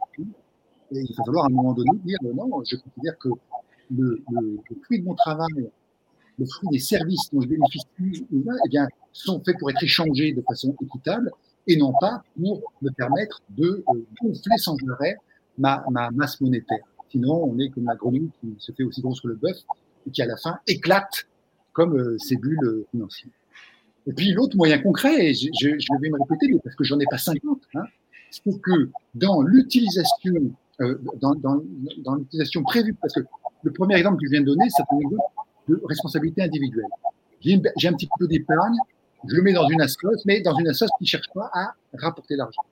Et 0.93 1.01
il 1.01 1.15
va 1.17 1.25
falloir 1.25 1.45
à 1.45 1.49
un 1.49 1.51
moment 1.51 1.73
donné 1.75 1.91
dire 2.05 2.19
non, 2.23 2.63
je 2.65 2.77
considère 2.77 3.19
que 3.19 3.29
le, 3.91 4.23
le, 4.31 4.59
le 4.69 4.77
fruit 4.85 5.01
de 5.01 5.05
mon 5.05 5.15
travail, 5.15 5.71
le 6.39 6.47
fruit 6.47 6.69
des 6.71 6.79
services 6.79 7.31
dont 7.33 7.41
je 7.41 7.49
bénéficie, 7.49 8.27
eh 8.33 8.69
bien, 8.69 8.87
sont 9.13 9.43
faits 9.45 9.59
pour 9.59 9.71
être 9.71 9.83
échangés 9.83 10.33
de 10.33 10.43
façon 10.43 10.75
équitable 10.83 11.31
et 11.67 11.77
non 11.77 11.93
pas 12.01 12.23
pour 12.41 12.73
me 12.81 12.91
permettre 12.91 13.43
de 13.51 13.85
euh, 13.89 14.07
gonfler 14.23 14.57
sans 14.57 14.77
arrêt 14.93 15.17
ma, 15.59 15.85
ma 15.91 16.11
masse 16.11 16.41
monétaire. 16.41 16.85
Sinon, 17.11 17.45
on 17.45 17.59
est 17.59 17.71
comme 17.71 17.85
la 17.85 17.97
grenouille 17.97 18.31
qui 18.41 18.55
se 18.59 18.73
fait 18.73 18.85
aussi 18.85 19.01
grosse 19.01 19.21
que 19.21 19.29
le 19.29 19.35
bœuf 19.35 19.57
et 20.07 20.11
qui 20.11 20.23
à 20.23 20.27
la 20.27 20.37
fin 20.37 20.59
éclate 20.67 21.27
comme 21.73 21.97
euh, 21.97 22.19
ces 22.19 22.37
bulles 22.37 22.65
euh, 22.65 22.87
financières. 22.91 23.33
Et 24.07 24.13
puis 24.13 24.33
l'autre 24.33 24.57
moyen 24.57 24.79
concret, 24.79 25.35
je, 25.35 25.49
je, 25.61 25.79
je, 25.79 26.01
vais 26.01 26.09
me 26.09 26.19
répéter, 26.19 26.59
parce 26.65 26.75
que 26.75 26.85
j'en 26.85 26.99
ai 26.99 27.05
pas 27.11 27.19
50, 27.19 27.61
hein, 27.75 27.85
c'est 28.31 28.61
que 28.61 28.91
dans 29.15 29.43
l'utilisation, 29.43 30.35
euh, 30.35 30.51
dans, 30.79 31.35
dans, 31.35 31.63
dans 32.05 32.15
l'utilisation 32.15 32.63
prévue, 32.63 32.95
parce 32.95 33.15
que 33.15 33.21
le 33.63 33.73
premier 33.73 33.97
exemple 33.97 34.19
que 34.19 34.27
je 34.27 34.31
viens 34.31 34.41
de 34.41 34.47
donner, 34.47 34.69
c'est 34.71 34.83
un 34.91 34.99
exemple 34.99 35.23
de 35.69 35.81
responsabilité 35.85 36.43
individuelle. 36.43 36.87
J'ai 37.41 37.89
un 37.89 37.93
petit 37.93 38.09
peu 38.19 38.27
d'épargne, 38.27 38.77
je 39.27 39.35
le 39.35 39.43
mets 39.43 39.53
dans 39.53 39.69
une 39.69 39.81
assoce, 39.81 40.25
mais 40.25 40.41
dans 40.41 40.57
une 40.57 40.69
assoce 40.69 40.91
qui 40.99 41.05
ne 41.05 41.09
cherche 41.09 41.29
pas 41.35 41.51
à 41.53 41.75
rapporter 41.95 42.37
l'argent. 42.37 42.63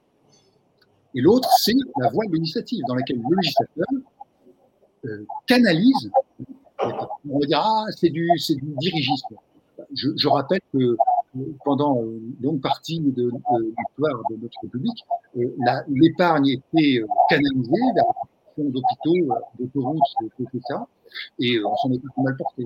Et 1.14 1.20
l'autre, 1.20 1.48
c'est 1.58 1.74
la 1.98 2.10
voie 2.10 2.24
législative, 2.30 2.84
dans 2.88 2.94
laquelle 2.94 3.18
le 3.28 3.36
législateur 3.36 3.86
euh, 5.06 5.26
canalise 5.46 6.10
on 7.28 7.38
va 7.38 7.46
dire, 7.46 7.60
ah, 7.62 7.86
c'est 7.96 8.10
du, 8.10 8.28
du 8.50 8.74
dirigisme. 8.78 9.34
Je, 9.94 10.08
je, 10.16 10.28
rappelle 10.28 10.60
que 10.72 10.96
pendant 11.64 12.02
une 12.02 12.36
longue 12.42 12.60
partie 12.60 13.00
de, 13.00 13.10
de 13.10 13.30
l'histoire 13.30 14.22
de 14.30 14.36
notre 14.36 14.58
République, 14.62 15.04
euh, 15.36 15.48
l'épargne 15.88 16.48
était 16.48 17.00
euh, 17.00 17.06
canalisée 17.28 17.92
vers 17.94 18.04
la 18.06 18.64
d'hôpitaux, 18.64 19.32
euh, 19.32 19.34
d'autoroutes, 19.58 20.00
tout 20.38 20.60
ça, 20.66 20.86
et 21.38 21.62
on 21.64 21.76
s'en 21.76 21.92
est 21.92 22.00
mal 22.16 22.36
porté. 22.36 22.64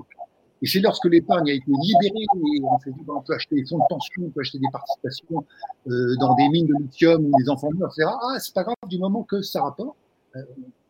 Et 0.61 0.67
c'est 0.67 0.79
lorsque 0.79 1.05
l'épargne 1.05 1.49
a 1.49 1.53
été 1.53 1.71
libérée, 1.71 2.25
et 2.55 2.61
on 2.63 2.77
s'est 2.79 2.91
dit, 2.91 3.03
ben, 3.05 3.15
on 3.17 3.21
peut 3.21 3.33
acheter 3.33 3.55
des 3.55 3.65
fonds 3.65 3.79
de 3.79 3.83
pension, 3.89 4.23
on 4.25 4.29
peut 4.29 4.41
acheter 4.41 4.59
des 4.59 4.69
participations 4.71 5.43
euh, 5.87 6.15
dans 6.19 6.35
des 6.35 6.47
mines 6.49 6.67
de 6.67 6.75
lithium 6.75 7.25
où 7.25 7.37
les 7.37 7.49
enfants 7.49 7.69
meurent, 7.73 7.91
etc. 7.97 8.11
Ah, 8.21 8.39
c'est 8.39 8.53
pas 8.53 8.63
grave 8.63 8.75
du 8.87 8.99
moment 8.99 9.23
que 9.23 9.41
ça 9.41 9.63
rapporte, 9.63 9.97
euh, 10.35 10.43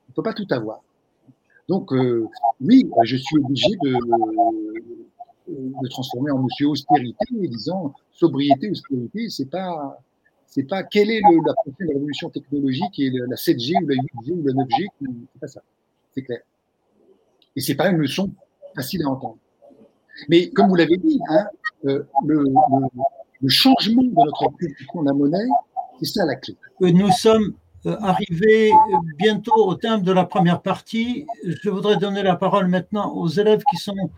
on 0.10 0.12
peut 0.14 0.24
pas 0.24 0.34
tout 0.34 0.48
avoir. 0.50 0.82
Donc, 1.70 1.94
euh, 1.94 2.28
oui, 2.60 2.90
je 3.04 3.16
suis 3.16 3.38
obligé 3.38 3.70
de, 3.82 3.98
de 5.48 5.88
transformer 5.89 6.32
en 6.32 6.39
monsieur 6.39 6.68
austérité, 6.68 7.26
disant 7.32 7.94
sobriété, 8.12 8.70
austérité, 8.70 9.30
c'est 9.30 9.50
pas, 9.50 10.00
c'est 10.46 10.64
pas 10.64 10.84
quelle 10.84 11.10
est 11.10 11.22
le, 11.22 11.38
la 11.46 11.54
prochaine 11.54 11.88
révolution 11.88 12.30
technologique 12.30 13.00
et 13.00 13.10
la 13.10 13.36
7G 13.36 13.84
ou 13.84 13.88
la 13.88 13.96
8G 13.96 14.32
ou 14.32 14.48
la 14.48 14.54
9G, 14.54 14.88
c'est 15.00 15.39
pas 15.39 15.48
ça, 15.48 15.62
c'est 16.14 16.24
clair. 16.24 16.42
Et 17.56 17.62
c'est 17.62 17.76
pas 17.76 17.89
une 17.89 17.98
leçon 17.98 18.32
facile 18.76 19.04
à 19.04 19.10
entendre. 19.10 19.38
Mais 20.30 20.50
comme 20.50 20.70
vous 20.70 20.76
l'avez 20.76 20.98
dit, 20.98 21.20
hein, 21.30 21.46
euh, 21.86 22.04
le, 22.26 22.44
le, 22.44 22.50
le, 23.42 23.50
changement 23.50 24.04
de 24.04 24.14
notre 24.14 24.50
culture 24.58 25.02
de 25.02 25.06
la 25.06 25.14
monnaie, 25.14 25.48
c'est 26.00 26.06
ça 26.06 26.26
la 26.26 26.36
clé. 26.36 26.56
Nous 26.80 27.12
sommes 27.12 27.54
euh, 27.86 27.98
arrivés 28.00 28.72
bientôt 29.18 29.56
au 29.56 29.76
terme 29.76 30.04
de 30.04 30.12
la 30.12 30.26
première 30.26 30.62
partie. 30.62 31.26
Je 31.44 31.70
voudrais 31.70 31.98
donner 31.98 32.22
la 32.22 32.36
parole 32.36 32.68
maintenant 32.68 33.14
aux 33.16 33.28
élèves 33.28 33.64
qui 33.72 33.78
sont 33.78 34.12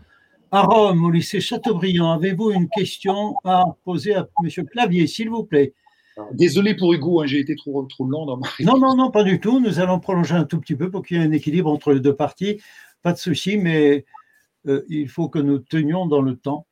à 0.54 0.62
Rome, 0.62 1.04
au 1.04 1.10
lycée 1.10 1.40
Chateaubriand. 1.40 2.12
Avez-vous 2.12 2.52
une 2.52 2.68
question 2.68 3.34
à 3.42 3.64
poser 3.84 4.14
à 4.14 4.28
M. 4.44 4.66
Clavier, 4.66 5.08
s'il 5.08 5.28
vous 5.28 5.42
plaît? 5.42 5.74
Désolé 6.30 6.76
pour 6.76 6.92
Hugo, 6.92 7.20
hein, 7.20 7.26
j'ai 7.26 7.40
été 7.40 7.56
trop, 7.56 7.82
trop 7.86 8.06
lent 8.06 8.24
dans 8.24 8.36
ma 8.36 8.46
Non, 8.60 8.78
non, 8.78 8.94
non, 8.94 9.10
pas 9.10 9.24
du 9.24 9.40
tout. 9.40 9.58
Nous 9.58 9.80
allons 9.80 9.98
prolonger 9.98 10.36
un 10.36 10.44
tout 10.44 10.60
petit 10.60 10.76
peu 10.76 10.92
pour 10.92 11.04
qu'il 11.04 11.16
y 11.16 11.20
ait 11.20 11.24
un 11.24 11.32
équilibre 11.32 11.68
entre 11.72 11.92
les 11.92 11.98
deux 11.98 12.14
parties. 12.14 12.60
Pas 13.02 13.12
de 13.12 13.18
souci, 13.18 13.56
mais 13.56 14.04
euh, 14.68 14.84
il 14.88 15.08
faut 15.08 15.28
que 15.28 15.40
nous 15.40 15.58
tenions 15.58 16.06
dans 16.06 16.22
le 16.22 16.36
temps. 16.36 16.66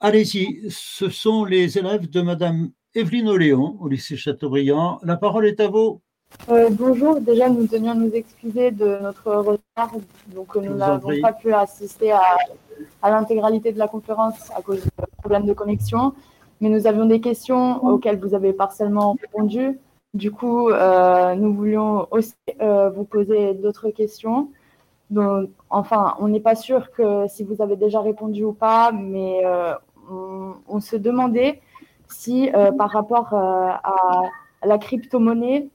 Allez-y, 0.00 0.66
ce 0.68 1.08
sont 1.08 1.46
les 1.46 1.78
élèves 1.78 2.10
de 2.10 2.20
Madame 2.20 2.70
Evelyne 2.94 3.28
Oléon 3.28 3.78
au 3.80 3.88
lycée 3.88 4.18
Chateaubriand. 4.18 5.00
La 5.04 5.16
parole 5.16 5.46
est 5.46 5.60
à 5.60 5.68
vous. 5.68 6.02
Euh, 6.50 6.68
bonjour, 6.70 7.18
déjà 7.18 7.48
nous 7.48 7.66
tenions 7.66 7.92
à 7.92 7.94
nous 7.94 8.12
excuser 8.12 8.70
de 8.70 8.98
notre 9.00 9.32
retard, 9.32 9.90
donc 10.28 10.54
nous 10.54 10.74
n'avons 10.74 11.20
pas 11.20 11.32
pu 11.32 11.52
assister 11.52 12.12
à, 12.12 12.22
à 13.02 13.10
l'intégralité 13.10 13.72
de 13.72 13.78
la 13.78 13.88
conférence 13.88 14.50
à 14.56 14.62
cause 14.62 14.84
de 14.84 14.90
problèmes 15.18 15.46
de 15.46 15.52
connexion, 15.52 16.14
mais 16.60 16.68
nous 16.68 16.86
avions 16.86 17.06
des 17.06 17.20
questions 17.20 17.82
auxquelles 17.84 18.18
vous 18.18 18.34
avez 18.34 18.52
partiellement 18.52 19.16
répondu. 19.20 19.78
Du 20.12 20.32
coup, 20.32 20.70
euh, 20.70 21.34
nous 21.36 21.54
voulions 21.54 22.08
aussi 22.10 22.34
euh, 22.60 22.90
vous 22.90 23.04
poser 23.04 23.54
d'autres 23.54 23.90
questions. 23.90 24.50
Donc, 25.08 25.50
enfin, 25.70 26.14
on 26.18 26.28
n'est 26.28 26.40
pas 26.40 26.54
sûr 26.54 26.90
que 26.90 27.26
si 27.28 27.44
vous 27.44 27.62
avez 27.62 27.76
déjà 27.76 28.00
répondu 28.00 28.44
ou 28.44 28.52
pas, 28.52 28.92
mais 28.92 29.40
euh, 29.44 29.72
on, 30.10 30.54
on, 30.68 30.80
se 30.80 30.96
demandait 30.96 31.60
si 32.08 32.50
par 32.76 32.90
rapport 32.90 33.32
à, 33.34 33.80
la 34.64 34.78
crypto-monnaie 34.78 35.68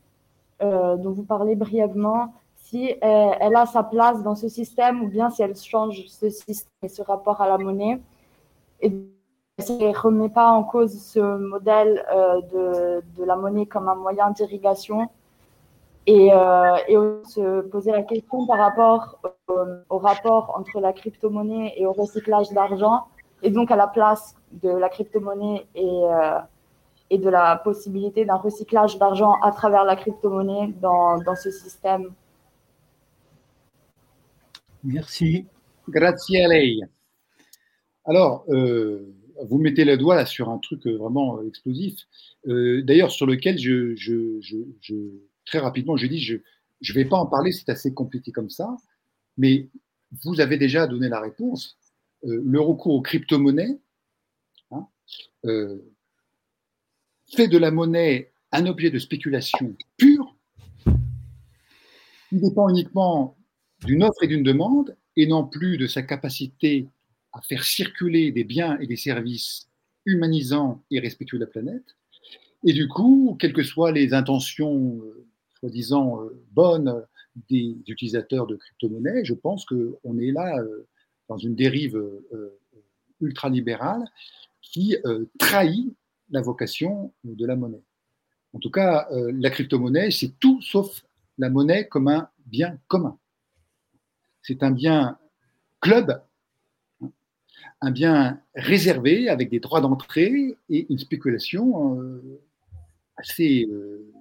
dont 0.62 1.12
vous 1.12 1.24
parlez 1.24 1.56
brièvement, 1.56 2.34
si 2.66 2.96
elle, 3.02 3.38
elle, 3.40 3.56
a 3.56 3.66
sa 3.66 3.84
place 3.84 4.24
dans 4.24 4.36
ce 4.36 4.50
système 4.50 5.04
ou 5.04 5.08
bien 5.08 5.30
si 5.30 5.44
elle 5.44 5.56
change 5.56 6.06
ce 6.08 6.30
système 6.30 6.72
et 6.82 6.90
ce 6.90 7.02
rapport 7.02 7.40
à 7.42 7.48
la 7.48 7.58
monnaie. 7.58 8.02
Et 8.82 8.92
ça 9.60 9.74
ne 9.74 9.96
remet 9.96 10.30
pas 10.30 10.50
en 10.50 10.64
cause 10.64 11.00
ce 11.00 11.20
modèle 11.20 12.04
euh, 12.12 12.42
de, 12.42 13.04
de, 13.18 13.24
la 13.24 13.36
monnaie 13.36 13.68
comme 13.68 13.88
un 13.88 13.96
moyen 13.96 14.32
d'irrigation. 14.32 15.10
Et, 16.08 16.32
euh, 16.34 16.76
et 16.88 16.96
se 17.28 17.62
poser 17.62 17.92
la 17.92 18.04
question 18.04 18.46
par 18.46 18.60
rapport 18.60 19.18
au, 19.90 19.98
rapport 19.98 20.54
entre 20.56 20.80
la 20.80 20.94
crypto-monnaie 20.94 21.74
et 21.78 21.88
au 21.88 21.94
recyclage 21.94 22.52
d'argent, 22.52 23.08
et 23.42 23.50
donc 23.50 23.72
à 23.72 23.76
la 23.76 23.88
place 23.88 24.36
de 24.52 24.70
la 24.70 24.90
crypto-monnaie 24.90 25.66
et, 25.74 25.84
euh, 25.84 26.40
et 27.10 27.18
de 27.18 27.28
la 27.28 27.56
possibilité 27.56 28.24
d'un 28.24 28.36
recyclage 28.36 29.00
d'argent 29.00 29.34
à 29.42 29.52
travers 29.52 29.84
la 29.84 29.96
crypto-monnaie 29.96 30.74
dans, 30.80 31.18
dans 31.18 31.36
ce 31.36 31.50
système 31.50 32.14
Merci. 34.86 35.46
Grazie 35.90 36.38
a 36.38 36.48
lei. 36.48 36.80
Alors, 38.06 38.46
euh, 38.50 39.16
vous 39.44 39.58
mettez 39.58 39.84
le 39.84 39.98
doigt 39.98 40.16
là 40.16 40.26
sur 40.26 40.50
un 40.50 40.60
truc 40.60 40.86
vraiment 40.86 41.42
explosif, 41.42 42.08
euh, 42.48 42.84
d'ailleurs 42.84 43.12
sur 43.12 43.26
lequel 43.26 43.58
je, 43.58 43.96
très 45.46 45.60
rapidement, 45.60 45.98
je 45.98 46.08
dis, 46.08 46.20
je 46.20 46.36
ne 46.36 46.94
vais 46.94 47.06
pas 47.06 47.18
en 47.18 47.26
parler, 47.26 47.52
c'est 47.52 47.70
assez 47.70 47.94
compliqué 47.94 48.32
comme 48.32 48.50
ça, 48.50 48.78
mais 49.38 49.70
vous 50.24 50.40
avez 50.40 50.58
déjà 50.58 50.88
donné 50.88 51.10
la 51.10 51.20
réponse. 51.20 51.78
Euh, 52.26 52.42
le 52.46 52.60
recours 52.62 52.94
aux 52.94 53.02
crypto-monnaies 53.02 53.80
hein, 54.72 54.88
euh, 55.46 55.80
fait 57.36 57.48
de 57.48 57.58
la 57.58 57.72
monnaie 57.72 58.32
un 58.52 58.68
objet 58.68 58.92
de 58.92 59.00
spéculation 59.00 59.76
pure, 59.98 60.36
qui 62.30 62.40
dépend 62.40 62.70
uniquement 62.70 63.35
d'une 63.86 64.04
offre 64.04 64.24
et 64.24 64.28
d'une 64.28 64.44
demande, 64.44 64.96
et 65.16 65.28
non 65.28 65.46
plus 65.46 65.78
de 65.78 65.88
sa 65.88 66.02
capacité 66.02 66.88
à 67.34 67.42
faire 67.42 67.64
circuler 67.64 68.32
des 68.32 68.44
biens 68.44 68.78
et 68.80 68.88
des 68.88 68.96
services 68.96 69.68
humanisants 70.06 70.84
et 70.92 71.00
respectueux 71.00 71.38
de 71.38 71.46
la 71.46 71.50
planète. 71.50 71.96
Et 72.64 72.74
du 72.74 72.88
coup, 72.88 73.38
quelles 73.40 73.54
que 73.54 73.64
soient 73.64 73.92
les 73.92 74.14
intentions 74.14 75.00
euh, 75.04 75.26
soi-disant 75.60 76.22
euh, 76.22 76.44
bonnes 76.52 77.06
des 77.50 77.76
utilisateurs 77.88 78.48
de 78.48 78.56
crypto-monnaies, 78.56 79.26
je 79.26 79.34
pense 79.34 79.66
qu'on 79.66 80.18
est 80.20 80.32
là 80.32 80.58
euh, 80.60 80.88
dans 81.28 81.38
une 81.38 81.56
dérive 81.56 82.02
ultralibérale 83.20 84.06
qui 84.62 84.96
trahit 85.40 85.92
la 86.30 86.42
vocation 86.42 87.12
de 87.24 87.46
la 87.48 87.56
monnaie. 87.56 87.82
En 88.54 88.60
tout 88.60 88.70
cas, 88.70 89.10
la 89.12 89.50
crypto-monnaie, 89.50 90.12
c'est 90.12 90.40
tout 90.40 90.62
sauf 90.62 91.04
la 91.40 91.50
monnaie 91.50 91.88
comme 91.88 92.08
un 92.10 92.30
bien 92.46 92.78
commun. 92.88 93.18
C'est 94.48 94.62
un 94.62 94.70
bien 94.70 95.18
club, 95.82 96.22
un 97.82 97.90
bien 97.92 98.42
réservé 98.54 99.28
avec 99.28 99.50
des 99.50 99.60
droits 99.60 99.82
d'entrée 99.82 100.56
et 100.70 100.86
une 100.90 101.00
spéculation 101.00 102.00
euh, 102.00 102.42
assez. 103.18 103.66
Euh, 103.72 104.12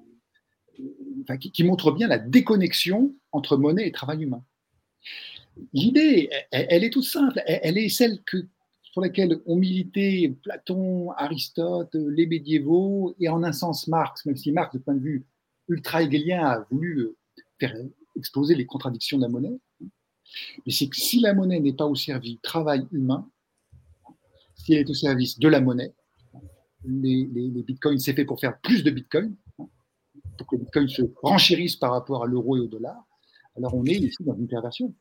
qui, 1.39 1.63
montre 1.63 1.93
bien 1.93 2.09
la 2.09 2.19
déconnexion 2.19 3.15
entre 3.31 3.57
monnaie 3.57 3.87
et 3.87 3.93
travail 3.93 4.25
humain. 4.25 4.43
L'idée, 5.73 6.31
elle, 6.51 6.83
est 6.83 6.91
toute 6.91 7.05
simple, 7.05 7.41
elle, 7.47 7.61
elle, 7.63 7.79
est 7.79 7.89
celle 7.89 8.21
que, 8.25 8.39
sur 8.83 9.01
laquelle 9.01 9.41
ont 9.47 9.55
milité 9.55 10.35
Platon, 10.43 11.13
Aristote, 11.13 11.95
les 11.95 12.27
médiévaux 12.27 13.15
et 13.21 13.29
en 13.29 13.45
un 13.45 13.53
sens 13.53 13.87
Marx, 13.87 14.27
même 14.27 14.37
si 14.37 14.51
Marx, 14.51 14.75
de 14.75 14.81
point 14.81 14.95
de 14.95 15.01
vue 15.01 15.25
ultra-hegelien, 15.69 16.45
a 16.45 16.67
voulu 16.73 17.11
faire 17.61 17.77
exploser 18.17 18.57
les 18.57 18.67
contradictions 18.67 19.19
de 19.19 19.23
la 19.23 19.29
monnaie. 19.29 19.61
Mais 20.67 20.73
c'est 20.73 20.89
que 20.89 20.97
si 20.97 21.21
la 21.21 21.35
monnaie 21.35 21.61
n'est 21.61 21.73
pas 21.73 21.87
au 21.87 21.95
service 21.95 22.33
du 22.33 22.39
travail 22.39 22.87
humain, 22.93 23.29
si 24.55 24.75
elle 24.75 24.81
est 24.81 24.91
au 24.91 24.95
service 24.95 25.39
de 25.39 25.49
la 25.49 25.61
monnaie, 25.61 25.93
les, 26.85 27.27
bitcoins, 27.67 27.99
c'est 27.99 28.15
fait 28.15 28.25
pour 28.25 28.41
faire 28.41 28.59
plus 28.61 28.83
de 28.83 28.91
bitcoins, 28.91 29.35
pour 29.57 30.47
que 30.47 30.57
les 30.57 30.63
bitcoins 30.63 30.89
se 30.89 31.03
renchérissent 31.23 31.77
par 31.77 31.93
rapport 31.93 32.25
à 32.25 32.27
l'euro 32.27 32.57
et 32.57 32.61
au 32.61 32.67
dollar, 32.67 33.07
alors 33.57 33.75
on 33.75 33.85
est 33.85 33.95
ici 33.95 34.23
dans 34.25 34.35
une 34.35 34.49
perversion. 34.49 34.93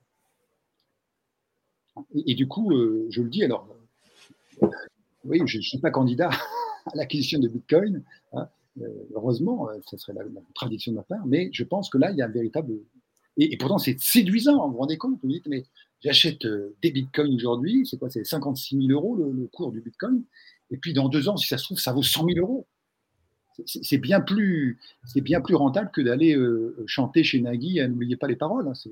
Et, 2.26 2.34
du 2.34 2.48
coup, 2.48 2.72
euh, 2.72 3.06
je 3.10 3.22
le 3.22 3.30
dis, 3.30 3.44
alors, 3.44 3.68
euh, 4.64 4.68
oui, 5.26 5.42
je 5.46 5.58
ne 5.58 5.62
suis 5.62 5.78
pas 5.78 5.92
candidat 5.92 6.30
à 6.86 6.96
l'acquisition 6.96 7.40
de 7.40 7.48
bitcoin, 7.48 8.04
hein, 8.34 8.48
euh, 8.82 8.88
heureusement, 9.14 9.68
ça 9.86 9.98
serait 9.98 10.14
la, 10.14 10.24
la 10.24 10.42
tradition 10.56 10.92
de 10.92 10.98
ma 10.98 11.04
part, 11.04 11.26
mais 11.28 11.50
je 11.52 11.64
pense 11.64 11.90
que 11.90 11.98
là, 11.98 12.12
il 12.12 12.18
y 12.18 12.22
a 12.22 12.26
un 12.26 12.30
véritable 12.30 12.80
et, 13.38 13.58
pourtant, 13.58 13.78
c'est 13.78 14.00
séduisant, 14.00 14.68
vous 14.68 14.74
vous 14.74 14.80
rendez 14.80 14.98
compte 14.98 15.20
Vous 15.24 15.30
dites, 15.30 15.48
mais 15.48 15.66
j'achète 16.02 16.46
euh, 16.46 16.76
des 16.82 16.92
bitcoins 16.92 17.34
aujourd'hui, 17.34 17.86
c'est 17.86 17.98
quoi 17.98 18.10
C'est 18.10 18.24
56 18.24 18.78
000 18.88 18.92
euros 18.92 19.16
le, 19.16 19.48
cours 19.48 19.72
du 19.72 19.82
bitcoin. 19.82 20.24
Et 20.72 20.78
puis 20.78 20.94
dans 20.94 21.10
deux 21.10 21.30
ans, 21.30 21.38
si 21.38 21.48
ça 21.48 21.58
se 21.58 21.64
trouve, 21.64 21.80
ça 21.80 21.94
vaut 21.94 22.04
100 22.04 22.28
000 22.34 22.40
euros. 22.40 22.68
C'est 23.66 24.00
bien, 24.00 24.20
plus, 24.20 24.80
bien 25.16 25.40
plus 25.40 25.54
rentable 25.54 25.92
que 25.92 26.02
d'aller 26.02 26.36
euh, 26.36 26.76
chanter 26.88 27.24
chez 27.24 27.40
Nagui 27.40 27.80
N'oubliez 27.88 28.18
pas 28.18 28.28
les 28.28 28.36
paroles. 28.36 28.68
Hein, 28.68 28.90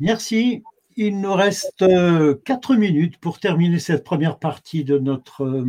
Merci. 0.00 0.62
Il 0.96 1.20
nous 1.20 1.34
reste 1.34 1.82
euh, 1.82 2.34
quatre 2.44 2.74
minutes 2.74 3.18
pour 3.18 3.38
terminer 3.38 3.78
cette 3.78 4.02
première 4.02 4.38
partie 4.38 4.82
de 4.82 4.98
notre 4.98 5.64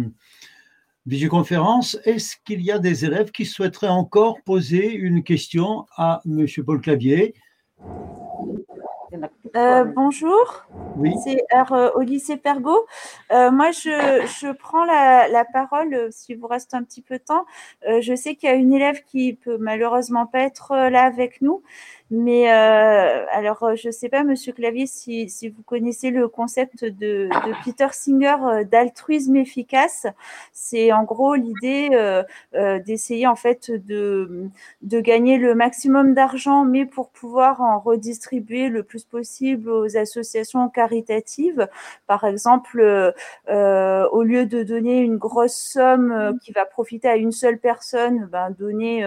visioconférence. 1.06 1.97
Est-ce 2.06 2.36
qu'il 2.45 2.62
y 2.62 2.72
a 2.72 2.80
des 2.80 3.06
élèves 3.06 3.32
qui 3.32 3.45
souhaiteraient 3.45 3.88
encore 3.88 4.41
poser 4.45 4.93
une 4.93 5.24
question 5.24 5.86
à 5.95 6.22
M. 6.26 6.45
Paul 6.66 6.82
Clavier? 6.82 7.34
Euh, 9.58 9.84
bonjour, 9.84 10.66
oui. 10.95 11.14
c'est 11.24 11.43
euh, 11.54 11.91
au 11.95 12.02
lycée 12.02 12.38
Pergot. 12.38 12.86
Euh, 13.32 13.52
moi, 13.52 13.72
je, 13.72 13.89
je 14.39 14.52
prends 14.54 14.86
la, 14.86 15.28
la, 15.28 15.43
parole, 15.43 16.08
s'il 16.12 16.38
vous 16.38 16.47
reste 16.47 16.74
un 16.74 16.84
petit 16.84 17.02
peu 17.02 17.18
de 17.18 17.24
temps. 17.24 17.45
Euh, 17.88 17.99
je 18.02 18.16
sais 18.16 18.36
qu'il 18.36 18.47
y 18.47 18.52
a 18.52 18.56
une 18.56 18.72
élève 18.72 19.04
qui 19.04 19.34
peut 19.34 19.58
malheureusement 19.58 20.26
pas 20.26 20.39
être 20.39 20.74
là 20.89 21.04
avec 21.04 21.41
nous, 21.41 21.64
Mais 22.14 22.49
alors, 22.49 23.74
je 23.78 23.88
ne 23.88 23.91
sais 23.91 24.09
pas, 24.09 24.26
Monsieur 24.26 24.51
Clavier, 24.51 24.86
si, 24.86 25.30
si, 25.30 25.47
vous 25.47 25.64
connaissez 25.64 26.12
le 26.12 26.28
concept 26.28 26.84
de, 26.84 27.30
de 27.30 27.64
Peter 27.64 27.88
Singer 27.93 28.66
d'altruisme 28.70 29.38
efficace. 29.38 30.05
C'est 30.51 30.91
en 30.91 31.03
gros 31.03 31.36
l'idée 31.36 31.89
d'essayer 32.86 33.28
en 33.28 33.38
fait 33.38 33.72
de, 33.72 34.49
de 34.82 34.99
gagner 34.99 35.38
le 35.38 35.55
maximum 35.55 36.14
d'argent, 36.14 36.66
mais 36.66 36.86
pour 36.86 37.12
pouvoir 37.12 37.62
en 37.62 37.80
redistribuer 37.80 38.68
le 38.68 38.84
plus 38.84 39.05
possible 39.05 39.70
aux 39.70 39.95
associations 39.95 40.68
caritatives. 40.68 41.70
Par 42.07 42.26
exemple, 42.26 43.14
au 43.47 44.24
lieu 44.24 44.45
de 44.45 44.64
donner 44.64 44.99
une 44.99 45.16
grosse 45.16 45.55
somme 45.55 46.38
qui 46.43 46.51
va 46.51 46.66
profiter 46.66 47.07
à 47.07 47.16
une 47.16 47.32
seule 47.32 47.57
personne, 47.57 48.28
ben, 48.30 48.51
donner 48.51 49.05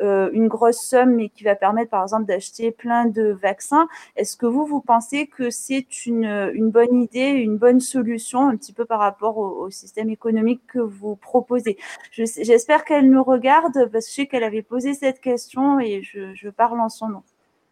une 0.00 0.46
grosse 0.46 0.80
somme, 0.80 1.16
mais 1.16 1.28
qui 1.28 1.42
va 1.42 1.56
permettre, 1.56 1.90
par 1.90 2.04
exemple, 2.04 2.35
d'acheter 2.36 2.70
plein 2.70 3.06
de 3.06 3.30
vaccins. 3.30 3.88
Est-ce 4.14 4.36
que 4.36 4.44
vous, 4.46 4.66
vous 4.66 4.82
pensez 4.82 5.26
que 5.26 5.48
c'est 5.48 6.04
une, 6.04 6.70
bonne 6.70 7.02
idée, 7.02 7.30
une 7.30 7.56
bonne 7.56 7.80
solution, 7.80 8.48
un 8.48 8.56
petit 8.56 8.74
peu 8.74 8.84
par 8.84 9.00
rapport 9.00 9.38
au, 9.38 9.70
système 9.70 10.10
économique 10.10 10.60
que 10.66 10.78
vous 10.78 11.16
proposez? 11.16 11.78
J'espère 12.12 12.84
qu'elle 12.84 13.10
nous 13.10 13.24
regarde, 13.24 13.90
parce 13.90 14.04
que 14.04 14.10
je 14.10 14.14
sais 14.14 14.26
qu'elle 14.26 14.44
avait 14.44 14.62
posé 14.62 14.92
cette 14.92 15.20
question 15.20 15.80
et 15.80 16.02
je, 16.02 16.34
je 16.34 16.48
parle 16.50 16.78
en 16.80 16.90
son 16.90 17.08
nom. 17.08 17.22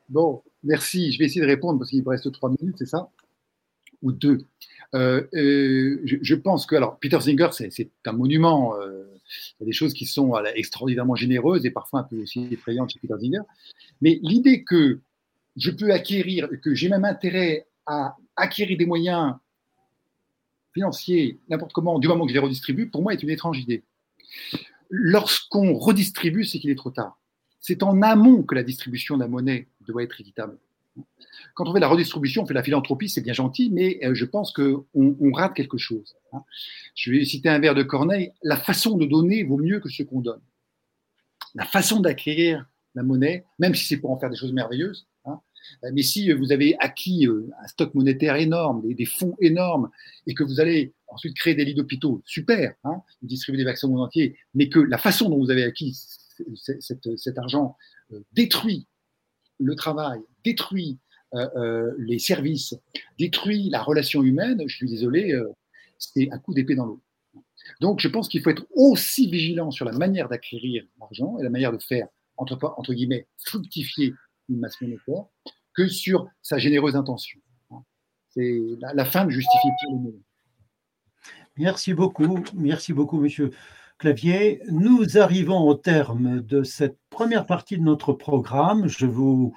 Bon, 0.08 0.42
merci. 0.62 1.12
Je 1.12 1.18
vais 1.18 1.26
essayer 1.26 1.42
de 1.42 1.46
répondre 1.46 1.78
parce 1.78 1.90
qu'il 1.90 2.02
me 2.02 2.08
reste 2.08 2.30
trois 2.32 2.50
minutes, 2.50 2.76
c'est 2.78 2.86
ça? 2.86 3.10
Ou 4.02 4.12
deux. 4.12 4.46
Euh, 4.94 5.24
euh, 5.34 6.00
je, 6.04 6.34
pense 6.34 6.66
que, 6.66 6.76
alors, 6.76 6.98
Peter 6.98 7.20
Singer, 7.20 7.48
c'est 7.52 7.90
un 8.06 8.12
monument. 8.12 8.74
Euh, 8.80 9.04
il 9.59 9.62
y 9.62 9.64
a 9.64 9.66
des 9.66 9.72
choses 9.72 9.95
qui 9.95 10.07
sont 10.07 10.35
extraordinairement 10.55 11.14
généreuses 11.14 11.64
et 11.66 11.70
parfois 11.70 12.01
un 12.01 12.05
peu 12.05 12.16
aussi 12.22 12.49
effrayantes 12.51 12.91
chez 12.91 12.99
Peter 12.99 13.14
Singer. 13.20 13.43
Mais 14.01 14.18
l'idée 14.22 14.64
que 14.64 15.01
je 15.57 15.70
peux 15.70 15.93
acquérir, 15.93 16.49
que 16.62 16.74
j'ai 16.74 16.89
même 16.89 17.05
intérêt 17.05 17.66
à 17.87 18.16
acquérir 18.37 18.76
des 18.76 18.87
moyens 18.87 19.35
financiers, 20.72 21.39
n'importe 21.49 21.72
comment, 21.72 21.99
du 21.99 22.09
moment 22.09 22.24
que 22.24 22.30
je 22.30 22.35
les 22.35 22.41
redistribue, 22.41 22.89
pour 22.89 23.03
moi, 23.03 23.12
est 23.12 23.22
une 23.22 23.30
étrange 23.30 23.61
idée. 23.61 23.85
Lorsqu'on 24.91 25.74
redistribue, 25.74 26.45
c'est 26.45 26.59
qu'il 26.59 26.70
est 26.70 26.76
trop 26.76 26.91
tard. 26.91 27.18
C'est 27.61 27.82
en 27.82 28.03
amont 28.03 28.43
que 28.43 28.55
la 28.55 28.62
distribution 28.62 29.16
de 29.16 29.22
la 29.22 29.28
monnaie 29.28 29.68
doit 29.80 30.03
être 30.03 30.20
équitable. 30.20 30.59
Quand 31.55 31.68
on 31.68 31.72
fait 31.72 31.80
la 31.80 31.88
redistribution, 31.88 32.42
on 32.42 32.47
fait 32.47 32.55
la 32.55 32.62
philanthropie, 32.62 33.09
c'est 33.09 33.20
bien 33.20 33.32
gentil, 33.32 33.70
mais 33.70 34.01
euh, 34.05 34.14
je 34.14 34.24
pense 34.24 34.53
qu'on 34.53 34.84
on 34.95 35.32
rate 35.32 35.55
quelque 35.55 35.78
chose. 35.78 36.16
Hein. 36.32 36.42
Je 36.95 37.12
vais 37.12 37.24
citer 37.24 37.49
un 37.49 37.59
vers 37.59 37.74
de 37.74 37.82
Corneille 37.82 38.32
la 38.42 38.57
façon 38.57 38.97
de 38.97 39.07
donner 39.07 39.45
vaut 39.45 39.59
mieux 39.59 39.80
que 39.80 39.88
ce 39.88 40.03
qu'on 40.03 40.20
donne. 40.20 40.40
La 41.55 41.64
façon 41.64 42.01
d'acquérir 42.01 42.66
la 42.97 43.03
monnaie, 43.03 43.45
même 43.59 43.74
si 43.74 43.86
c'est 43.86 43.97
pour 43.99 44.11
en 44.11 44.18
faire 44.18 44.30
des 44.30 44.36
choses 44.36 44.53
merveilleuses, 44.53 45.07
hein, 45.24 45.40
euh, 45.84 45.90
mais 45.92 46.03
si 46.03 46.32
vous 46.32 46.51
avez 46.51 46.76
acquis 46.80 47.26
euh, 47.26 47.49
un 47.62 47.68
stock 47.68 47.95
monétaire 47.95 48.36
énorme, 48.36 48.82
des, 48.92 49.07
fonds 49.07 49.36
énormes, 49.40 49.90
et 50.26 50.34
que 50.34 50.42
vous 50.42 50.61
allez 50.61 50.92
ensuite 51.07 51.36
créer 51.36 51.55
des 51.55 51.64
lits 51.64 51.74
d'hôpitaux, 51.74 52.22
super, 52.24 52.74
hein, 52.82 53.03
distribuer 53.22 53.59
des 53.59 53.64
vaccins 53.64 53.86
au 53.86 53.92
monde 53.92 54.07
entier, 54.07 54.36
mais 54.55 54.68
que 54.68 54.80
la 54.80 54.99
façon 54.99 55.28
dont 55.28 55.38
vous 55.38 55.51
avez 55.51 55.64
acquis 55.64 55.97
cet 56.64 57.38
argent 57.38 57.76
détruit 58.32 58.88
le 59.61 59.76
travail, 59.76 60.20
détruit 60.45 60.99
euh, 61.34 61.49
euh, 61.57 61.95
les 61.99 62.20
services, 62.20 62.76
détruit 63.18 63.68
la 63.68 63.82
relation 63.82 64.22
humaine, 64.22 64.62
je 64.68 64.76
suis 64.76 64.88
désolé, 64.88 65.32
euh, 65.32 65.53
c'est 65.99 66.30
un 66.30 66.38
coup 66.38 66.55
d'épée 66.55 66.76
dans 66.76 66.86
l'eau. 66.86 67.03
Donc 67.80 67.99
je 67.99 68.07
pense 68.07 68.28
qu'il 68.28 68.40
faut 68.40 68.51
être 68.51 68.66
aussi 68.72 69.28
vigilant 69.28 69.72
sur 69.72 69.84
la 69.84 69.92
manière 69.92 70.28
d'acquérir 70.28 70.84
l'argent 71.01 71.36
et 71.38 71.42
la 71.42 71.51
manière 71.51 71.72
de 71.72 71.82
faire, 71.82 72.07
entre, 72.36 72.95
guillemets, 72.95 73.26
fructifier 73.45 74.14
une 74.49 74.61
masse 74.61 74.80
monétaire 74.80 75.24
que 75.74 75.88
sur 75.88 76.28
sa 76.40 76.59
généreuse 76.59 76.95
intention. 76.95 77.40
C'est 78.30 78.61
la, 78.95 79.05
fin 79.05 79.24
de 79.24 79.30
justifier 79.30 79.70
tout 79.82 79.92
le 79.92 80.03
monde. 80.03 80.20
Merci 81.57 81.95
beaucoup, 81.95 82.45
merci 82.55 82.92
beaucoup, 82.92 83.18
monsieur 83.18 83.51
Clavier. 83.99 84.61
Nous 84.68 85.18
arrivons 85.18 85.66
au 85.66 85.74
terme 85.74 86.42
de 86.42 86.62
cette 86.62 86.99
première 87.11 87.47
partie 87.47 87.76
de 87.76 87.82
notre 87.82 88.12
programme. 88.12 88.86
Je 88.88 89.07
vous 89.07 89.57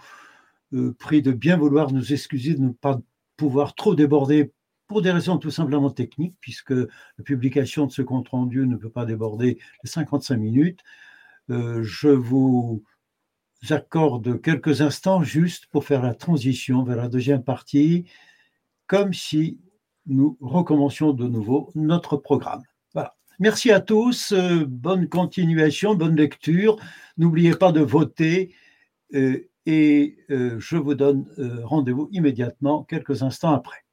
prie 0.99 1.21
de 1.21 1.31
bien 1.31 1.57
vouloir 1.57 1.91
nous 1.91 2.13
excuser 2.13 2.55
de 2.55 2.61
ne 2.61 2.71
pas 2.71 2.99
pouvoir 3.37 3.75
trop 3.75 3.95
déborder 3.95 4.51
pour 4.87 5.01
des 5.01 5.11
raisons 5.11 5.37
tout 5.37 5.51
simplement 5.51 5.91
techniques, 5.91 6.35
puisque 6.39 6.71
la 6.71 7.23
publication 7.23 7.85
de 7.85 7.91
ce 7.91 8.01
compte-rendu 8.01 8.65
ne 8.65 8.77
peut 8.77 8.89
pas 8.89 9.05
déborder 9.05 9.59
les 9.83 9.89
55 9.89 10.37
minutes. 10.37 10.79
Euh, 11.49 11.83
je 11.83 12.09
vous 12.09 12.83
accorde 13.69 14.41
quelques 14.41 14.81
instants 14.81 15.23
juste 15.23 15.67
pour 15.67 15.83
faire 15.83 16.01
la 16.01 16.13
transition 16.13 16.83
vers 16.83 16.97
la 16.97 17.09
deuxième 17.09 17.43
partie, 17.43 18.05
comme 18.87 19.13
si 19.13 19.59
nous 20.05 20.37
recommencions 20.39 21.11
de 21.11 21.27
nouveau 21.27 21.69
notre 21.75 22.15
programme. 22.15 22.63
Voilà. 22.93 23.15
Merci 23.39 23.71
à 23.71 23.81
tous, 23.81 24.31
euh, 24.31 24.63
bonne 24.65 25.09
continuation, 25.09 25.95
bonne 25.95 26.15
lecture. 26.15 26.77
N'oubliez 27.17 27.55
pas 27.55 27.73
de 27.73 27.81
voter 27.81 28.55
et 29.67 30.15
euh, 30.31 30.55
je 30.59 30.77
vous 30.77 30.95
donne 30.95 31.25
euh, 31.37 31.59
rendez-vous 31.65 32.07
immédiatement 32.13 32.83
quelques 32.83 33.21
instants 33.21 33.53
après. 33.53 33.83